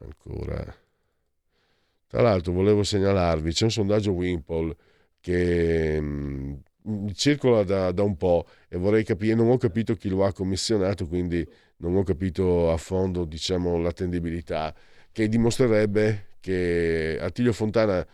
Ancora. 0.00 0.76
Tra 2.06 2.22
l'altro 2.22 2.52
volevo 2.52 2.82
segnalarvi, 2.84 3.52
c'è 3.52 3.64
un 3.64 3.70
sondaggio 3.70 4.12
Wimpole 4.12 4.76
che 5.20 6.00
mh, 6.00 6.62
circola 7.14 7.64
da, 7.64 7.92
da, 7.92 8.02
un 8.02 8.16
po' 8.16 8.46
e 8.68 8.76
vorrei 8.76 9.04
capire, 9.04 9.34
non 9.34 9.48
ho 9.48 9.56
capito 9.56 9.94
chi 9.94 10.08
lo 10.08 10.24
ha 10.24 10.32
commissionato, 10.32 11.06
quindi 11.08 11.46
non 11.78 11.96
ho 11.96 12.02
capito 12.02 12.70
a 12.70 12.76
fondo 12.76 13.24
diciamo, 13.24 13.78
l'attendibilità, 13.78 14.74
che 15.12 15.28
dimostrerebbe 15.28 16.26
che 16.40 17.18
Attilio 17.20 17.52
Fontana 17.52 18.06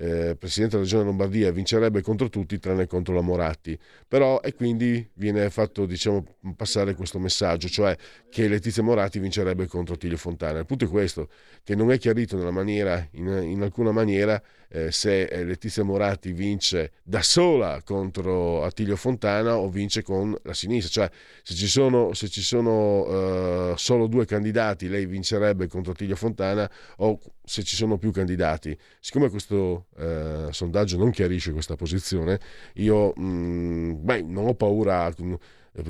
eh, 0.00 0.36
Presidente 0.36 0.76
della 0.76 0.88
Regione 0.88 1.04
Lombardia 1.04 1.50
vincerebbe 1.50 2.02
contro 2.02 2.28
tutti 2.28 2.58
tranne 2.58 2.86
contro 2.86 3.14
la 3.14 3.20
Moratti, 3.20 3.78
però 4.06 4.40
e 4.40 4.54
quindi 4.54 5.08
viene 5.14 5.50
fatto 5.50 5.86
diciamo, 5.86 6.24
passare 6.56 6.94
questo 6.94 7.18
messaggio, 7.18 7.68
cioè 7.68 7.96
che 8.30 8.46
Letizia 8.46 8.82
Moratti 8.82 9.18
vincerebbe 9.18 9.66
contro 9.66 9.96
Tiglio 9.96 10.16
Fontana. 10.16 10.60
Il 10.60 10.66
punto 10.66 10.84
è 10.84 10.88
questo, 10.88 11.28
che 11.64 11.74
non 11.74 11.90
è 11.90 11.98
chiarito 11.98 12.36
in, 12.36 13.26
in, 13.42 13.62
alcuna 13.62 13.90
maniera 13.90 14.40
eh, 14.68 14.92
se 14.92 15.22
eh, 15.22 15.44
Letizia 15.44 15.82
Moratti 15.82 16.32
vince 16.32 16.92
da 17.02 17.22
sola 17.22 17.80
contro 17.84 18.64
Attilio 18.64 18.96
Fontana 18.96 19.56
o 19.56 19.68
vince 19.68 20.02
con 20.02 20.36
la 20.42 20.54
sinistra, 20.54 21.06
cioè 21.06 21.16
se 21.42 21.54
ci 21.54 21.66
sono, 21.66 22.12
se 22.12 22.28
ci 22.28 22.42
sono 22.42 23.70
uh, 23.70 23.76
solo 23.76 24.06
due 24.06 24.26
candidati 24.26 24.88
lei 24.88 25.06
vincerebbe 25.06 25.66
contro 25.68 25.92
Attilio 25.92 26.16
Fontana 26.16 26.70
o 26.96 27.18
se 27.44 27.62
ci 27.62 27.76
sono 27.76 27.96
più 27.96 28.10
candidati. 28.10 28.76
Siccome 29.00 29.30
questo 29.30 29.86
uh, 29.96 30.50
sondaggio 30.50 30.98
non 30.98 31.10
chiarisce 31.10 31.52
questa 31.52 31.76
posizione, 31.76 32.38
io 32.74 33.12
mh, 33.16 33.22
mm, 33.22 33.92
beh, 34.04 34.22
non 34.22 34.46
ho 34.46 34.54
paura 34.54 35.12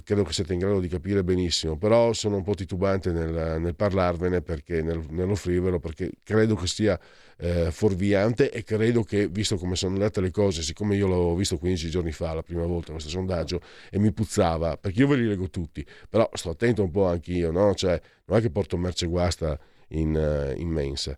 credo 0.05 0.23
che 0.25 0.33
siate 0.33 0.53
in 0.53 0.59
grado 0.59 0.81
di 0.81 0.89
capire 0.89 1.25
benissimo, 1.25 1.77
però 1.77 2.13
sono 2.13 2.37
un 2.37 2.43
po' 2.43 2.55
titubante 2.55 3.11
nel, 3.11 3.61
nel 3.61 3.75
parlarvene 3.75 4.43
perché 4.43 4.83
nel, 4.83 5.05
nell'offrirvelo 5.09 5.79
perché 5.79 6.11
credo 6.23 6.55
che 6.55 6.67
sia 6.67 6.99
eh, 7.39 7.71
fuorviante 7.71 8.51
e 8.51 8.65
credo 8.65 9.03
che, 9.03 9.29
visto 9.29 9.57
come 9.57 9.77
sono 9.77 9.95
andate 9.95 10.21
le 10.21 10.31
cose, 10.31 10.63
siccome 10.63 10.97
io 10.97 11.07
l'ho 11.07 11.35
visto 11.35 11.57
15 11.57 11.91
giorni 11.91 12.13
fa 12.13 12.35
la 12.35 12.43
prima 12.43 12.67
volta 12.67 12.93
questo 12.93 13.09
sondaggio 13.09 13.61
e 13.91 13.99
mi 13.99 14.13
puzzava, 14.13 14.77
perché 14.77 15.01
io 15.01 15.09
ve 15.09 15.17
li 15.17 15.27
leggo 15.27 15.49
tutti, 15.49 15.85
però 16.09 16.29
sto 16.33 16.51
attento 16.51 16.83
un 16.83 16.91
po' 16.91 17.07
anch'io, 17.07 17.51
no? 17.51 17.75
Cioè, 17.75 18.01
non 18.27 18.39
è 18.39 18.41
che 18.41 18.51
porto 18.51 18.77
merce 18.77 19.07
guasta 19.07 19.59
in, 19.89 20.15
uh, 20.15 20.59
in 20.59 20.69
mensa. 20.69 21.17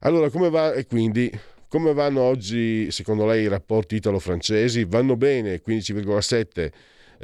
Allora, 0.00 0.28
come 0.30 0.50
va? 0.50 0.72
E 0.72 0.86
quindi 0.86 1.30
come 1.68 1.94
vanno 1.94 2.20
oggi, 2.20 2.90
secondo 2.90 3.24
lei, 3.24 3.44
i 3.44 3.48
rapporti 3.48 3.94
italo-francesi? 3.96 4.84
Vanno 4.84 5.16
bene, 5.16 5.62
15,7 5.66 6.70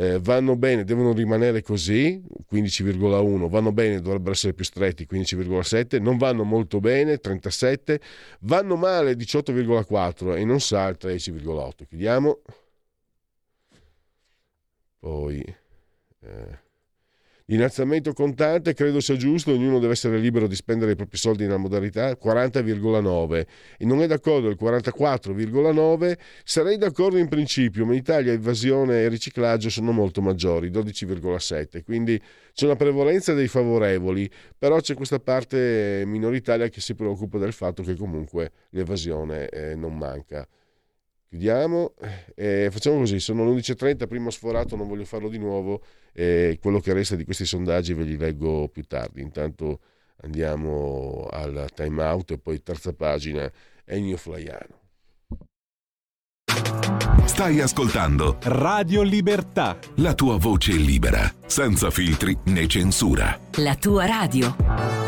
eh, 0.01 0.21
vanno 0.21 0.55
bene, 0.55 0.85
devono 0.85 1.13
rimanere 1.13 1.61
così, 1.61 2.23
15,1, 2.49 3.49
vanno 3.49 3.73
bene, 3.73 4.01
dovrebbero 4.01 4.31
essere 4.31 4.55
più 4.55 4.65
stretti, 4.65 5.09
15,7, 5.11 6.01
non 6.01 6.17
vanno 6.19 6.45
molto 6.45 6.79
bene, 6.79 7.19
37, 7.19 8.01
vanno 8.41 8.77
male, 8.77 9.15
18,4 9.15 10.37
e 10.37 10.45
non 10.45 10.61
sa, 10.61 10.89
13,8. 10.91 11.85
Chiudiamo. 11.89 12.39
Poi... 15.01 15.57
Eh. 16.21 16.68
L'innalzamento 17.51 18.13
contante 18.13 18.75
credo 18.75 19.01
sia 19.01 19.17
giusto, 19.17 19.53
ognuno 19.53 19.79
deve 19.79 19.95
essere 19.95 20.19
libero 20.19 20.47
di 20.47 20.55
spendere 20.55 20.93
i 20.93 20.97
propri 20.97 21.17
soldi 21.17 21.45
nella 21.45 21.57
modalità 21.57 22.11
40,9 22.11 23.47
e 23.79 23.87
non 23.87 24.03
è 24.03 24.07
d'accordo 24.07 24.51
il 24.51 24.59
44,9, 24.61 26.19
sarei 26.45 26.77
d'accordo 26.77 27.17
in 27.17 27.29
principio, 27.29 27.87
ma 27.87 27.93
in 27.93 28.01
Italia 28.01 28.35
evasione 28.35 29.01
e 29.01 29.09
riciclaggio 29.09 29.71
sono 29.71 29.93
molto 29.93 30.21
maggiori, 30.21 30.71
12,7, 30.71 31.85
quindi 31.85 32.21
c'è 32.53 32.67
una 32.67 32.77
prevalenza 32.77 33.33
dei 33.33 33.49
favorevoli, 33.49 34.31
però 34.59 34.79
c'è 34.81 34.93
questa 34.93 35.19
parte 35.19 36.03
minoritaria 36.05 36.69
che 36.69 36.83
si 36.83 36.95
preoccupa 36.95 37.39
del 37.39 37.55
fatto 37.55 37.83
che 37.83 37.97
comunque 37.97 38.53
l'evasione 38.73 39.49
eh, 39.49 39.75
non 39.75 39.97
manca. 39.97 40.47
Chiudiamo 41.29 41.93
e 42.35 42.69
facciamo 42.71 42.99
così, 43.01 43.21
sono 43.21 43.45
le 43.45 43.61
11.30, 43.61 44.07
prima 44.09 44.31
sforato, 44.31 44.77
non 44.77 44.89
voglio 44.89 45.05
farlo 45.05 45.29
di 45.29 45.37
nuovo 45.37 45.83
e 46.13 46.59
quello 46.61 46.81
che 46.81 46.95
resta 46.95 47.17
di 47.17 47.25
questi 47.25 47.45
sondaggi 47.45 47.93
ve 47.93 48.05
li 48.05 48.17
leggo 48.17 48.69
più 48.69 48.85
tardi. 48.85 49.21
Intanto 49.21 49.81
andiamo 50.23 51.29
al 51.31 51.69
time 51.75 52.03
out 52.03 52.31
e 52.31 52.39
poi 52.39 52.63
terza 52.63 52.95
pagina 52.95 53.51
Ennio 53.85 54.17
Flaiano. 54.17 54.87
Stai 57.27 57.61
ascoltando 57.61 58.39
Radio 58.45 59.03
Libertà. 59.03 59.79
La 59.97 60.15
tua 60.15 60.39
voce 60.39 60.73
libera, 60.73 61.31
senza 61.47 61.91
filtri 61.91 62.37
né 62.47 62.67
censura. 62.67 63.39
La 63.57 63.77
tua 63.77 64.07
radio. 64.07 65.08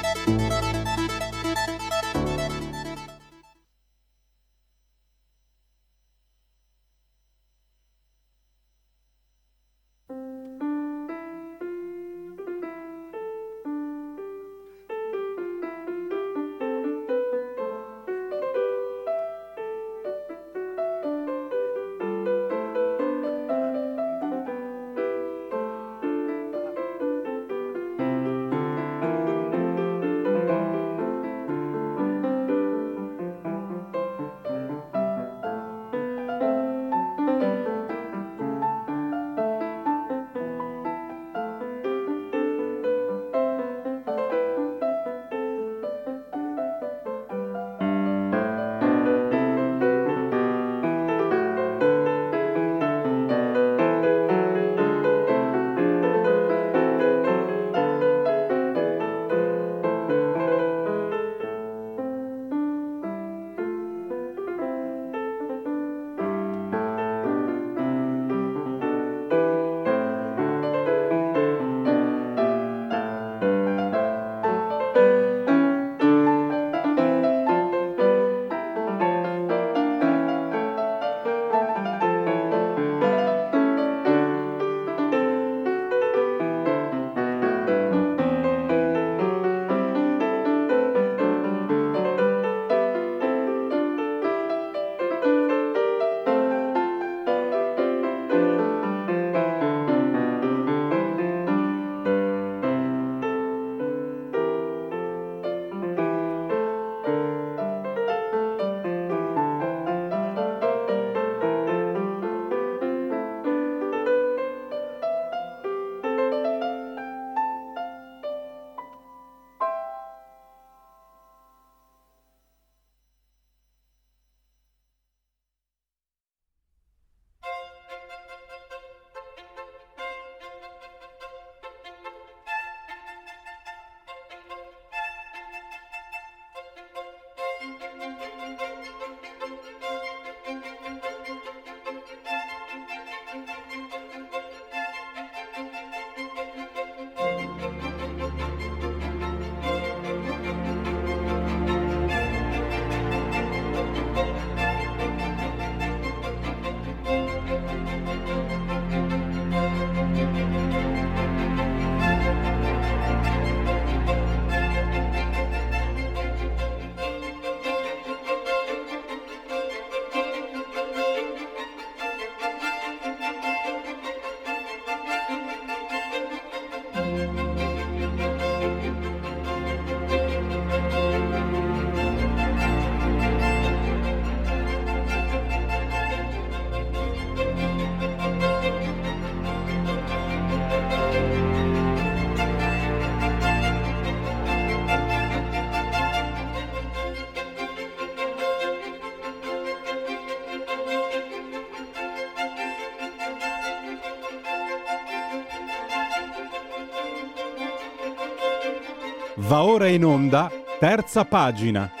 Va 209.51 209.65
ora 209.65 209.87
in 209.87 210.05
onda, 210.05 210.49
terza 210.79 211.25
pagina. 211.25 211.91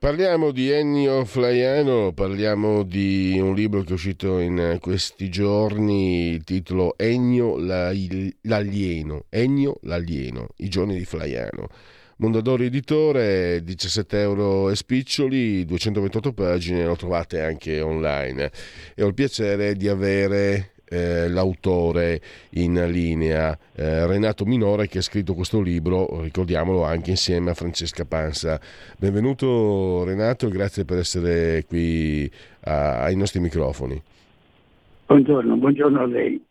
Parliamo 0.00 0.50
di 0.50 0.68
Ennio 0.68 1.24
Flaiano, 1.24 2.10
parliamo 2.12 2.82
di 2.82 3.38
un 3.40 3.54
libro 3.54 3.82
che 3.82 3.90
è 3.90 3.92
uscito 3.92 4.40
in 4.40 4.78
questi 4.80 5.28
giorni, 5.28 6.30
il 6.30 6.42
titolo 6.42 6.98
Ennio 6.98 7.56
l'alieno, 7.56 9.26
Ennio 9.28 9.78
l'alieno, 9.82 10.48
i 10.56 10.68
giorni 10.68 10.98
di 10.98 11.04
Flaiano. 11.04 11.68
Mondadori 12.16 12.64
Editore, 12.64 13.62
17 13.62 14.20
euro 14.20 14.70
e 14.70 14.74
spiccioli, 14.74 15.64
228 15.64 16.32
pagine, 16.32 16.84
lo 16.84 16.96
trovate 16.96 17.40
anche 17.42 17.80
online. 17.80 18.50
E 18.96 19.04
ho 19.04 19.06
il 19.06 19.14
piacere 19.14 19.76
di 19.76 19.86
avere 19.86 20.72
eh, 20.88 21.28
l'autore 21.28 22.20
in 22.50 22.74
linea, 22.90 23.56
eh, 23.74 24.06
Renato 24.06 24.44
Minore, 24.44 24.88
che 24.88 24.98
ha 24.98 25.02
scritto 25.02 25.34
questo 25.34 25.60
libro, 25.60 26.20
ricordiamolo 26.22 26.84
anche 26.84 27.10
insieme 27.10 27.50
a 27.50 27.54
Francesca 27.54 28.04
Pansa. 28.04 28.60
Benvenuto 28.98 30.04
Renato 30.04 30.46
e 30.46 30.50
grazie 30.50 30.84
per 30.84 30.98
essere 30.98 31.64
qui 31.66 32.30
a, 32.60 33.02
ai 33.02 33.16
nostri 33.16 33.40
microfoni. 33.40 34.00
Buongiorno, 35.06 35.56
buongiorno 35.56 36.00
a 36.00 36.06
lei. 36.06 36.44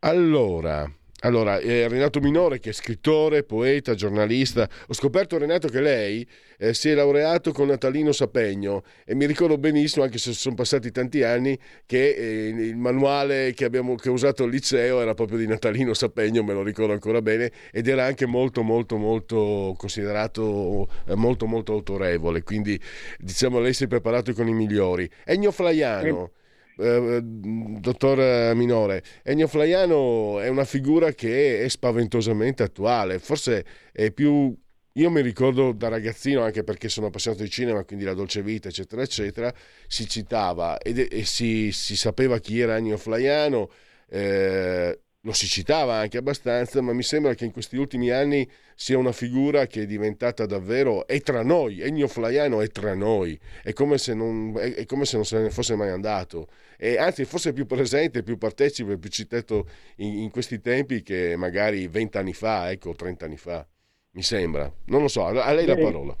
Allora, 0.00 0.90
allora, 1.22 1.58
eh, 1.58 1.88
Renato 1.88 2.20
Minore, 2.20 2.60
che 2.60 2.70
è 2.70 2.72
scrittore, 2.72 3.42
poeta, 3.42 3.94
giornalista, 3.94 4.68
ho 4.86 4.94
scoperto 4.94 5.36
Renato 5.36 5.66
che 5.66 5.80
lei 5.80 6.24
eh, 6.58 6.72
si 6.74 6.90
è 6.90 6.94
laureato 6.94 7.50
con 7.50 7.66
Natalino 7.66 8.12
Sapegno 8.12 8.84
e 9.04 9.16
mi 9.16 9.26
ricordo 9.26 9.58
benissimo, 9.58 10.04
anche 10.04 10.18
se 10.18 10.32
sono 10.32 10.54
passati 10.54 10.92
tanti 10.92 11.24
anni, 11.24 11.58
che 11.86 12.10
eh, 12.10 12.48
il 12.50 12.76
manuale 12.76 13.52
che, 13.52 13.64
abbiamo, 13.64 13.96
che 13.96 14.10
ho 14.10 14.12
usato 14.12 14.44
al 14.44 14.50
liceo 14.50 15.00
era 15.00 15.14
proprio 15.14 15.38
di 15.38 15.48
Natalino 15.48 15.92
Sapegno, 15.92 16.44
me 16.44 16.52
lo 16.52 16.62
ricordo 16.62 16.92
ancora 16.92 17.20
bene, 17.20 17.50
ed 17.72 17.88
era 17.88 18.04
anche 18.04 18.26
molto, 18.26 18.62
molto, 18.62 18.96
molto 18.96 19.74
considerato 19.76 20.88
eh, 21.06 21.16
molto, 21.16 21.46
molto 21.46 21.72
autorevole. 21.72 22.44
Quindi, 22.44 22.80
diciamo, 23.18 23.58
lei 23.58 23.72
si 23.72 23.84
è 23.84 23.86
preparato 23.88 24.32
con 24.34 24.46
i 24.46 24.54
migliori. 24.54 25.10
Ennio 25.24 25.50
Flaiano 25.50 26.30
eh, 26.78 27.20
dottor 27.22 28.54
Minore, 28.54 29.02
Ennio 29.22 29.46
Flaiano 29.48 30.40
è 30.40 30.48
una 30.48 30.64
figura 30.64 31.12
che 31.12 31.62
è 31.64 31.68
spaventosamente 31.68 32.62
attuale, 32.62 33.18
forse 33.18 33.64
è 33.92 34.10
più... 34.10 34.56
Io 34.92 35.10
mi 35.10 35.20
ricordo 35.20 35.70
da 35.70 35.86
ragazzino, 35.86 36.42
anche 36.42 36.64
perché 36.64 36.88
sono 36.88 37.06
appassionato 37.06 37.44
di 37.44 37.50
cinema, 37.50 37.84
quindi 37.84 38.04
la 38.04 38.14
dolce 38.14 38.42
vita, 38.42 38.66
eccetera, 38.66 39.02
eccetera, 39.02 39.54
si 39.86 40.08
citava 40.08 40.76
ed, 40.78 40.98
e 40.98 41.24
si, 41.24 41.70
si, 41.70 41.94
sapeva 41.94 42.38
chi 42.38 42.58
era 42.58 42.76
Ennio 42.76 42.96
Flaiano, 42.96 43.70
eh, 44.08 44.98
lo 45.22 45.32
si 45.32 45.46
citava 45.46 45.94
anche 45.94 46.18
abbastanza, 46.18 46.80
ma 46.80 46.92
mi 46.92 47.02
sembra 47.02 47.34
che 47.34 47.44
in 47.44 47.50
questi 47.50 47.76
ultimi 47.76 48.10
anni 48.10 48.48
sia 48.74 48.96
una 48.96 49.12
figura 49.12 49.66
che 49.66 49.82
è 49.82 49.86
diventata 49.86 50.46
davvero, 50.46 51.06
è 51.06 51.20
tra 51.20 51.42
noi, 51.42 51.80
Ennio 51.80 52.06
Flaiano 52.06 52.60
è 52.60 52.68
tra 52.68 52.94
noi, 52.94 53.38
è 53.62 53.72
come 53.72 53.98
se 53.98 54.14
non, 54.14 54.54
è, 54.56 54.84
come 54.86 55.04
se 55.04 55.16
non 55.16 55.24
se 55.24 55.40
ne 55.40 55.50
fosse 55.50 55.74
mai 55.74 55.90
andato, 55.90 56.46
e 56.76 56.96
anzi 56.98 57.24
forse 57.24 57.50
è 57.50 57.52
più 57.52 57.66
presente, 57.66 58.22
più 58.22 58.38
partecipe, 58.38 58.98
più 58.98 59.10
citato 59.10 59.68
in, 59.96 60.18
in 60.18 60.30
questi 60.30 60.60
tempi 60.60 61.02
che 61.02 61.34
magari 61.36 61.88
vent'anni 61.88 62.32
fa, 62.32 62.70
ecco, 62.70 62.94
trent'anni 62.94 63.36
fa, 63.36 63.66
mi 64.12 64.22
sembra, 64.22 64.72
non 64.86 65.02
lo 65.02 65.08
so, 65.08 65.26
a 65.26 65.52
lei 65.52 65.66
la 65.66 65.74
eh, 65.74 65.82
parola. 65.82 66.16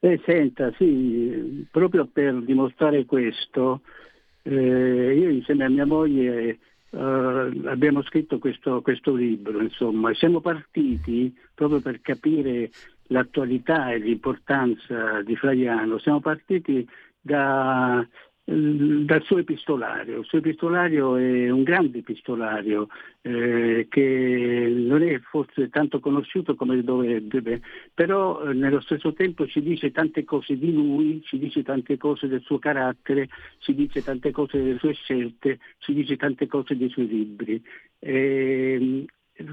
Eh, 0.00 0.20
senta, 0.26 0.72
sì, 0.76 1.66
proprio 1.70 2.06
per 2.06 2.44
dimostrare 2.44 3.06
questo, 3.06 3.80
eh, 4.42 4.50
io 4.52 5.30
insieme 5.30 5.64
a 5.64 5.70
mia 5.70 5.86
moglie 5.86 6.58
Uh, 6.96 7.66
abbiamo 7.66 8.02
scritto 8.02 8.38
questo, 8.38 8.80
questo, 8.80 9.14
libro, 9.14 9.60
insomma, 9.60 10.14
siamo 10.14 10.40
partiti 10.40 11.30
proprio 11.54 11.80
per 11.80 12.00
capire 12.00 12.70
l'attualità 13.08 13.92
e 13.92 13.98
l'importanza 13.98 15.20
di 15.20 15.36
Flaiano, 15.36 15.98
siamo 15.98 16.20
partiti 16.20 16.88
da, 17.20 18.02
dal 18.48 19.24
suo 19.24 19.38
epistolario. 19.38 20.20
Il 20.20 20.24
suo 20.24 20.38
epistolario 20.38 21.16
è 21.16 21.50
un 21.50 21.64
grande 21.64 21.98
epistolario 21.98 22.88
eh, 23.22 23.88
che 23.90 24.72
non 24.72 25.02
è 25.02 25.18
forse 25.18 25.68
tanto 25.68 25.98
conosciuto 25.98 26.54
come 26.54 26.80
dovrebbe, 26.82 27.60
però 27.92 28.44
eh, 28.44 28.52
nello 28.52 28.80
stesso 28.80 29.12
tempo 29.12 29.48
ci 29.48 29.60
dice 29.60 29.90
tante 29.90 30.22
cose 30.22 30.56
di 30.56 30.72
lui, 30.72 31.20
ci 31.24 31.38
dice 31.38 31.64
tante 31.64 31.96
cose 31.96 32.28
del 32.28 32.42
suo 32.42 32.60
carattere, 32.60 33.28
ci 33.58 33.74
dice 33.74 34.04
tante 34.04 34.30
cose 34.30 34.62
delle 34.62 34.78
sue 34.78 34.92
scelte, 34.92 35.58
ci 35.78 35.92
dice 35.92 36.16
tante 36.16 36.46
cose 36.46 36.76
dei 36.76 36.88
suoi 36.88 37.08
libri. 37.08 37.60
Eh, 37.98 39.06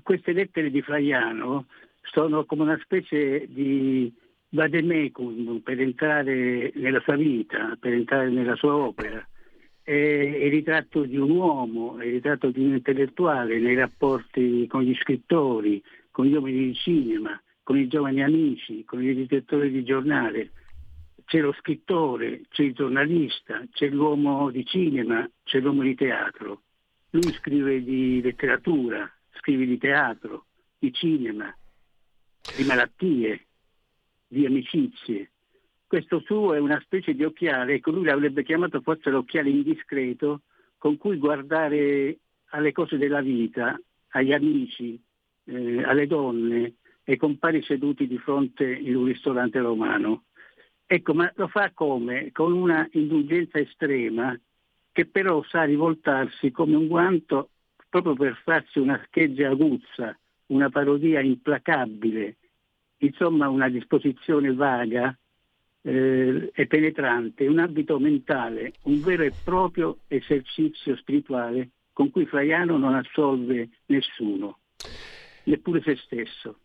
queste 0.03 0.33
lettere 0.33 0.69
di 0.69 0.83
Flaiano 0.83 1.65
sono 2.03 2.45
come 2.45 2.61
una 2.61 2.79
specie 2.83 3.47
di 3.49 4.13
vademecum 4.53 5.59
per 5.59 5.79
entrare 5.81 6.71
nella 6.75 6.99
sua 7.01 7.15
vita, 7.15 7.75
per 7.79 7.93
entrare 7.93 8.29
nella 8.29 8.55
sua 8.55 8.75
opera. 8.75 9.27
È 9.81 9.91
il 9.91 10.49
ritratto 10.49 11.03
di 11.03 11.17
un 11.17 11.31
uomo, 11.31 11.97
è 11.97 12.05
il 12.05 12.13
ritratto 12.13 12.51
di 12.51 12.61
un 12.61 12.73
intellettuale 12.73 13.59
nei 13.59 13.75
rapporti 13.75 14.65
con 14.67 14.81
gli 14.83 14.95
scrittori, 14.95 15.83
con 16.09 16.25
gli 16.25 16.33
uomini 16.33 16.67
di 16.67 16.75
cinema, 16.75 17.41
con 17.63 17.77
i 17.77 17.87
giovani 17.87 18.23
amici, 18.23 18.85
con 18.85 19.03
i 19.03 19.13
direttori 19.13 19.71
di 19.71 19.83
giornale. 19.83 20.51
C'è 21.25 21.39
lo 21.39 21.53
scrittore, 21.53 22.41
c'è 22.49 22.63
il 22.63 22.73
giornalista, 22.73 23.61
c'è 23.71 23.89
l'uomo 23.89 24.51
di 24.51 24.65
cinema, 24.65 25.29
c'è 25.43 25.59
l'uomo 25.59 25.81
di 25.81 25.95
teatro. 25.95 26.61
Lui 27.09 27.31
scrive 27.33 27.83
di 27.83 28.21
letteratura, 28.21 29.09
scrive 29.33 29.65
di 29.65 29.77
teatro, 29.77 30.45
di 30.77 30.93
cinema, 30.93 31.53
di 32.55 32.63
malattie, 32.65 33.47
di 34.33 34.45
amicizie. 34.45 35.31
Questo 35.87 36.19
suo 36.21 36.55
è 36.55 36.59
una 36.59 36.81
specie 36.81 37.13
di 37.13 37.23
occhiale, 37.23 37.75
ecco 37.75 37.91
lui 37.91 38.05
l'avrebbe 38.05 38.43
chiamato 38.43 38.81
forse 38.81 39.11
l'occhiale 39.11 39.49
indiscreto, 39.49 40.41
con 40.77 40.97
cui 40.97 41.17
guardare 41.17 42.17
alle 42.49 42.71
cose 42.71 42.97
della 42.97 43.21
vita, 43.21 43.79
agli 44.09 44.33
amici, 44.33 44.99
eh, 45.45 45.83
alle 45.83 46.07
donne, 46.07 46.73
ai 47.05 47.17
compari 47.17 47.61
seduti 47.63 48.07
di 48.07 48.17
fronte 48.17 48.65
in 48.65 48.95
un 48.95 49.05
ristorante 49.05 49.59
romano. 49.59 50.23
Ecco, 50.85 51.13
ma 51.13 51.31
lo 51.35 51.47
fa 51.47 51.71
come? 51.73 52.31
Con 52.31 52.53
una 52.53 52.87
indulgenza 52.93 53.59
estrema 53.59 54.37
che 54.91 55.05
però 55.05 55.43
sa 55.43 55.63
rivoltarsi 55.63 56.51
come 56.51 56.75
un 56.75 56.87
guanto 56.87 57.49
proprio 57.89 58.15
per 58.15 58.39
farsi 58.43 58.79
una 58.79 59.01
scheggia 59.05 59.49
aguzza, 59.49 60.17
una 60.47 60.69
parodia 60.69 61.19
implacabile 61.19 62.37
insomma 63.05 63.49
una 63.49 63.69
disposizione 63.69 64.53
vaga 64.53 65.15
eh, 65.81 66.51
e 66.53 66.67
penetrante, 66.67 67.47
un 67.47 67.59
abito 67.59 67.99
mentale, 67.99 68.73
un 68.83 69.01
vero 69.01 69.23
e 69.23 69.33
proprio 69.43 69.99
esercizio 70.07 70.95
spirituale 70.95 71.69
con 71.91 72.09
cui 72.09 72.25
Flaiano 72.25 72.77
non 72.77 72.95
assolve 72.95 73.69
nessuno, 73.87 74.59
neppure 75.43 75.81
se 75.81 75.95
stesso. 75.97 76.57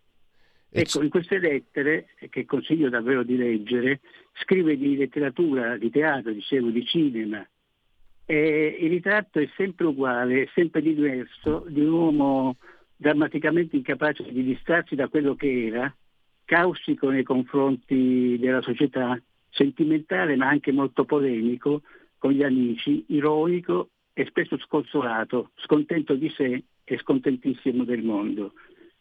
Ecco, 0.71 1.03
in 1.03 1.09
queste 1.09 1.39
lettere, 1.39 2.09
che 2.29 2.45
consiglio 2.45 2.91
davvero 2.91 3.23
di 3.23 3.37
leggere, 3.37 4.01
scrive 4.35 4.77
di 4.77 4.97
letteratura, 4.97 5.77
di 5.77 5.91
teatro, 5.91 6.31
dicevo, 6.31 6.69
di 6.69 6.85
cinema. 6.85 7.47
E 8.27 8.77
il 8.81 8.91
ritratto 8.91 9.39
è 9.39 9.49
sempre 9.57 9.87
uguale, 9.87 10.43
è 10.43 10.49
sempre 10.55 10.83
diverso, 10.83 11.65
di 11.69 11.81
un 11.81 11.91
uomo 11.91 12.57
drammaticamente 12.97 13.77
incapace 13.77 14.31
di 14.31 14.43
distrarsi 14.43 14.95
da 14.95 15.09
quello 15.09 15.35
che 15.35 15.67
era, 15.67 15.95
caustico 16.49 17.11
nei 17.11 17.25
confronti 17.25 18.39
della 18.41 18.63
società, 18.63 19.21
sentimentale 19.51 20.35
ma 20.35 20.49
anche 20.49 20.73
molto 20.73 21.05
polemico 21.05 21.83
con 22.17 22.33
gli 22.33 22.43
amici, 22.43 23.05
ironico 23.09 23.91
e 24.15 24.25
spesso 24.25 24.57
sconsolato, 24.57 25.51
scontento 25.57 26.15
di 26.15 26.31
sé 26.31 26.65
e 26.85 26.97
scontentissimo 26.97 27.85
del 27.85 28.03
mondo. 28.03 28.55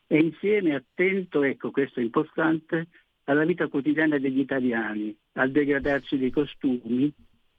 E 0.07 0.17
insieme 0.19 0.75
attento, 0.75 1.41
ecco 1.41 1.71
questo 1.71 2.01
è 2.01 2.03
importante, 2.03 2.87
alla 3.23 3.45
vita 3.45 3.67
quotidiana 3.67 4.17
degli 4.17 4.39
italiani, 4.39 5.15
al 5.35 5.49
degradarsi 5.51 6.17
dei 6.17 6.31
costumi, 6.31 7.09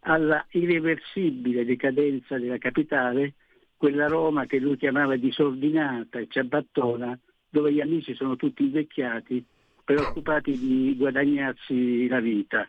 alla 0.01 0.45
irreversibile 0.51 1.65
decadenza 1.65 2.39
della 2.39 2.59
capitale, 2.59 3.37
quella 3.75 4.07
Roma 4.07 4.45
che 4.45 4.59
lui 4.59 4.77
chiamava 4.77 5.17
disordinata 5.17 6.19
e 6.19 6.27
ciabattona, 6.29 7.19
dove 7.49 7.73
gli 7.73 7.81
amici 7.81 8.13
sono 8.15 8.37
tutti 8.37 8.65
invecchiati 8.65 9.43
preoccupati 9.89 10.59
di 10.59 10.95
guadagnarsi 10.99 12.09
la 12.09 12.21
vita. 12.21 12.69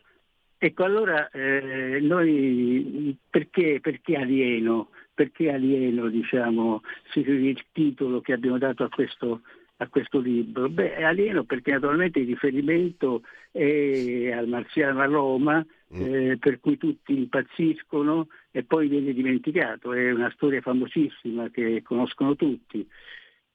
Ecco, 0.57 0.85
allora 0.85 1.29
eh, 1.31 1.99
noi 2.01 3.17
perché, 3.29 3.79
perché, 3.81 4.15
alieno? 4.15 4.91
Perché 5.13 5.51
alieno, 5.51 6.07
diciamo, 6.07 6.81
il 7.15 7.61
titolo 7.73 8.21
che 8.21 8.31
abbiamo 8.31 8.57
dato 8.57 8.85
a 8.85 8.89
questo, 8.89 9.41
a 9.77 9.87
questo 9.89 10.19
libro? 10.19 10.69
Beh, 10.69 10.95
è 10.95 11.03
alieno 11.03 11.43
perché 11.43 11.71
naturalmente 11.71 12.19
il 12.19 12.27
riferimento 12.27 13.23
è 13.51 14.31
al 14.31 14.47
marziano 14.47 15.01
a 15.01 15.05
Roma, 15.05 15.65
mm. 15.93 16.01
eh, 16.01 16.37
per 16.37 16.61
cui 16.61 16.77
tutti 16.77 17.17
impazziscono 17.17 18.29
e 18.51 18.63
poi 18.63 18.87
viene 18.87 19.11
dimenticato, 19.11 19.91
è 19.91 20.09
una 20.09 20.31
storia 20.35 20.61
famosissima 20.61 21.49
che 21.49 21.81
conoscono 21.83 22.37
tutti. 22.37 22.87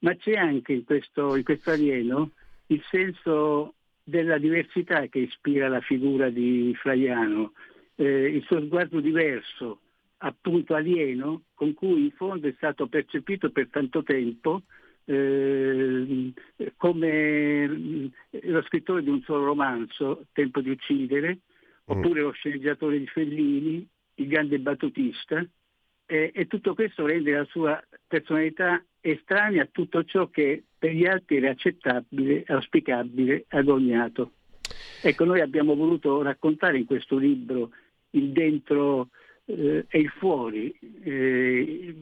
Ma 0.00 0.14
c'è 0.16 0.34
anche 0.34 0.74
in 0.74 0.84
questo, 0.84 1.34
in 1.34 1.44
questo 1.44 1.70
alieno 1.70 2.32
il 2.66 2.82
senso 2.90 3.74
della 4.02 4.38
diversità 4.38 5.06
che 5.06 5.20
ispira 5.20 5.68
la 5.68 5.80
figura 5.80 6.30
di 6.30 6.74
Flaiano, 6.76 7.52
eh, 7.96 8.04
il 8.04 8.42
suo 8.44 8.60
sguardo 8.60 9.00
diverso, 9.00 9.80
appunto 10.18 10.74
alieno, 10.74 11.42
con 11.54 11.74
cui 11.74 12.04
in 12.04 12.12
fondo 12.12 12.48
è 12.48 12.54
stato 12.56 12.86
percepito 12.86 13.50
per 13.50 13.68
tanto 13.70 14.02
tempo 14.02 14.62
eh, 15.06 16.32
come 16.76 18.10
lo 18.30 18.62
scrittore 18.62 19.02
di 19.02 19.10
un 19.10 19.22
solo 19.22 19.44
romanzo, 19.44 20.26
Tempo 20.32 20.60
di 20.60 20.70
uccidere, 20.70 21.34
mm. 21.34 21.38
oppure 21.84 22.22
lo 22.22 22.32
sceneggiatore 22.32 22.98
di 22.98 23.06
Fellini, 23.06 23.86
il 24.16 24.26
grande 24.28 24.58
battutista, 24.58 25.44
eh, 26.14 26.30
e 26.32 26.46
tutto 26.46 26.74
questo 26.74 27.06
rende 27.06 27.32
la 27.32 27.44
sua 27.44 27.82
personalità 28.06 28.80
estranea 29.00 29.64
a 29.64 29.68
tutto 29.70 30.04
ciò 30.04 30.28
che 30.28 30.62
per 30.78 30.92
gli 30.92 31.06
altri 31.06 31.38
era 31.38 31.50
accettabile, 31.50 32.44
auspicabile, 32.46 33.46
agognato. 33.48 34.32
Ecco, 35.02 35.24
noi 35.24 35.40
abbiamo 35.40 35.74
voluto 35.74 36.22
raccontare 36.22 36.78
in 36.78 36.86
questo 36.86 37.16
libro 37.16 37.70
il 38.10 38.30
dentro 38.30 39.08
eh, 39.46 39.86
e 39.88 39.98
il 39.98 40.08
fuori, 40.10 40.72
eh, 41.02 41.94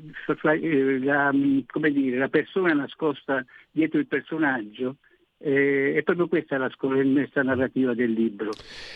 la, 1.01 1.31
dire, 1.33 2.19
la 2.19 2.29
persona 2.29 2.75
nascosta 2.75 3.45
dietro 3.71 3.99
il 3.99 4.07
personaggio 4.07 4.97
eh, 5.43 5.95
è 5.97 6.03
proprio 6.03 6.29
questa 6.29 6.57
la 6.57 6.71
scommessa 6.71 7.43
narrativa 7.43 7.95
del 7.95 8.13
libro. 8.13 8.51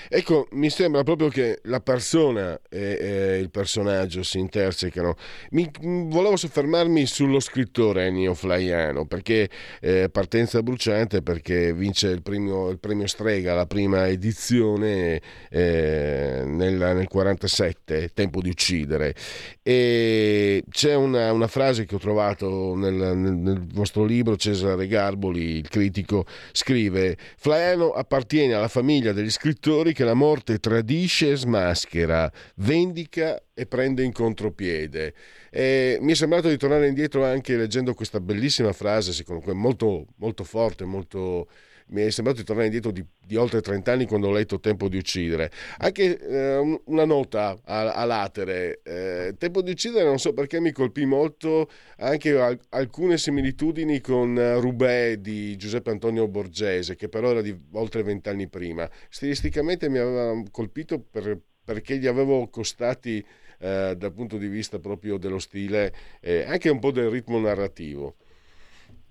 Ecco, 0.09 0.47
mi 0.53 0.70
sembra 0.70 1.03
proprio 1.03 1.28
che 1.28 1.59
la 1.64 1.80
persona 1.80 2.59
e, 2.68 2.99
e 3.01 3.38
il 3.38 3.51
personaggio 3.51 4.22
si 4.22 4.38
intersecano. 4.38 5.16
Mi, 5.51 5.68
volevo 5.80 6.36
soffermarmi 6.36 7.05
sullo 7.07 7.40
scrittore 7.40 8.07
Ennio 8.07 8.34
Flaiano, 8.34 9.07
perché 9.07 9.49
eh, 9.80 10.09
partenza 10.11 10.62
bruciante, 10.62 11.22
perché 11.22 11.72
vince 11.72 12.09
il, 12.09 12.22
primo, 12.22 12.70
il 12.70 12.78
premio 12.78 13.07
Strega, 13.07 13.55
la 13.55 13.66
prima 13.66 14.07
edizione 14.07 15.20
eh, 15.51 16.42
nel, 16.44 16.74
nel 16.76 17.09
47, 17.09 18.11
Tempo 18.14 18.40
di 18.40 18.51
uccidere. 18.51 19.14
E 19.62 20.62
c'è 20.70 20.94
una, 20.94 21.32
una 21.32 21.49
frase 21.49 21.84
che 21.86 21.97
ho 21.97 21.99
trovato 21.99 22.74
nel, 22.76 22.94
nel, 22.94 23.34
nel 23.34 23.66
vostro 23.72 24.05
libro, 24.05 24.36
Cesare 24.36 24.86
Garboli, 24.86 25.57
il 25.59 25.68
critico, 25.68 26.24
Scrive: 26.53 27.16
Flaiano 27.37 27.93
appartiene 27.93 28.55
alla 28.55 28.68
famiglia 28.68 29.12
degli 29.12 29.30
scrittori 29.30 29.93
che 29.93 30.05
la 30.05 30.14
morte 30.14 30.59
tradisce 30.59 31.32
e 31.32 31.37
smaschera, 31.37 32.30
vendica 32.57 33.43
e 33.55 33.66
prende 33.66 34.03
in 34.03 34.12
contropiede. 34.12 35.14
E 35.51 35.99
mi 36.01 36.12
è 36.12 36.14
sembrato 36.14 36.49
di 36.49 36.57
tornare 36.57 36.89
indietro 36.89 37.24
anche 37.24 37.57
leggendo 37.57 37.95
questa 37.95 38.20
bellissima 38.20 38.72
frase, 38.72 39.12
secondo 39.12 39.43
me 39.47 39.53
molto, 39.55 40.07
molto 40.16 40.45
forte, 40.45 40.84
molto 40.84 41.49
mi 41.89 42.03
è 42.03 42.11
sembrato 42.11 42.41
di 42.41 42.45
tornare 42.45 42.66
indietro 42.66 42.91
di, 42.91 43.05
di, 43.24 43.37
oltre 43.37 43.61
30 43.61 43.93
anni 43.93 44.07
quando 44.07 44.28
ho 44.28 44.32
letto 44.32 44.59
Tempo 44.59 44.89
di 44.89 44.97
uccidere. 44.97 45.51
Anche 45.78 46.18
eh, 46.18 46.80
una 46.84 47.05
nota 47.05 47.59
a, 47.62 47.93
a 47.93 48.05
latere, 48.05 48.80
eh, 48.82 49.34
Tempo 49.39 49.62
di 49.62 49.70
uccidere 49.70 50.05
non 50.05 50.18
so 50.18 50.32
perché 50.32 50.61
mi 50.61 50.72
colpì 50.72 51.05
molto 51.05 51.68
anche 51.99 52.39
al, 52.41 52.59
alcune 52.70 53.18
similitudini 53.18 54.01
con 54.01 54.37
uh, 54.37 54.61
Rubè 54.61 55.18
di 55.18 55.57
Giuseppe 55.57 55.91
Antonio 55.91 56.26
Borgese, 56.28 56.97
che 56.97 57.09
però 57.09 57.30
era 57.30 57.43
di 57.43 57.57
oltre 57.72 58.03
20 58.03 58.28
anni 58.28 58.49
prima. 58.49 58.89
Stilisticamente 59.09 59.89
mi 59.89 59.99
aveva 59.99 60.43
colpito 60.51 60.99
per, 60.99 61.39
perché 61.64 61.99
gli 61.99 62.07
avevo 62.07 62.49
costati 62.49 63.24
eh, 63.59 63.95
dal 63.97 64.12
punto 64.12 64.37
di 64.37 64.49
vista 64.49 64.78
proprio 64.78 65.16
dello 65.18 65.39
stile 65.39 65.93
e 66.20 66.45
anche 66.45 66.68
un 66.68 66.78
po' 66.78 66.91
del 66.91 67.09
ritmo 67.09 67.39
narrativo 67.39 68.16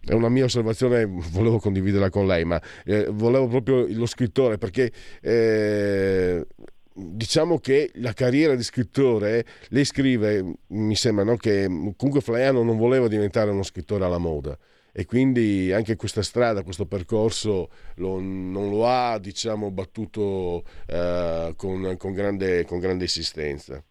è 0.06 0.14
una 0.14 0.30
mia 0.30 0.46
osservazione, 0.46 1.06
volevo 1.06 1.60
condividerla 1.60 2.10
con 2.10 2.28
lei, 2.28 2.46
ma 2.46 2.62
eh, 2.86 3.08
volevo 3.12 3.48
proprio 3.48 3.86
lo 3.90 4.06
scrittore 4.06 4.58
perché 4.58 4.92
eh, 5.22 6.46
diciamo 6.94 7.60
che 7.60 7.92
la 7.96 8.14
carriera 8.14 8.56
di 8.56 8.64
scrittore, 8.64 9.46
lei 9.70 9.86
scrive, 9.86 10.44
mi 10.68 10.96
sembra 10.96 11.24
no, 11.24 11.36
che 11.36 11.66
comunque 11.96 12.22
Flaiano 12.22 12.64
non 12.64 12.78
voleva 12.78 13.08
diventare 13.08 13.52
uno 13.52 13.64
scrittore 13.64 14.06
alla 14.06 14.18
moda 14.18 14.58
e 14.98 15.06
quindi 15.06 15.74
anche 15.74 15.98
questa 15.98 16.22
strada, 16.22 16.64
questo 16.64 16.86
percorso 16.86 17.70
lo, 17.96 18.22
non 18.22 18.70
lo 18.70 18.88
ha 18.88 19.20
diciamo, 19.20 19.70
battuto 19.70 20.64
eh, 20.86 21.54
con, 21.58 21.96
con, 21.98 22.14
grande, 22.14 22.66
insistenza. 23.02 23.84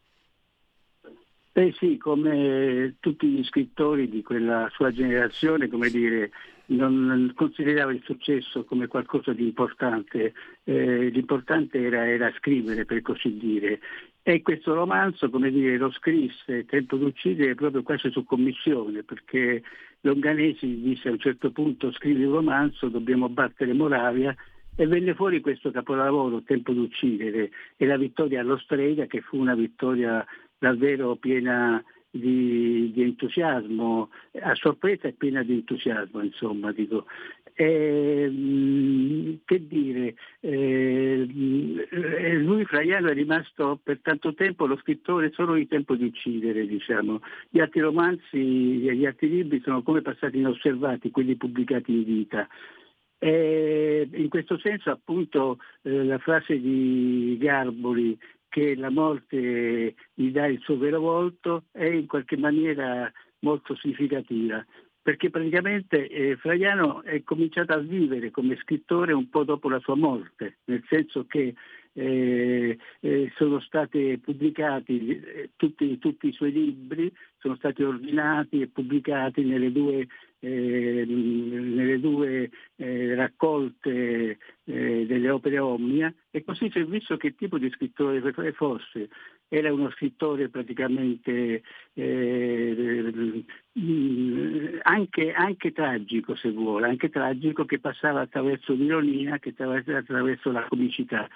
Beh 1.56 1.72
sì, 1.78 1.98
come 1.98 2.96
tutti 2.98 3.28
gli 3.28 3.44
scrittori 3.44 4.08
di 4.08 4.22
quella 4.24 4.68
sua 4.72 4.90
generazione, 4.90 5.68
come 5.68 5.88
dire, 5.88 6.32
non 6.66 7.30
considerava 7.36 7.92
il 7.92 8.02
successo 8.02 8.64
come 8.64 8.88
qualcosa 8.88 9.32
di 9.32 9.44
importante, 9.44 10.32
eh, 10.64 11.10
l'importante 11.10 11.80
era, 11.80 12.08
era, 12.08 12.32
scrivere 12.38 12.84
per 12.84 13.02
così 13.02 13.36
dire. 13.36 13.78
E 14.24 14.42
questo 14.42 14.74
romanzo, 14.74 15.30
come 15.30 15.52
dire, 15.52 15.76
lo 15.76 15.92
scrisse 15.92 16.64
Tempo 16.64 16.96
d'uccidere 16.96 17.54
proprio 17.54 17.84
quasi 17.84 18.10
su 18.10 18.24
commissione, 18.24 19.04
perché 19.04 19.62
Longanesi 20.00 20.80
disse 20.80 21.06
a 21.06 21.12
un 21.12 21.20
certo 21.20 21.52
punto 21.52 21.92
scrivi 21.92 22.24
un 22.24 22.32
romanzo, 22.32 22.88
dobbiamo 22.88 23.28
battere 23.28 23.72
Moravia, 23.74 24.34
e 24.76 24.88
venne 24.88 25.14
fuori 25.14 25.40
questo 25.40 25.70
capolavoro, 25.70 26.42
Tempo 26.42 26.72
d'uccidere, 26.72 27.50
e 27.76 27.86
la 27.86 27.96
vittoria 27.96 28.40
allo 28.40 28.58
Strega, 28.58 29.06
che 29.06 29.20
fu 29.20 29.38
una 29.38 29.54
vittoria 29.54 30.26
davvero 30.64 31.16
piena 31.16 31.82
di, 32.10 32.90
di, 32.92 33.02
entusiasmo, 33.02 34.08
a 34.40 34.54
sorpresa 34.54 35.08
e 35.08 35.12
piena 35.12 35.42
di 35.42 35.52
entusiasmo, 35.52 36.22
insomma, 36.22 36.72
dico. 36.72 37.04
E, 37.56 38.26
mm, 38.30 39.34
che 39.44 39.66
dire, 39.66 40.14
eh, 40.40 41.26
lui 41.28 42.64
Fraiano 42.64 43.08
è 43.08 43.14
rimasto 43.14 43.78
per 43.82 44.00
tanto 44.00 44.32
tempo 44.34 44.66
lo 44.66 44.76
scrittore 44.78 45.30
solo 45.32 45.54
di 45.54 45.68
tempo 45.68 45.94
di 45.96 46.04
uccidere, 46.04 46.66
diciamo. 46.66 47.20
Gli 47.50 47.60
altri 47.60 47.80
romanzi 47.80 48.86
e 48.86 48.96
gli 48.96 49.04
altri 49.04 49.28
libri 49.28 49.60
sono 49.60 49.82
come 49.82 50.00
passati 50.00 50.38
inosservati, 50.38 51.10
quelli 51.10 51.36
pubblicati 51.36 51.92
in 51.92 52.04
vita. 52.04 52.48
E 53.18 54.06
in 54.12 54.28
questo 54.28 54.58
senso 54.58 54.90
appunto 54.90 55.58
eh, 55.82 56.04
la 56.04 56.18
frase 56.18 56.60
di 56.60 57.38
Garboli 57.40 58.18
che 58.54 58.76
la 58.76 58.88
morte 58.88 59.96
gli 60.14 60.30
dà 60.30 60.46
il 60.46 60.60
suo 60.60 60.78
vero 60.78 61.00
volto 61.00 61.64
è 61.72 61.86
in 61.86 62.06
qualche 62.06 62.36
maniera 62.36 63.12
molto 63.40 63.74
significativa, 63.74 64.64
perché 65.04 65.28
praticamente 65.28 66.08
eh, 66.08 66.36
Fraiano 66.36 67.02
è 67.02 67.22
cominciato 67.22 67.74
a 67.74 67.78
vivere 67.78 68.30
come 68.30 68.56
scrittore 68.56 69.12
un 69.12 69.28
po' 69.28 69.44
dopo 69.44 69.68
la 69.68 69.78
sua 69.80 69.96
morte, 69.96 70.60
nel 70.64 70.82
senso 70.88 71.26
che 71.26 71.52
eh, 71.92 72.78
eh, 73.00 73.32
sono 73.36 73.60
stati 73.60 74.18
pubblicati 74.18 75.20
eh, 75.20 75.50
tutti, 75.56 75.98
tutti, 75.98 76.28
i 76.28 76.32
suoi 76.32 76.52
libri, 76.52 77.12
sono 77.36 77.54
stati 77.56 77.82
ordinati 77.82 78.62
e 78.62 78.68
pubblicati 78.68 79.44
nelle 79.44 79.70
due 79.70 80.06
eh, 80.40 81.04
nelle 81.06 82.00
due 82.00 82.50
eh, 82.76 83.14
raccolte 83.14 84.38
delle 84.64 85.28
opere 85.28 85.58
Omnia 85.58 86.12
e 86.30 86.42
così 86.42 86.70
si 86.70 86.78
è 86.78 86.84
visto 86.86 87.18
che 87.18 87.34
tipo 87.34 87.58
di 87.58 87.68
scrittore 87.68 88.22
fosse. 88.52 89.10
Era 89.48 89.72
uno 89.72 89.90
scrittore 89.90 90.48
praticamente 90.48 91.62
eh, 91.92 93.44
anche, 94.82 95.32
anche, 95.32 95.72
tragico 95.72 96.34
se 96.34 96.50
vuole, 96.50 96.88
anche 96.88 97.08
tragico 97.08 97.64
che 97.64 97.78
passava 97.78 98.20
attraverso 98.20 98.72
l'ironia, 98.72 99.38
che 99.38 99.50
attraverso, 99.50 99.94
attraverso 99.94 100.50
la 100.50 100.66
comicità. 100.68 101.28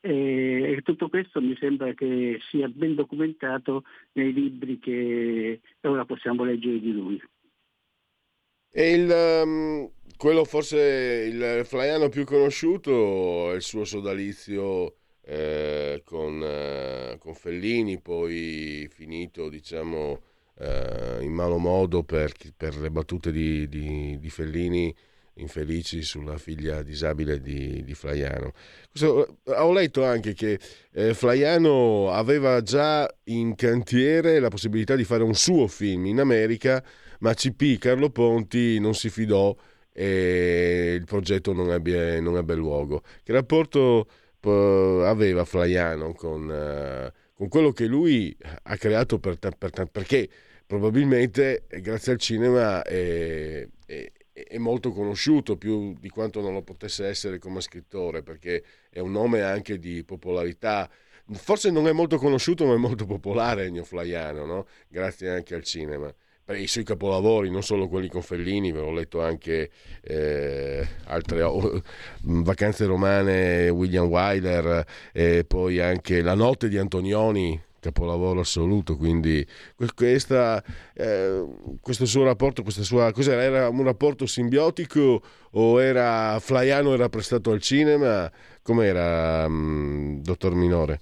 E 0.00 0.80
tutto 0.84 1.08
questo 1.08 1.40
mi 1.40 1.56
sembra 1.58 1.92
che 1.92 2.38
sia 2.50 2.68
ben 2.68 2.94
documentato 2.94 3.82
nei 4.12 4.32
libri 4.32 4.78
che 4.78 5.60
ora 5.80 6.04
possiamo 6.04 6.44
leggere 6.44 6.78
di 6.78 6.92
lui. 6.92 7.20
E 8.70 8.92
il, 8.92 9.10
um, 9.10 9.90
quello 10.16 10.44
forse 10.44 11.28
il 11.32 11.62
flaiano 11.64 12.08
più 12.08 12.24
conosciuto 12.24 13.50
è 13.52 13.56
il 13.56 13.62
suo 13.62 13.84
sodalizio 13.84 14.98
eh, 15.28 16.02
con, 16.04 16.40
eh, 16.42 17.16
con, 17.18 17.34
Fellini, 17.34 17.98
poi 18.00 18.88
finito 18.92 19.48
diciamo 19.48 20.20
eh, 20.58 21.18
in 21.20 21.32
malo 21.32 21.58
modo 21.58 22.04
per, 22.04 22.32
per 22.56 22.76
le 22.76 22.90
battute 22.90 23.32
di, 23.32 23.68
di, 23.68 24.18
di, 24.20 24.30
Fellini 24.30 24.94
infelici 25.38 26.02
sulla 26.02 26.38
figlia 26.38 26.82
disabile 26.82 27.40
di, 27.40 27.82
di 27.82 27.94
Flaiano. 27.94 28.52
Questo, 28.88 29.38
ho 29.42 29.72
letto 29.72 30.04
anche 30.04 30.32
che 30.32 30.60
eh, 30.92 31.12
Flaiano 31.12 32.10
aveva 32.12 32.62
già 32.62 33.12
in 33.24 33.56
cantiere 33.56 34.38
la 34.38 34.48
possibilità 34.48 34.94
di 34.94 35.04
fare 35.04 35.24
un 35.24 35.34
suo 35.34 35.66
film 35.66 36.06
in 36.06 36.20
America 36.20 36.82
ma 37.18 37.34
CP 37.34 37.78
Carlo 37.78 38.10
Ponti 38.10 38.78
non 38.78 38.94
si 38.94 39.10
fidò 39.10 39.54
e 39.92 40.94
il 40.98 41.04
progetto 41.04 41.52
non 41.52 41.72
ebbe, 41.72 42.20
non 42.20 42.36
ebbe 42.36 42.54
luogo. 42.54 43.02
Che 43.22 43.32
rapporto 43.32 44.06
eh, 44.06 44.25
aveva 44.40 45.44
Flaiano 45.44 46.12
con, 46.12 46.48
uh, 46.48 47.12
con, 47.34 47.48
quello 47.48 47.72
che 47.72 47.86
lui 47.86 48.36
ha 48.62 48.76
creato 48.76 49.18
per, 49.18 49.38
per, 49.38 49.88
perché 49.90 50.28
probabilmente 50.66 51.66
grazie 51.80 52.12
al 52.12 52.18
cinema 52.18 52.82
è, 52.82 53.66
è, 53.86 54.12
è, 54.32 54.58
molto 54.58 54.92
conosciuto 54.92 55.56
più 55.56 55.94
di 55.98 56.08
quanto 56.08 56.40
non 56.40 56.52
lo 56.52 56.62
potesse 56.62 57.06
essere 57.06 57.38
come 57.38 57.60
scrittore 57.60 58.22
perché 58.22 58.62
è 58.90 58.98
un 58.98 59.12
nome 59.12 59.42
anche 59.42 59.78
di 59.78 60.04
popolarità 60.04 60.88
forse 61.32 61.70
non 61.70 61.88
è 61.88 61.92
molto 61.92 62.18
conosciuto 62.18 62.66
ma 62.66 62.74
è 62.74 62.78
molto 62.78 63.06
popolare 63.06 63.64
Ennio 63.64 63.84
Flaiano 63.84 64.44
no? 64.44 64.66
grazie 64.88 65.30
anche 65.30 65.54
al 65.54 65.62
cinema 65.62 66.12
i 66.54 66.66
suoi 66.66 66.84
capolavori, 66.84 67.50
non 67.50 67.62
solo 67.62 67.88
quelli 67.88 68.08
con 68.08 68.22
Fellini, 68.22 68.70
ho 68.70 68.92
letto 68.92 69.20
anche 69.20 69.70
eh, 70.02 70.86
altre 71.06 71.42
oh, 71.42 71.82
vacanze 72.22 72.86
romane, 72.86 73.68
William 73.68 74.06
Wyler, 74.06 74.84
e 75.12 75.44
poi 75.44 75.80
anche 75.80 76.22
La 76.22 76.34
notte 76.34 76.68
di 76.68 76.78
Antonioni, 76.78 77.60
capolavoro 77.80 78.40
assoluto. 78.40 78.96
Quindi 78.96 79.46
questa, 79.94 80.62
eh, 80.94 81.44
questo 81.80 82.06
suo 82.06 82.24
rapporto, 82.24 82.62
questa 82.62 82.82
sua, 82.82 83.12
cos'era? 83.12 83.42
Era 83.42 83.68
un 83.68 83.82
rapporto 83.82 84.26
simbiotico 84.26 85.22
o 85.50 85.82
era 85.82 86.38
Flaiano 86.40 86.92
era 86.92 87.08
prestato 87.08 87.50
al 87.50 87.60
cinema? 87.60 88.30
Com'era, 88.62 89.48
mh, 89.48 90.22
dottor 90.22 90.54
Minore? 90.54 91.00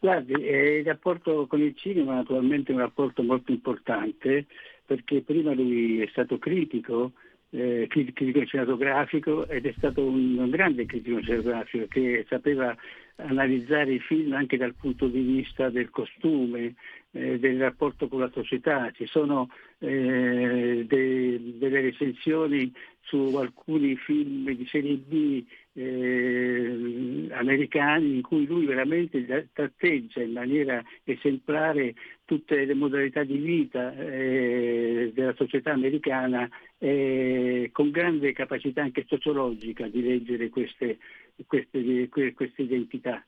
Guardi, 0.00 0.32
eh, 0.34 0.78
il 0.78 0.84
rapporto 0.84 1.46
con 1.48 1.60
il 1.60 1.74
cinema 1.74 2.14
naturalmente 2.14 2.70
è 2.70 2.74
un 2.74 2.82
rapporto 2.82 3.22
molto 3.24 3.50
importante 3.50 4.46
perché 4.86 5.22
prima 5.22 5.52
lui 5.54 6.00
è 6.00 6.06
stato 6.10 6.38
critico, 6.38 7.12
eh, 7.50 7.86
critico 7.88 8.44
cinematografico 8.46 9.48
ed 9.48 9.66
è 9.66 9.74
stato 9.76 10.04
un, 10.04 10.38
un 10.38 10.50
grande 10.50 10.86
critico 10.86 11.20
cinematografico 11.20 11.86
che 11.88 12.24
sapeva 12.28 12.76
analizzare 13.16 13.94
i 13.94 13.98
film 13.98 14.34
anche 14.34 14.56
dal 14.56 14.74
punto 14.74 15.08
di 15.08 15.20
vista 15.20 15.68
del 15.68 15.90
costume, 15.90 16.74
eh, 17.10 17.40
del 17.40 17.58
rapporto 17.58 18.06
con 18.06 18.20
la 18.20 18.30
società. 18.32 18.92
Ci 18.92 19.06
sono 19.06 19.50
eh, 19.78 20.84
de, 20.86 21.58
delle 21.58 21.80
recensioni 21.80 22.72
su 23.08 23.34
alcuni 23.36 23.96
film 23.96 24.50
di 24.52 24.66
serie 24.66 24.96
B 24.96 25.42
eh, 25.72 27.28
americani 27.30 28.16
in 28.16 28.22
cui 28.22 28.44
lui 28.44 28.66
veramente 28.66 29.48
tratteggia 29.52 30.20
in 30.20 30.32
maniera 30.32 30.82
esemplare 31.04 31.94
tutte 32.26 32.66
le 32.66 32.74
modalità 32.74 33.24
di 33.24 33.38
vita 33.38 33.94
eh, 33.96 35.10
della 35.14 35.34
società 35.36 35.72
americana 35.72 36.46
eh, 36.76 37.70
con 37.72 37.90
grande 37.90 38.32
capacità 38.32 38.82
anche 38.82 39.06
sociologica 39.08 39.88
di 39.88 40.02
leggere 40.02 40.50
queste, 40.50 40.98
queste, 41.46 42.08
queste 42.10 42.62
identità 42.62 43.24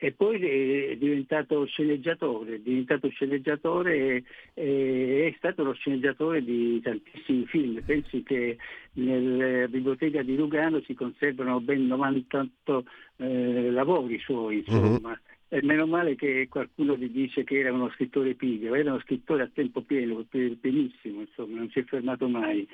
e 0.00 0.12
poi 0.12 0.40
è 0.40 0.96
diventato 0.96 1.66
sceneggiatore, 1.66 2.54
è 2.54 2.58
diventato 2.60 3.08
sceneggiatore 3.08 4.22
e 4.54 5.26
è 5.26 5.34
stato 5.36 5.64
lo 5.64 5.72
sceneggiatore 5.72 6.44
di 6.44 6.80
tantissimi 6.80 7.44
film. 7.46 7.82
Pensi 7.84 8.22
che 8.22 8.56
nella 8.92 9.66
biblioteca 9.66 10.22
di 10.22 10.36
Lugano 10.36 10.80
si 10.82 10.94
conservano 10.94 11.60
ben 11.60 11.86
98 11.86 12.84
eh, 13.16 13.70
lavori 13.72 14.20
suoi, 14.20 14.58
insomma. 14.58 15.08
Uh-huh. 15.08 15.16
E 15.50 15.62
meno 15.64 15.86
male 15.86 16.14
che 16.14 16.46
qualcuno 16.48 16.94
gli 16.94 17.08
dice 17.08 17.42
che 17.42 17.58
era 17.58 17.72
uno 17.72 17.90
scrittore 17.90 18.34
pigro, 18.34 18.74
era 18.74 18.90
uno 18.90 19.00
scrittore 19.00 19.42
a 19.44 19.50
tempo 19.52 19.80
pieno, 19.80 20.24
pienissimo, 20.28 21.22
insomma, 21.22 21.56
non 21.56 21.70
si 21.70 21.80
è 21.80 21.84
fermato 21.84 22.28
mai. 22.28 22.68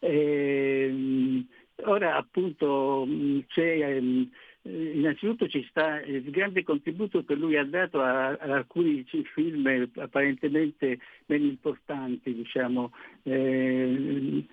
E, 0.00 0.86
ehm, 0.88 1.46
ora 1.84 2.16
appunto 2.16 3.06
c'è 3.46 3.78
ehm, 3.78 4.22
eh, 4.22 4.28
innanzitutto 4.64 5.46
ci 5.46 5.64
sta 5.68 6.00
il 6.02 6.30
grande 6.30 6.62
contributo 6.62 7.24
che 7.24 7.34
lui 7.34 7.56
ha 7.56 7.64
dato 7.64 8.00
a, 8.00 8.28
a 8.28 8.54
alcuni 8.54 9.04
film 9.34 9.90
apparentemente 9.96 10.98
meno 11.26 11.44
importanti, 11.44 12.34
diciamo, 12.34 12.92
eh, 13.24 14.44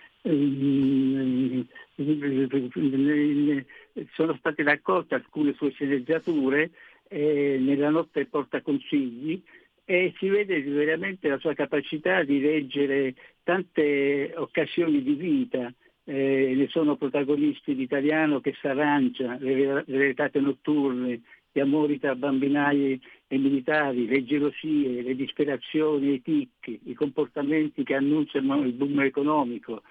sono 4.12 4.36
state 4.38 4.64
raccolte 4.64 5.16
alcune 5.16 5.54
sue 5.54 5.72
sceneggiature 5.72 6.72
eh, 7.08 7.58
nella 7.60 7.90
notte 7.90 8.26
porta 8.26 8.62
consigli 8.62 9.42
e 9.86 10.14
si 10.18 10.30
vede 10.30 10.62
veramente 10.62 11.28
la 11.28 11.38
sua 11.40 11.54
capacità 11.54 12.24
di 12.24 12.40
leggere 12.40 13.16
tante 13.44 14.32
occasioni 14.36 15.02
di 15.02 15.14
vita 15.14 15.74
eh, 16.04 16.54
ne 16.56 16.68
sono 16.70 16.96
protagonisti 16.96 17.76
l'italiano 17.76 18.40
che 18.40 18.56
si 18.60 18.68
arrangia, 18.68 19.38
le, 19.40 19.84
retate 19.86 20.40
notturne, 20.40 21.22
gli 21.52 21.60
amori 21.60 22.00
tra 22.00 22.16
bambinai 22.16 23.00
e 23.28 23.38
militari, 23.38 24.08
le 24.08 24.24
gelosie, 24.24 25.02
le 25.02 25.16
disperazioni, 25.16 26.14
i 26.14 26.22
ticchi, 26.22 26.80
i 26.86 26.94
comportamenti 26.94 27.84
che 27.84 27.96
annunciano 27.96 28.62
il 28.62 28.74
boom 28.74 29.02
economico. 29.02 29.84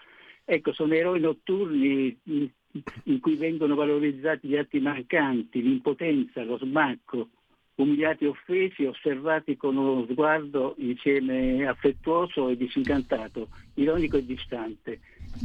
Ecco, 0.45 0.73
sono 0.73 0.95
eroi 0.95 1.21
notturni 1.21 2.17
in 2.25 3.21
cui 3.21 3.37
vengono 3.37 3.75
valorizzati 3.75 4.49
gli 4.49 4.57
atti 4.57 4.81
mancanti, 4.81 5.63
l'impotenza, 5.63 6.43
lo 6.45 6.57
smacco, 6.59 7.29
umiliati 7.75 8.25
e 8.25 8.29
offesi, 8.29 8.85
osservati 8.85 9.57
con 9.57 9.77
uno 9.77 10.07
sguardo 10.09 10.75
insieme 10.79 11.67
affettuoso 11.67 12.49
e 12.49 12.57
disincantato, 12.57 13.49
ironico 13.75 14.17
e 14.17 14.25
distante 14.25 15.01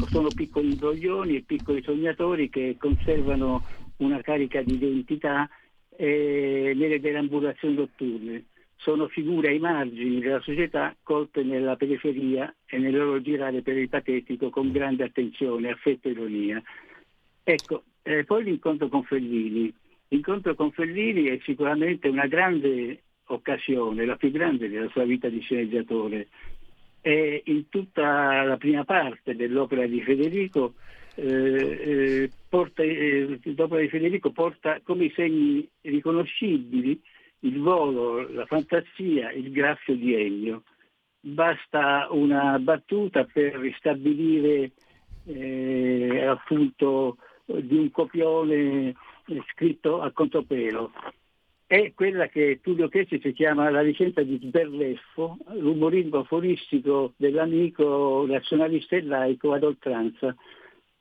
sono 0.09 0.29
piccoli 0.29 0.71
imbroglioni 0.71 1.37
e 1.37 1.43
piccoli 1.43 1.81
sognatori 1.81 2.49
che 2.49 2.75
conservano 2.79 3.63
una 3.97 4.21
carica 4.21 4.61
di 4.61 4.73
identità 4.73 5.49
eh, 5.95 6.73
nelle 6.75 6.99
deambulazioni 6.99 7.75
notturne. 7.75 8.45
Sono 8.77 9.07
figure 9.07 9.49
ai 9.49 9.59
margini 9.59 10.19
della 10.19 10.41
società 10.41 10.95
colte 11.01 11.43
nella 11.43 11.75
periferia 11.75 12.53
e 12.65 12.77
nel 12.77 12.95
loro 12.95 13.21
girare 13.21 13.61
per 13.61 13.77
il 13.77 13.89
patetico 13.89 14.49
con 14.49 14.71
grande 14.71 15.05
attenzione, 15.05 15.71
affetto 15.71 16.07
e 16.07 16.11
ironia. 16.11 16.61
Ecco, 17.43 17.83
eh, 18.03 18.23
poi 18.25 18.43
l'incontro 18.43 18.89
con 18.89 19.03
Fellini. 19.03 19.73
L'incontro 20.09 20.55
con 20.55 20.71
Fellini 20.71 21.23
è 21.25 21.39
sicuramente 21.43 22.07
una 22.09 22.27
grande 22.27 23.01
occasione, 23.27 24.05
la 24.05 24.17
più 24.17 24.29
grande 24.29 24.69
della 24.69 24.89
sua 24.89 25.03
vita 25.03 25.29
di 25.29 25.39
sceneggiatore, 25.39 26.27
e 27.07 27.43
in 27.45 27.69
tutta 27.69 28.41
la 28.41 28.57
prima 28.57 28.83
parte 28.83 29.35
dell'opera 29.35 29.85
di 29.85 30.01
Federico, 30.01 30.73
eh, 31.13 31.23
eh, 31.23 32.31
porta, 32.49 32.81
eh, 32.81 33.39
l'opera 33.43 33.81
di 33.81 33.89
Federico 33.89 34.31
porta 34.31 34.79
come 34.81 35.11
segni 35.13 35.69
riconoscibili 35.81 36.99
il 37.41 37.59
volo, 37.59 38.27
la 38.27 38.47
fantasia, 38.47 39.31
il 39.33 39.51
graffio 39.51 39.93
di 39.93 40.15
Ennio. 40.15 40.63
Basta 41.19 42.07
una 42.09 42.57
battuta 42.57 43.23
per 43.31 43.53
ristabilire 43.53 44.71
eh, 45.27 46.25
appunto 46.25 47.17
di 47.45 47.77
un 47.77 47.91
copione 47.91 48.95
scritto 49.53 50.01
a 50.01 50.09
contropelo 50.09 50.91
è 51.67 51.93
quella 51.95 52.27
che 52.27 52.59
Tullio 52.61 52.87
Chessi 52.89 53.19
si 53.19 53.33
chiama 53.33 53.69
la 53.69 53.81
licenza 53.81 54.21
di 54.21 54.39
Sberleffo, 54.41 55.37
l'umorismo 55.53 56.19
aforistico 56.19 57.13
dell'amico 57.17 58.23
nazionalista 58.27 58.95
e 58.95 59.01
laico 59.01 59.53
ad 59.53 59.63
oltranza, 59.63 60.35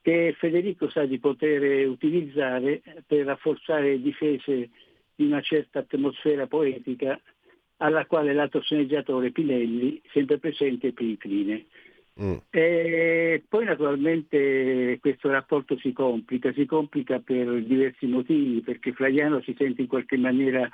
che 0.00 0.34
Federico 0.38 0.88
sa 0.88 1.04
di 1.04 1.18
poter 1.18 1.86
utilizzare 1.86 2.82
per 3.06 3.26
rafforzare 3.26 4.00
difese 4.00 4.70
di 5.14 5.26
una 5.26 5.40
certa 5.42 5.80
atmosfera 5.80 6.46
poetica 6.46 7.20
alla 7.78 8.06
quale 8.06 8.32
l'altro 8.32 8.60
sceneggiatore 8.60 9.32
Pinelli, 9.32 10.00
sempre 10.12 10.38
presente, 10.38 10.92
più 10.92 11.06
incline. 11.06 11.66
Mm. 12.22 12.36
E 12.50 13.42
poi 13.48 13.64
naturalmente 13.64 14.98
questo 15.00 15.30
rapporto 15.30 15.76
si 15.78 15.92
complica, 15.92 16.52
si 16.52 16.64
complica 16.64 17.18
per 17.18 17.62
diversi 17.64 18.06
motivi, 18.06 18.60
perché 18.60 18.92
Flaiano 18.92 19.40
si 19.42 19.54
sente 19.58 19.82
in 19.82 19.88
qualche 19.88 20.16
maniera 20.16 20.68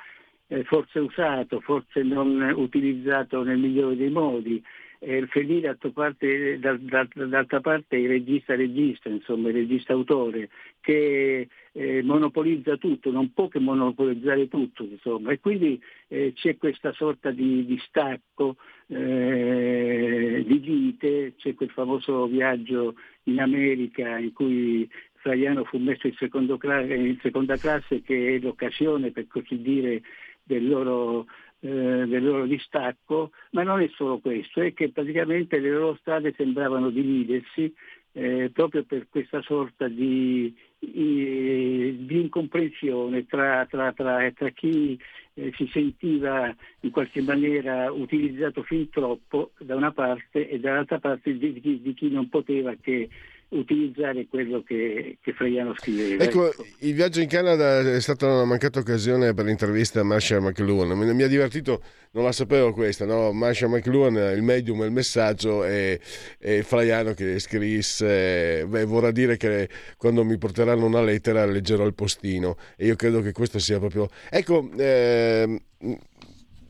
eh, 0.49 0.65
forse 0.65 0.99
usato, 0.99 1.61
forse 1.61 2.03
non 2.03 2.53
utilizzato 2.57 3.43
nel 3.43 3.59
migliore 3.59 3.97
dei 3.97 4.11
modi. 4.11 4.63
Eh, 5.03 5.27
Fellini 5.29 5.63
d'altra 5.63 5.89
parte, 5.89 6.59
d'altra 6.59 7.61
parte 7.61 7.97
il 7.97 8.07
regista 8.07 8.55
regista, 8.55 9.09
insomma 9.09 9.49
il 9.49 9.55
regista 9.55 9.95
autore, 9.95 10.51
che 10.79 11.49
eh, 11.73 12.03
monopolizza 12.03 12.77
tutto, 12.77 13.11
non 13.11 13.33
può 13.33 13.49
che 13.49 13.61
monopolizzare 13.61 14.47
tutto, 14.49 14.83
insomma, 14.85 15.33
e 15.33 15.41
quindi 15.41 15.81
eh, 16.09 16.33
c'è 16.35 16.59
questa 16.59 16.93
sorta 16.93 17.31
di, 17.31 17.65
di 17.65 17.81
stacco 17.87 18.57
eh, 18.89 20.45
di 20.47 20.59
vite, 20.59 21.33
c'è 21.37 21.55
quel 21.55 21.71
famoso 21.71 22.27
viaggio 22.27 22.95
in 23.25 23.41
America 23.41 24.19
in 24.19 24.35
cui 24.35 24.87
Flaiano 25.15 25.65
fu 25.65 25.79
messo 25.79 26.09
in, 26.09 26.15
in 26.21 27.19
seconda 27.23 27.57
classe 27.57 28.03
che 28.03 28.35
è 28.35 28.39
l'occasione 28.39 29.13
per 29.13 29.27
così 29.29 29.63
dire 29.63 30.03
del 30.43 30.67
loro, 30.67 31.27
eh, 31.61 31.69
del 32.07 32.25
loro, 32.25 32.47
distacco, 32.47 33.31
ma 33.51 33.63
non 33.63 33.81
è 33.81 33.89
solo 33.95 34.19
questo, 34.19 34.61
è 34.61 34.73
che 34.73 34.91
praticamente 34.91 35.59
le 35.59 35.71
loro 35.71 35.97
strade 36.01 36.35
sembravano 36.37 36.91
dividersi 36.91 37.73
eh, 38.13 38.51
proprio 38.53 38.83
per 38.85 39.07
questa 39.09 39.41
sorta 39.43 39.87
di, 39.87 40.55
di 40.79 42.21
incomprensione 42.21 43.27
tra, 43.27 43.67
tra, 43.67 43.93
tra, 43.93 44.31
tra 44.33 44.49
chi 44.51 44.99
eh, 45.35 45.53
si 45.55 45.69
sentiva 45.73 46.55
in 46.81 46.91
qualche 46.91 47.23
maniera 47.23 47.93
utilizzato 47.93 48.63
fin 48.63 48.89
troppo 48.91 49.53
da 49.59 49.77
una 49.77 49.93
parte 49.93 50.49
e 50.49 50.59
dall'altra 50.59 50.99
parte 50.99 51.37
di, 51.37 51.61
di, 51.61 51.81
di 51.81 51.95
chi 51.95 52.11
non 52.11 52.29
poteva 52.29 52.75
che 52.75 53.09
utilizzare 53.51 54.27
quello 54.29 54.63
che, 54.63 55.19
che 55.21 55.33
Fraiano 55.33 55.75
scriveva. 55.77 56.23
Ecco, 56.23 56.53
il 56.81 56.95
viaggio 56.95 57.21
in 57.21 57.29
Canada 57.29 57.81
è 57.81 58.01
stata 58.01 58.27
una 58.27 58.45
mancata 58.45 58.79
occasione 58.79 59.35
per 59.35 59.45
l'intervista 59.45 60.01
a 60.01 60.05
Marshall 60.05 60.43
McLuhan. 60.43 60.97
Mi, 60.97 61.13
mi 61.13 61.23
ha 61.23 61.29
divertito, 61.29 61.83
non 62.13 62.25
la 62.25 62.33
sapevo 62.33 62.73
questa, 62.73 63.07
no? 63.07 63.33
Marshall 63.33 63.71
McLuhan, 63.71 64.15
il 64.37 64.43
medium, 64.43 64.83
il 64.83 64.93
messaggio 64.93 65.65
e, 65.65 66.01
e 66.39 66.63
Fraiano 66.63 67.13
che 67.15 67.39
scrisse, 67.41 68.65
beh, 68.67 68.85
vorrà 68.85 69.11
dire 69.11 69.37
che 69.37 69.69
quando 69.97 70.25
mi 70.25 70.39
porteranno 70.39 70.87
una 70.87 71.03
lettera 71.03 71.45
leggerò 71.45 71.85
il 71.87 71.95
postino 71.95 72.57
e 72.77 72.87
io 72.87 72.95
credo 72.95 73.21
che 73.21 73.33
questo 73.33 73.59
sia 73.59 73.79
proprio... 73.79 74.09
Ecco, 74.31 74.71
eh, 74.77 75.61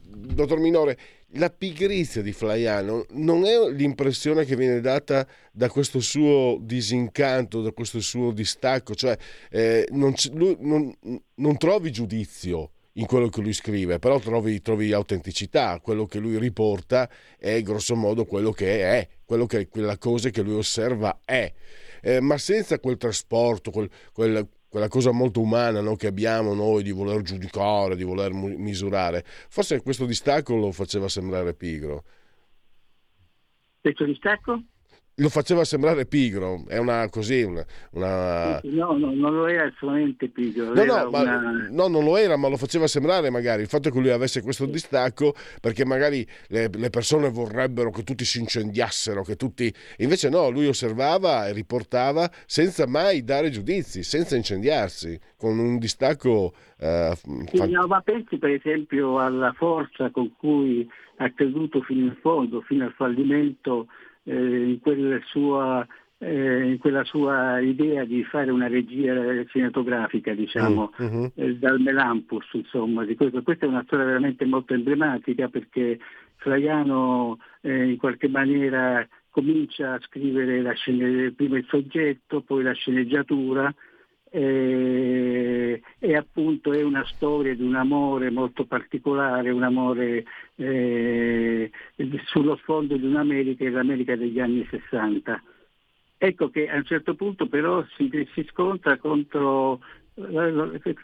dottor 0.07 0.59
Minore, 0.59 0.97
la 1.35 1.51
pigrizia 1.51 2.23
di 2.23 2.33
Flaiano 2.33 3.05
non 3.11 3.45
è 3.45 3.71
l'impressione 3.71 4.45
che 4.45 4.57
viene 4.57 4.81
data 4.81 5.27
da 5.53 5.69
questo 5.69 6.01
suo 6.01 6.59
disincanto, 6.61 7.63
da 7.63 7.73
questo 7.73 8.01
suo 8.01 8.33
distacco, 8.33 8.95
cioè 8.95 9.17
eh, 9.51 9.87
non, 9.93 10.13
lui, 10.33 10.57
non, 10.61 10.93
non, 11.35 11.57
trovi 11.57 11.93
giudizio 11.93 12.73
in 12.95 13.07
quello 13.07 13.29
che 13.29 13.41
lui 13.41 13.53
scrive, 13.53 13.99
però 13.99 14.19
trovi, 14.19 14.61
trovi, 14.61 14.93
autenticità, 14.93 15.79
quello 15.81 16.07
che 16.07 16.19
lui 16.19 16.39
riporta 16.39 17.09
è 17.39 17.63
grosso 17.63 17.95
modo 17.95 18.25
quello 18.25 18.51
che 18.51 18.83
è, 18.83 19.09
quello 19.25 19.47
che 19.47 19.69
quella 19.69 19.99
cosa 19.99 20.31
che 20.31 20.43
lui 20.43 20.55
osserva 20.55 21.21
è, 21.25 21.53
eh, 22.03 22.21
ma 22.21 22.39
senza 22.39 22.81
quel 22.81 22.97
trasporto, 22.97 23.71
quel, 23.71 23.89
quel 24.13 24.49
quella 24.71 24.89
cosa 24.89 25.11
molto 25.11 25.41
umana 25.41 25.81
no, 25.81 25.97
che 25.97 26.07
abbiamo 26.07 26.55
noi 26.55 26.85
di 26.85 26.93
voler 26.93 27.23
giudicare, 27.23 27.97
di 27.97 28.05
voler 28.05 28.33
misurare. 28.33 29.25
Forse 29.25 29.83
questo 29.83 30.07
distacco 30.07 30.55
lo 30.55 30.71
faceva 30.71 31.09
sembrare 31.09 31.55
pigro. 31.55 32.05
Questo 33.81 34.05
distacco? 34.05 34.63
Lo 35.21 35.29
faceva 35.29 35.65
sembrare 35.65 36.07
pigro, 36.07 36.65
è 36.67 36.79
una 36.79 37.09
così, 37.11 37.43
una... 37.43 37.65
una... 37.93 38.59
No, 38.63 38.97
no, 38.97 39.13
non 39.13 39.35
lo 39.35 39.47
era 39.47 39.65
assolutamente 39.65 40.29
pigro. 40.29 40.73
No, 40.73 40.85
no, 40.85 41.09
una... 41.09 41.41
ma, 41.41 41.69
no, 41.71 41.89
non 41.89 42.05
lo 42.05 42.17
era, 42.17 42.37
ma 42.37 42.49
lo 42.49 42.57
faceva 42.57 42.87
sembrare 42.87 43.29
magari 43.29 43.61
il 43.61 43.69
fatto 43.69 43.91
che 43.91 44.01
lui 44.01 44.11
avesse 44.11 44.43
questo 44.43 44.65
distacco, 44.65 45.35
perché 45.61 45.85
magari 45.85 46.27
le, 46.49 46.71
le 46.73 46.91
persone 46.91 47.29
vorrebbero 47.29 47.91
che 47.91 48.03
tutti 48.03 48.25
si 48.25 48.41
incendiassero, 48.41 49.23
che 49.23 49.37
tutti... 49.37 49.73
Invece 49.99 50.31
no, 50.31 50.49
lui 50.49 50.67
osservava 50.67 51.47
e 51.49 51.53
riportava 51.53 52.31
senza 52.47 52.87
mai 52.87 53.23
dare 53.23 53.51
giudizi, 53.51 54.03
senza 54.03 54.37
incendiarsi, 54.37 55.19
con 55.37 55.59
un 55.59 55.79
distacco... 55.79 56.55
Eh, 56.79 57.13
fan... 57.15 57.71
no, 57.71 57.87
ma 57.87 58.01
pensi 58.01 58.39
per 58.39 58.51
esempio 58.53 59.19
alla 59.19 59.53
forza 59.53 60.11
con 60.11 60.33
cui 60.39 60.89
ha 61.17 61.31
creduto 61.33 61.83
fino 61.83 62.07
in 62.07 62.17
fondo, 62.23 62.63
fino 62.63 62.87
al 62.87 62.95
fallimento 62.95 63.87
eh, 64.25 64.35
in, 64.35 64.81
quella 64.81 65.19
sua, 65.27 65.87
eh, 66.19 66.71
in, 66.71 66.79
quella 66.79 67.05
sua, 67.05 67.61
idea 67.61 68.05
di 68.05 68.23
fare 68.25 68.51
una 68.51 68.69
regia 68.69 69.45
cinematografica, 69.47 70.35
diciamo, 70.35 70.93
mm-hmm. 71.03 71.25
eh, 71.35 71.57
dal 71.57 71.81
Melampus, 71.81 72.47
insomma, 72.53 73.05
di 73.05 73.15
questo. 73.15 73.43
Questa 73.43 73.67
è 73.67 73.69
una 73.69 73.85
storia 73.85 74.07
veramente 74.07 74.45
molto 74.45 74.75
emblematica 74.75 75.49
perché 75.49 75.99
Flaiano 76.37 77.39
eh, 77.61 77.91
in 77.91 77.97
qualche 77.97 78.29
maniera 78.29 79.07
comincia 79.31 79.95
a 79.95 80.01
scrivere 80.01 80.63
scene, 80.75 81.33
prima 81.33 81.57
il 81.57 81.67
soggetto, 81.69 82.43
poi 82.43 82.63
la 82.63 82.73
sceneggiatura, 82.73 83.73
eh, 84.31 85.83
e 85.99 86.17
appunto 86.17 86.73
è 86.73 86.83
una 86.83 87.05
storia 87.15 87.55
di 87.55 87.63
un 87.63 87.75
amore 87.75 88.31
molto 88.31 88.65
particolare, 88.65 89.51
un 89.51 89.65
amore 89.65 90.25
eh, 90.57 91.71
sullo 92.27 92.57
sfondo 92.57 92.97
di 92.97 93.07
un'America, 93.07 93.69
l'America 93.69 94.17
degli 94.17 94.41
anni 94.41 94.67
60. 94.71 95.43
Ecco 96.17 96.51
che 96.51 96.69
a 96.69 96.77
un 96.77 96.85
certo 96.85 97.15
punto 97.15 97.49
però 97.49 97.85
si, 97.97 98.11
si 98.35 98.47
scontra 98.51 98.99
contro, 98.99 99.81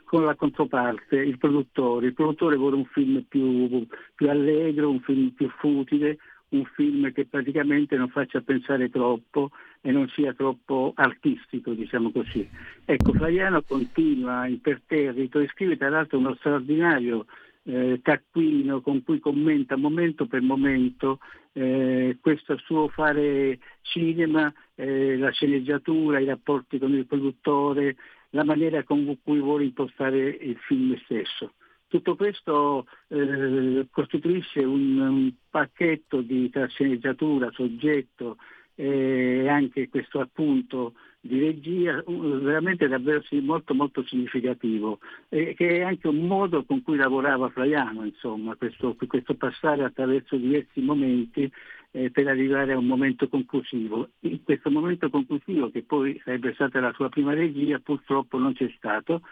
con 0.05 0.24
la 0.24 0.35
controparte, 0.35 1.16
il 1.16 1.39
produttore. 1.39 2.07
Il 2.07 2.15
produttore 2.15 2.57
vuole 2.57 2.77
un 2.77 2.85
film 2.85 3.24
più, 3.27 3.86
più 4.15 4.28
allegro, 4.28 4.90
un 4.90 5.01
film 5.01 5.31
più 5.31 5.48
futile, 5.59 6.19
un 6.51 6.64
film 6.74 7.12
che 7.12 7.27
praticamente 7.27 7.97
non 7.97 8.09
faccia 8.09 8.40
pensare 8.40 8.89
troppo 8.89 9.51
e 9.81 9.90
non 9.90 10.09
sia 10.09 10.32
troppo 10.32 10.93
artistico, 10.94 11.73
diciamo 11.73 12.10
così. 12.10 12.48
Ecco, 12.85 13.12
Flaiano 13.12 13.62
continua 13.62 14.47
imperterrito 14.47 15.40
e 15.40 15.48
scrive 15.48 15.77
tra 15.77 15.89
l'altro 15.89 16.18
uno 16.18 16.35
straordinario 16.36 17.27
eh, 17.64 18.01
taccuino 18.02 18.81
con 18.81 19.02
cui 19.02 19.18
commenta 19.18 19.77
momento 19.77 20.27
per 20.27 20.40
momento 20.40 21.18
eh, 21.52 22.16
questo 22.20 22.56
suo 22.59 22.89
fare 22.89 23.59
cinema, 23.82 24.52
eh, 24.74 25.16
la 25.16 25.31
sceneggiatura, 25.31 26.20
i 26.20 26.27
rapporti 26.27 26.78
con 26.78 26.94
il 26.94 27.06
produttore, 27.06 27.97
la 28.31 28.44
maniera 28.44 28.85
con 28.85 29.18
cui 29.23 29.40
vuole 29.40 29.64
impostare 29.64 30.28
il 30.28 30.56
film 30.59 30.97
stesso. 31.05 31.55
Tutto 31.97 32.14
questo 32.14 32.86
eh, 33.09 33.86
costituisce 33.90 34.62
un, 34.62 34.98
un, 34.98 35.32
pacchetto 35.48 36.20
di 36.20 36.52
sceneggiatura, 36.68 37.51
soggetto 37.52 38.36
e 38.74 39.48
anche 39.48 39.89
questo 39.89 40.20
appunto 40.20 40.93
di 41.23 41.40
regia 41.40 42.05
veramente 42.06 42.86
davvero 42.86 43.23
molto 43.40 43.73
molto 43.73 44.05
significativo 44.05 44.98
e 45.31 45.55
che 45.55 45.78
è 45.78 45.81
anche 45.81 46.06
un 46.06 46.27
modo 46.27 46.64
con 46.64 46.82
cui 46.82 46.98
lavorava 46.98 47.48
Flaiano, 47.48 48.05
insomma, 48.05 48.55
questo, 48.56 48.94
questo 49.09 49.35
passare 49.35 49.82
attraverso 49.82 50.36
diversi 50.36 50.82
momenti 50.82 51.51
eh, 51.93 52.10
per 52.10 52.28
arrivare 52.28 52.74
a 52.74 52.78
un 52.78 52.85
momento 52.85 53.27
conclusivo. 53.27 54.10
In 54.20 54.44
questo 54.44 54.70
momento 54.70 55.09
conclusivo, 55.09 55.70
che 55.70 55.82
poi 55.82 56.20
sarebbe 56.23 56.52
stata 56.52 56.78
la 56.78 56.93
sua 56.93 57.09
prima 57.09 57.32
regia, 57.32 57.78
purtroppo 57.78 58.36
non 58.36 58.52
c'è 58.52 58.70
stato, 58.77 59.23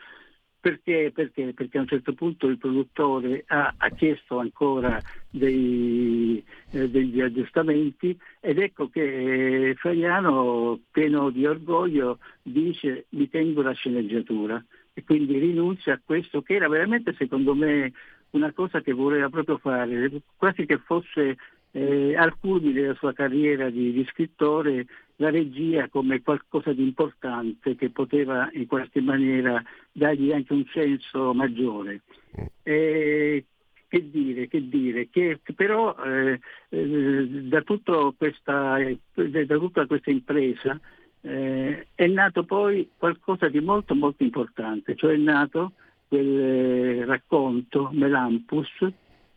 perché? 0.64 1.12
Perché? 1.14 1.52
Perché 1.52 1.76
a 1.76 1.82
un 1.82 1.86
certo 1.86 2.14
punto 2.14 2.46
il 2.46 2.56
produttore 2.56 3.44
ha, 3.48 3.74
ha 3.76 3.90
chiesto 3.90 4.38
ancora 4.38 5.02
dei, 5.28 6.42
eh, 6.70 6.88
degli 6.88 7.20
aggiustamenti 7.20 8.18
ed 8.40 8.58
ecco 8.58 8.88
che 8.88 9.68
eh, 9.68 9.74
Fagliano, 9.74 10.80
pieno 10.90 11.28
di 11.28 11.44
orgoglio, 11.44 12.18
dice 12.40 13.04
mi 13.10 13.28
tengo 13.28 13.60
la 13.60 13.72
sceneggiatura 13.72 14.64
e 14.94 15.04
quindi 15.04 15.38
rinuncia 15.38 15.92
a 15.92 16.00
questo 16.02 16.40
che 16.40 16.54
era 16.54 16.66
veramente 16.66 17.14
secondo 17.18 17.54
me 17.54 17.92
una 18.30 18.50
cosa 18.52 18.80
che 18.80 18.94
voleva 18.94 19.28
proprio 19.28 19.58
fare, 19.58 20.10
quasi 20.34 20.64
che 20.64 20.78
fosse 20.78 21.36
eh, 21.76 22.14
al 22.16 22.36
culmine 22.38 22.80
della 22.80 22.94
sua 22.94 23.12
carriera 23.12 23.68
di, 23.68 23.92
di, 23.92 24.06
scrittore 24.08 24.86
la 25.16 25.30
regia 25.30 25.88
come 25.88 26.22
qualcosa 26.22 26.72
di 26.72 26.82
importante 26.82 27.74
che 27.74 27.90
poteva 27.90 28.48
in 28.52 28.66
qualche 28.66 29.00
maniera 29.00 29.60
dargli 29.90 30.30
anche 30.30 30.52
un 30.52 30.64
senso 30.72 31.34
maggiore. 31.34 32.02
E, 32.62 33.44
che 33.88 34.10
dire, 34.10 34.46
che 34.46 34.68
dire, 34.68 35.08
che 35.10 35.40
però 35.54 35.96
eh, 36.04 36.38
eh, 36.68 37.26
da, 37.26 37.62
questa, 38.16 38.78
da, 39.14 39.58
tutta 39.58 39.86
questa 39.86 40.10
impresa 40.10 40.78
eh, 41.22 41.86
è 41.92 42.06
nato 42.06 42.44
poi 42.44 42.88
qualcosa 42.96 43.48
di 43.48 43.60
molto 43.60 43.94
molto 43.96 44.22
importante, 44.22 44.94
cioè 44.94 45.14
è 45.14 45.16
nato 45.16 45.72
quel 46.06 47.04
racconto 47.04 47.90
Melampus 47.92 48.70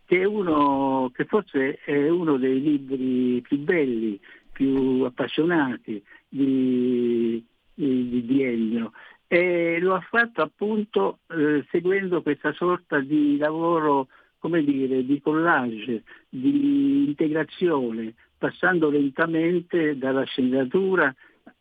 che, 0.07 0.23
uno, 0.23 1.11
che 1.13 1.25
forse 1.25 1.79
è 1.83 2.09
uno 2.09 2.37
dei 2.37 2.61
libri 2.61 3.41
più 3.41 3.57
belli, 3.59 4.17
più 4.53 5.03
appassionati 5.03 6.01
di, 6.29 7.45
di, 7.73 8.25
di 8.25 8.43
Ennio 8.43 8.93
e 9.27 9.79
lo 9.81 9.95
ha 9.95 9.99
fatto 9.99 10.41
appunto 10.41 11.19
eh, 11.27 11.65
seguendo 11.69 12.21
questa 12.21 12.53
sorta 12.53 13.01
di 13.01 13.35
lavoro, 13.35 14.07
come 14.39 14.63
dire, 14.63 15.05
di 15.05 15.19
collage, 15.19 16.03
di 16.29 17.03
integrazione, 17.07 18.13
passando 18.37 18.89
lentamente 18.89 19.97
dalla 19.97 20.23
sceneggiatura 20.23 21.13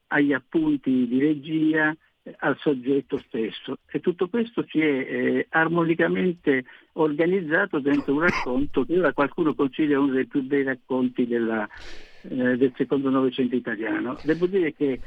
agli 0.08 0.32
appunti 0.32 1.08
di 1.08 1.18
regia, 1.18 1.94
al 2.38 2.56
soggetto 2.58 3.18
stesso 3.18 3.78
e 3.86 4.00
tutto 4.00 4.28
questo 4.28 4.64
si 4.68 4.80
è 4.80 4.84
eh, 4.84 5.46
armonicamente 5.50 6.64
organizzato 6.94 7.78
dentro 7.78 8.14
un 8.14 8.20
racconto 8.20 8.84
che 8.84 8.98
ora 8.98 9.12
qualcuno 9.12 9.54
considera 9.54 10.00
uno 10.00 10.12
dei 10.12 10.26
più 10.26 10.42
bei 10.42 10.64
racconti 10.64 11.26
della, 11.26 11.68
eh, 12.22 12.56
del 12.56 12.72
secondo 12.76 13.10
Novecento 13.10 13.54
italiano. 13.54 14.18
Devo 14.24 14.46
dire 14.46 14.74
che 14.74 15.00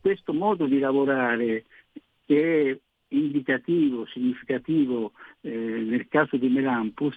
questo 0.00 0.32
modo 0.32 0.66
di 0.66 0.78
lavorare 0.78 1.64
che 2.24 2.70
è 2.70 2.78
indicativo, 3.08 4.06
significativo 4.06 5.12
eh, 5.40 5.50
nel 5.50 6.06
caso 6.08 6.36
di 6.36 6.48
Melampus, 6.48 7.16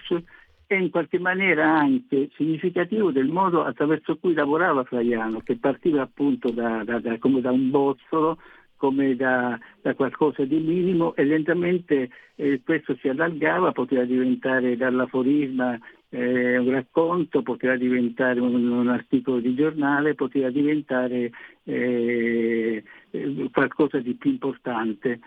è 0.66 0.74
in 0.74 0.90
qualche 0.90 1.18
maniera 1.18 1.78
anche 1.78 2.30
significativo 2.34 3.12
del 3.12 3.28
modo 3.28 3.62
attraverso 3.64 4.16
cui 4.16 4.32
lavorava 4.32 4.82
Flaiano, 4.82 5.40
che 5.40 5.56
partiva 5.56 6.02
appunto 6.02 6.50
da, 6.50 6.82
da, 6.84 6.98
da, 6.98 7.18
come 7.18 7.40
da 7.40 7.52
un 7.52 7.70
bozzolo, 7.70 8.38
come 8.76 9.16
da, 9.16 9.58
qualcosa 9.94 10.44
di 10.44 10.58
minimo 10.58 11.14
e 11.14 11.24
lentamente 11.24 12.10
eh, 12.34 12.60
questo 12.64 12.96
si 13.00 13.08
allargava, 13.08 13.72
poteva 13.72 14.04
diventare 14.04 14.76
dall'aforisma 14.76 15.78
eh, 16.10 16.58
un 16.58 16.70
racconto, 16.70 17.42
poteva 17.42 17.76
diventare 17.76 18.40
un, 18.40 18.54
un, 18.54 18.88
articolo 18.88 19.40
di 19.40 19.54
giornale, 19.54 20.14
poteva 20.14 20.50
diventare 20.50 21.30
eh, 21.64 22.82
qualcosa 23.50 23.98
di 23.98 24.14
più 24.14 24.30
importante. 24.30 25.20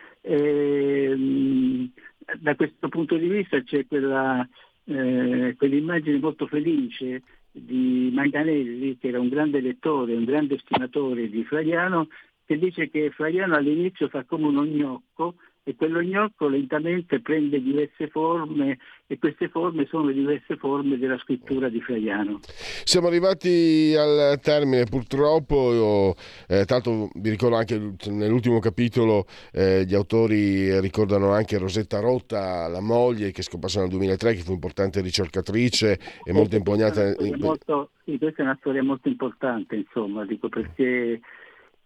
da 2.39 2.55
questo 2.55 2.89
punto 2.89 3.17
di 3.17 3.27
vista 3.27 3.61
c'è 3.63 3.85
quella, 3.85 4.47
eh, 4.85 5.55
quell'immagine 5.57 6.19
molto 6.19 6.47
felice 6.47 7.21
di 7.51 8.09
Manganelli, 8.13 8.97
che 8.97 9.07
era 9.09 9.19
un 9.19 9.29
grande 9.29 9.59
lettore, 9.59 10.15
un 10.15 10.25
grande 10.25 10.57
stimatore 10.59 11.29
di 11.29 11.43
Flaiano, 11.43 12.07
che 12.47 12.57
dice 12.57 12.89
che 12.89 13.11
Flaiano 13.11 13.55
all'inizio 13.55 14.07
fa 14.07 14.23
come 14.23 14.47
un 14.47 14.57
ognocco 14.57 15.35
e 15.67 15.75
quello 15.75 15.99
gnocco 15.99 16.47
lentamente 16.47 17.19
prende 17.19 17.61
diverse 17.61 18.07
forme 18.07 18.77
e 19.05 19.19
queste 19.19 19.49
forme 19.49 19.85
sono 19.85 20.05
le 20.05 20.13
diverse 20.13 20.55
forme 20.55 20.97
della 20.97 21.17
scrittura 21.17 21.67
di 21.67 21.81
Flaiano. 21.81 22.39
Siamo 22.85 23.07
arrivati 23.07 23.93
al 23.97 24.39
termine 24.41 24.85
purtroppo, 24.85 26.15
eh, 26.47 26.63
tanto 26.63 27.09
vi 27.15 27.31
ricordo 27.31 27.57
anche 27.57 27.95
nell'ultimo 28.05 28.59
capitolo 28.59 29.25
eh, 29.51 29.83
gli 29.85 29.93
autori 29.93 30.79
ricordano 30.79 31.31
anche 31.31 31.57
Rosetta 31.57 31.99
Rotta, 31.99 32.69
la 32.69 32.79
moglie 32.79 33.31
che 33.31 33.41
è 33.41 33.43
scomparsa 33.43 33.81
nel 33.81 33.89
2003, 33.89 34.35
che 34.35 34.43
fu 34.43 34.53
importante 34.53 35.01
ricercatrice 35.01 35.99
e 36.23 36.31
molto 36.31 36.55
impegnata. 36.55 37.13
Molto, 37.35 37.89
sì, 38.05 38.17
questa 38.17 38.41
è 38.41 38.45
una 38.45 38.57
storia 38.61 38.83
molto 38.83 39.09
importante, 39.09 39.75
insomma, 39.75 40.25
dico 40.25 40.47
perché 40.47 41.19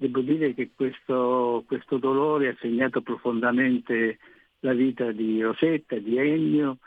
Devo 0.02 0.22
dire 0.22 0.56
che 0.56 0.72
questo, 0.76 1.64
questo 1.68 2.00
dolore 2.00 2.48
ha 2.48 2.56
segnato 2.60 3.02
profondamente 3.02 4.18
la 4.62 4.74
vita 4.74 5.12
di 5.12 5.40
Rosetta, 5.44 5.96
di 6.00 6.18
Ennio 6.18 6.80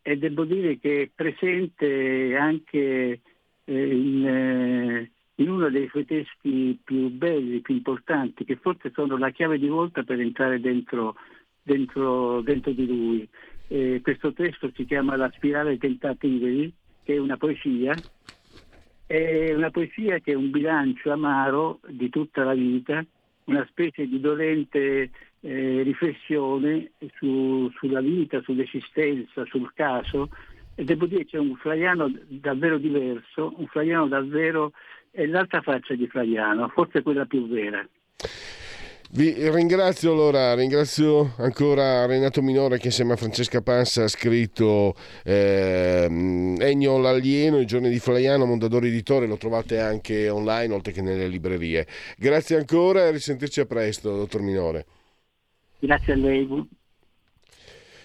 e 0.00 0.16
devo 0.16 0.46
dire 0.46 0.78
che 0.78 1.02
è 1.02 1.10
presente 1.14 2.34
anche 2.38 3.20
eh, 3.64 3.94
in, 3.94 4.26
eh, 4.26 5.10
in, 5.34 5.50
uno 5.50 5.68
dei 5.68 5.88
suoi 5.88 6.06
testi 6.06 6.78
più 6.82 7.10
belli, 7.10 7.60
più 7.60 7.74
importanti, 7.74 8.46
che 8.46 8.56
forse 8.56 8.92
sono 8.94 9.18
la 9.18 9.28
chiave 9.28 9.58
di 9.58 9.68
volta 9.68 10.02
per 10.02 10.18
entrare 10.18 10.58
dentro, 10.58 11.16
dentro, 11.62 12.40
dentro 12.40 12.72
di 12.72 12.86
lui. 12.86 13.28
Eh, 13.66 14.00
questo 14.02 14.32
testo 14.32 14.70
si 14.74 14.86
chiama 14.86 15.16
La 15.16 15.30
spirale 15.34 15.76
tentativa, 15.76 16.46
che 17.04 17.12
è 17.12 17.18
una 17.18 17.36
poesia 17.36 17.94
è 19.08 19.54
una 19.54 19.70
poesia 19.70 20.18
che 20.18 20.32
è 20.32 20.34
un 20.34 20.50
bilancio 20.50 21.10
amaro 21.10 21.80
di 21.88 22.10
tutta 22.10 22.44
la 22.44 22.52
vita, 22.52 23.02
una 23.44 23.66
specie 23.70 24.06
di 24.06 24.20
dolente 24.20 25.10
eh, 25.40 25.82
riflessione 25.82 26.90
su, 27.16 27.70
sulla 27.78 28.02
vita, 28.02 28.42
sull'esistenza, 28.42 29.46
sul 29.46 29.72
caso. 29.72 30.28
E 30.74 30.84
devo 30.84 31.06
dire 31.06 31.24
che 31.24 31.30
c'è 31.30 31.38
un 31.38 31.56
Flaiano 31.56 32.12
davvero 32.28 32.76
diverso, 32.76 33.54
un 33.56 33.66
Flaiano 33.68 34.08
davvero 34.08 34.72
è 35.10 35.24
l'altra 35.24 35.62
faccia 35.62 35.94
di 35.94 36.06
Flaiano, 36.06 36.68
forse 36.68 37.00
quella 37.00 37.24
più 37.24 37.48
vera. 37.48 37.84
Vi 39.10 39.48
ringrazio 39.48 40.12
allora, 40.12 40.54
ringrazio 40.54 41.32
ancora 41.38 42.04
Renato 42.04 42.42
Minore 42.42 42.76
che 42.76 42.88
insieme 42.88 43.14
a 43.14 43.16
Francesca 43.16 43.62
Panza 43.62 44.04
ha 44.04 44.08
scritto 44.08 44.94
eh, 45.24 46.06
Ennio 46.58 46.98
l'alieno, 46.98 47.58
i 47.58 47.64
giorni 47.64 47.88
di 47.88 48.00
Flaiano, 48.00 48.44
Mondadori 48.44 48.88
Editore, 48.88 49.26
lo 49.26 49.38
trovate 49.38 49.80
anche 49.80 50.28
online 50.28 50.74
oltre 50.74 50.92
che 50.92 51.00
nelle 51.00 51.26
librerie. 51.26 51.86
Grazie 52.18 52.58
ancora 52.58 53.06
e 53.06 53.12
risentirci 53.12 53.60
a 53.60 53.64
presto, 53.64 54.14
dottor 54.14 54.42
Minore. 54.42 54.84
Grazie 55.78 56.12
a 56.12 56.16
lei. 56.16 56.68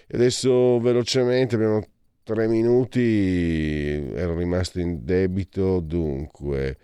Adesso 0.09 0.80
velocemente 0.80 1.55
abbiamo 1.55 1.85
tre 2.23 2.47
minuti, 2.47 4.09
ero 4.15 4.38
rimasto 4.38 4.80
in 4.80 5.03
debito, 5.03 5.81
dunque... 5.81 6.77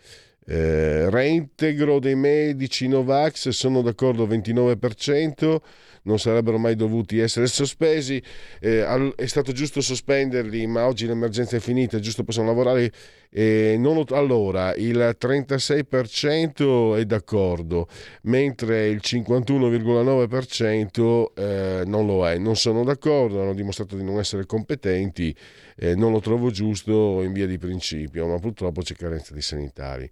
Eh, 0.52 1.08
reintegro 1.12 2.00
dei 2.00 2.16
medici 2.16 2.88
Novax, 2.88 3.50
sono 3.50 3.84
d'accordo 3.84 4.26
29%, 4.26 5.62
non 6.04 6.20
sarebbero 6.20 6.58
mai 6.58 6.76
dovuti 6.76 7.20
essere 7.20 7.48
sospesi, 7.48 8.22
eh, 8.60 9.14
è 9.16 9.26
stato 9.26 9.52
giusto 9.52 9.82
sospenderli, 9.82 10.66
ma 10.68 10.86
oggi 10.86 11.06
l'emergenza 11.06 11.58
è 11.58 11.60
finita, 11.60 11.98
è 11.98 12.00
giusto 12.00 12.24
possiamo 12.24 12.50
lavorare. 12.50 12.92
Eh, 13.32 13.76
non, 13.78 14.04
allora, 14.10 14.74
il 14.76 15.16
36% 15.20 16.98
è 16.98 17.06
d'accordo, 17.06 17.88
mentre 18.24 18.88
il 18.88 19.02
51,9% 19.04 21.26
eh, 21.36 21.84
non 21.86 22.06
lo 22.06 22.28
è. 22.28 22.38
Non 22.38 22.56
sono 22.56 22.84
d'accordo, 22.84 23.42
hanno 23.42 23.54
dimostrato 23.54 23.96
di 23.96 24.04
non 24.04 24.20
essere 24.20 24.46
competenti, 24.46 25.36
eh, 25.76 25.96
non 25.96 26.12
lo 26.12 26.20
trovo 26.20 26.50
giusto 26.50 27.22
in 27.22 27.34
via 27.34 27.46
di 27.46 27.58
principio, 27.58 28.28
ma 28.28 28.40
purtroppo 28.40 28.82
c'è 28.82 28.96
carenza 28.96 29.34
di 29.34 29.42
sanitari. 29.42 30.10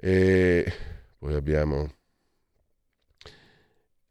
E 0.00 0.72
poi 1.18 1.34
abbiamo 1.34 1.88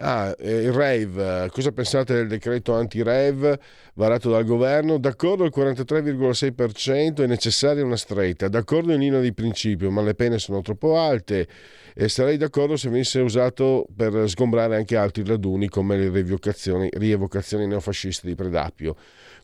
Ah, 0.02 0.34
eh, 0.40 0.62
il 0.62 0.72
rave, 0.72 1.50
cosa 1.52 1.74
pensate 1.74 2.14
del 2.14 2.30
decreto 2.30 2.74
anti-rave 2.74 3.60
varato 3.96 4.30
dal 4.30 4.46
governo? 4.46 4.98
D'accordo 4.98 5.44
il 5.44 5.52
43,6%, 5.54 7.22
è 7.22 7.28
necessaria 7.28 7.84
una 7.84 7.98
stretta, 7.98 8.48
d'accordo 8.48 8.94
in 8.94 9.02
linea 9.02 9.20
di 9.20 9.34
principio, 9.34 9.92
ma 9.92 10.02
le 10.02 10.16
pene 10.16 10.40
sono 10.40 10.62
troppo 10.62 10.98
alte. 10.98 11.46
E 11.94 12.08
sarei 12.08 12.38
d'accordo 12.38 12.78
se 12.78 12.88
venisse 12.88 13.20
usato 13.20 13.88
per 13.94 14.30
sgombrare 14.30 14.78
anche 14.78 14.96
altri 14.96 15.26
raduni 15.26 15.68
come 15.68 15.98
le 15.98 16.10
rievocazioni, 16.10 17.68
neofasciste 17.68 18.26
di 18.26 18.36
Predapio 18.36 18.96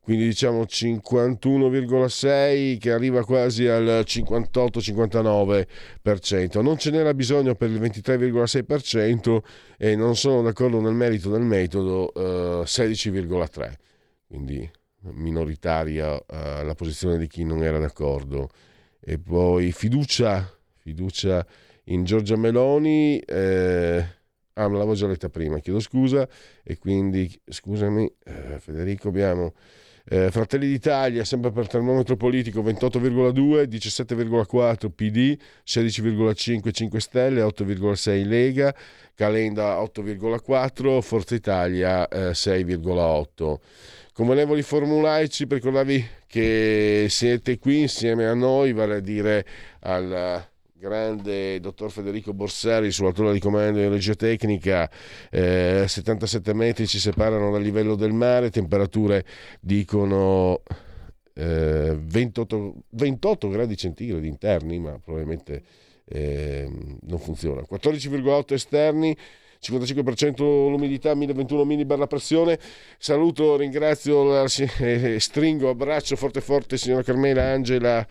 quindi 0.06 0.23
diciamo 0.26 0.61
51,6 0.61 2.77
che 2.77 2.91
arriva 2.91 3.26
quasi 3.26 3.65
al 3.65 4.03
58-59%. 4.06 6.61
Non 6.61 6.77
ce 6.77 6.91
n'era 6.91 7.11
bisogno 7.15 7.56
per 7.56 7.72
il 7.72 7.82
23,6% 7.82 9.40
e 9.80 9.95
non 9.95 10.15
sono 10.15 10.44
d'accordo 10.44 10.80
nel 10.80 10.94
merito 10.94 11.32
del 11.32 11.41
metodo 11.41 12.14
eh, 12.14 12.65
16,3%. 12.65 13.72
Quindi 14.27 14.72
minoritaria 15.14 16.23
eh, 16.23 16.64
la 16.64 16.76
posizione 16.76 17.18
di 17.18 17.26
chi 17.26 17.44
non 17.44 17.64
era 17.64 17.80
d'accordo. 17.80 18.49
E 18.99 19.18
poi 19.18 19.72
fiducia, 19.72 20.48
fiducia 20.77 21.44
in 21.86 22.03
Giorgia 22.03 22.38
Meloni. 22.38 23.18
Eh, 23.18 24.06
ah, 24.53 24.68
me 24.68 24.77
l'avevo 24.77 24.94
già 24.94 25.07
letta 25.07 25.30
prima, 25.30 25.57
chiedo 25.57 25.80
scusa. 25.80 26.30
E 26.64 26.77
quindi, 26.77 27.27
scusami, 27.44 28.07
eh, 28.23 28.60
Federico, 28.60 29.07
abbiamo 29.07 29.56
eh, 30.07 30.30
Fratelli 30.30 30.68
d'Italia, 30.68 31.23
sempre 31.23 31.52
per 31.52 31.68
termometro 31.68 32.15
politico, 32.15 32.61
28,2, 32.61 33.64
17,4 33.64 34.90
PD, 34.90 35.38
16,5 35.65 36.72
5 36.72 36.99
Stelle, 36.99 37.41
8,6 37.41 38.27
Lega, 38.27 38.76
Calenda 39.15 39.82
8,4, 39.82 41.02
Forza 41.02 41.36
Italia 41.36 42.07
eh, 42.07 42.32
6,8. 42.32 43.56
Convenevoli 44.14 44.61
formulaici, 44.61 45.48
per 45.48 45.57
ricordarvi 45.57 46.06
che 46.27 47.07
siete 47.10 47.57
qui 47.57 47.82
insieme 47.82 48.26
a 48.26 48.34
noi, 48.34 48.72
vale 48.72 48.95
a 48.95 48.99
dire 48.99 49.45
al 49.82 50.48
grande 50.77 51.60
dottor 51.61 51.89
Federico 51.89 52.34
Borsari 52.34 52.91
sulla 52.91 53.14
torre 53.14 53.31
di 53.31 53.39
comando 53.39 53.80
in 53.80 53.89
regia 53.89 54.14
tecnica, 54.14 54.89
eh, 55.31 55.85
77 55.88 56.53
metri 56.53 56.85
ci 56.85 56.99
separano 56.99 57.49
dal 57.49 57.61
livello 57.61 57.95
del 57.95 58.11
mare, 58.11 58.49
temperature 58.49 59.26
dicono 59.61 60.61
eh, 61.34 61.97
28, 61.97 62.76
28, 62.89 63.49
gradi 63.49 63.77
centigradi 63.77 64.27
interni, 64.27 64.77
ma 64.80 64.99
probabilmente 64.99 65.64
eh, 66.06 66.69
non 67.02 67.19
funziona, 67.19 67.61
14,8 67.61 68.53
esterni. 68.53 69.18
55% 69.65 70.38
l'umidità, 70.69 71.15
1021 71.15 71.65
millibar 71.65 71.97
la 71.97 72.06
pressione. 72.06 72.60
Saluto, 72.99 73.56
ringrazio, 73.56 74.43
eh, 74.43 75.18
stringo, 75.19 75.69
abbraccio 75.69 76.15
forte 76.15 76.39
forte 76.39 76.77
signora 76.77 77.02
Carmela, 77.02 77.45
Angela 77.45 78.06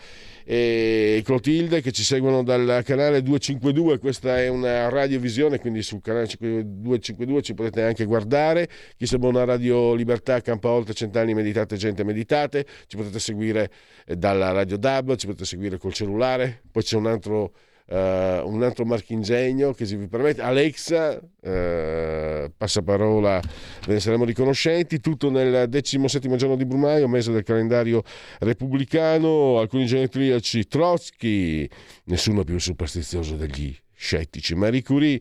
e 0.45 1.23
Clotilde 1.25 1.81
che 1.81 1.91
ci 1.91 2.03
seguono 2.03 2.43
dal 2.43 2.83
canale 2.85 3.23
252, 3.23 3.99
questa 3.99 4.39
è 4.39 4.49
una 4.49 4.91
radiovisione, 4.91 5.59
quindi 5.59 5.83
sul 5.83 6.03
canale 6.03 6.27
252 6.27 7.43
ci 7.43 7.55
potete 7.55 7.83
anche 7.83 8.05
guardare, 8.05 8.69
chi 8.97 9.07
segue 9.07 9.29
una 9.29 9.45
radio 9.45 9.95
Libertà, 9.95 10.41
campa 10.41 10.69
oltre 10.69 10.93
cent'anni, 10.93 11.33
meditate 11.33 11.77
gente, 11.77 12.05
meditate, 12.05 12.67
ci 12.87 12.97
potete 12.97 13.19
seguire 13.19 13.71
eh, 14.07 14.17
dalla 14.17 14.53
radio 14.53 14.77
DAB, 14.77 15.17
ci 15.17 15.27
potete 15.27 15.47
seguire 15.47 15.79
col 15.79 15.95
cellulare, 15.95 16.61
poi 16.71 16.83
c'è 16.83 16.97
un 16.97 17.07
altro 17.07 17.53
uh, 17.87 17.95
un 17.95 18.63
altro 18.63 18.85
marchingegno 18.85 19.73
che 19.73 19.87
se 19.87 19.97
vi 19.97 20.07
permette, 20.09 20.43
Alexa, 20.43 21.19
uh, 21.19 22.53
passaparola, 22.57 23.41
ve 23.87 23.93
ne 23.95 24.01
saremo 24.01 24.25
riconoscenti, 24.25 25.01
tutto 25.01 25.31
nel 25.31 25.69
17 25.69 26.35
giorno 26.37 26.57
di 26.57 26.65
Brumaio, 26.65 27.09
mese 27.09 27.33
del 27.33 27.43
calendario 27.43 28.03
repubblicano, 28.41 29.59
alcuni 29.59 29.87
genetriaci, 29.87 30.67
Trotsky, 30.67 31.69
nessuno 32.05 32.45
più 32.45 32.59
superstizioso 32.59 33.37
degli 33.37 33.77
scettici, 33.97 34.55
Marie 34.55 34.83
Curie, 34.83 35.21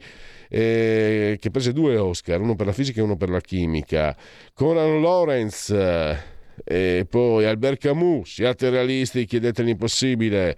eh, 0.50 1.38
che 1.40 1.50
prese 1.52 1.74
due 1.74 1.98
Oscar, 1.98 2.42
uno 2.42 2.56
per 2.56 2.66
la 2.66 2.74
fisica 2.74 3.00
e 3.00 3.04
uno 3.04 3.16
per 3.16 3.30
la 3.30 3.40
chimica, 3.40 4.16
Conan 4.54 5.02
Lawrence, 5.02 6.33
e 6.64 7.06
poi 7.10 7.46
Albert 7.46 7.80
Camus, 7.80 8.34
siate 8.34 8.70
realisti, 8.70 9.26
chiedete 9.26 9.64
l'impossibile. 9.64 10.56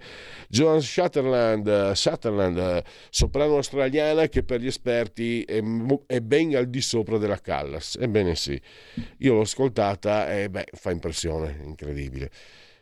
Joan 0.48 0.80
Shatterland, 0.80 1.92
Shatterland, 1.92 2.82
soprano 3.10 3.56
australiana 3.56 4.28
che 4.28 4.42
per 4.42 4.60
gli 4.60 4.66
esperti 4.66 5.42
è, 5.42 5.62
è, 6.06 6.20
ben 6.20 6.54
al 6.54 6.68
di 6.68 6.80
sopra 6.80 7.18
della 7.18 7.40
Callas. 7.40 7.96
Ebbene 8.00 8.34
sì, 8.34 8.60
io 9.18 9.34
l'ho 9.34 9.40
ascoltata 9.40 10.32
e 10.32 10.48
beh, 10.48 10.66
fa 10.72 10.90
impressione, 10.90 11.60
incredibile. 11.64 12.30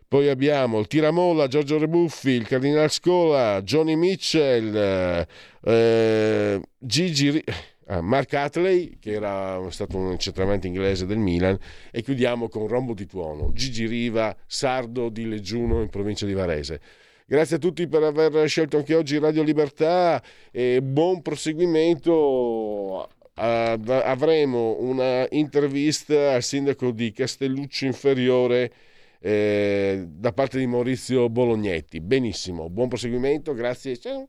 Poi 0.07 0.29
abbiamo 0.29 0.79
il 0.79 0.87
Tiramolla, 0.87 1.49
Giorgio 1.49 1.79
Rebuffi, 1.79 2.31
il 2.31 2.47
Cardinal 2.47 2.91
Scola, 2.91 3.61
Johnny 3.63 3.97
Mitchell, 3.97 5.27
eh, 5.63 6.61
Gigi... 6.79 7.43
Uh, 7.87 8.01
Mark 8.01 8.33
Atley, 8.33 8.99
che 8.99 9.13
era 9.13 9.61
stato 9.71 9.99
un 9.99 10.19
centramento 10.19 10.67
inglese 10.67 11.05
del 11.05 11.19
Milan, 11.19 11.59
e 11.91 12.03
chiudiamo 12.03 12.49
con 12.49 12.67
Rombo 12.67 12.95
di 12.95 13.05
Tuono, 13.05 13.53
Gigi 13.53 13.87
Riva, 13.87 14.35
sardo 14.47 15.11
di 15.11 15.29
Leggiuno 15.29 15.83
in 15.83 15.91
provincia 15.91 16.25
di 16.25 16.33
Varese. 16.33 16.81
Grazie 17.27 17.57
a 17.57 17.59
tutti 17.59 17.87
per 17.87 18.03
aver 18.03 18.49
scelto 18.49 18.77
anche 18.77 18.95
oggi 18.95 19.19
Radio 19.19 19.43
Libertà 19.43 20.23
e 20.51 20.83
buon 20.83 21.23
proseguimento. 21.23 23.09
avremo 23.37 24.77
una 24.81 25.27
intervista 25.31 26.35
al 26.35 26.43
sindaco 26.43 26.91
di 26.91 27.13
Castelluccio 27.13 27.87
Inferiore 27.87 28.73
eh, 29.21 30.05
da 30.07 30.33
parte 30.33 30.59
di 30.59 30.67
Maurizio 30.67 31.29
Bolognetti. 31.31 32.01
Benissimo, 32.01 32.69
buon 32.69 32.89
proseguimento, 32.89 33.55
grazie. 33.55 33.97
Ciao. 33.99 34.29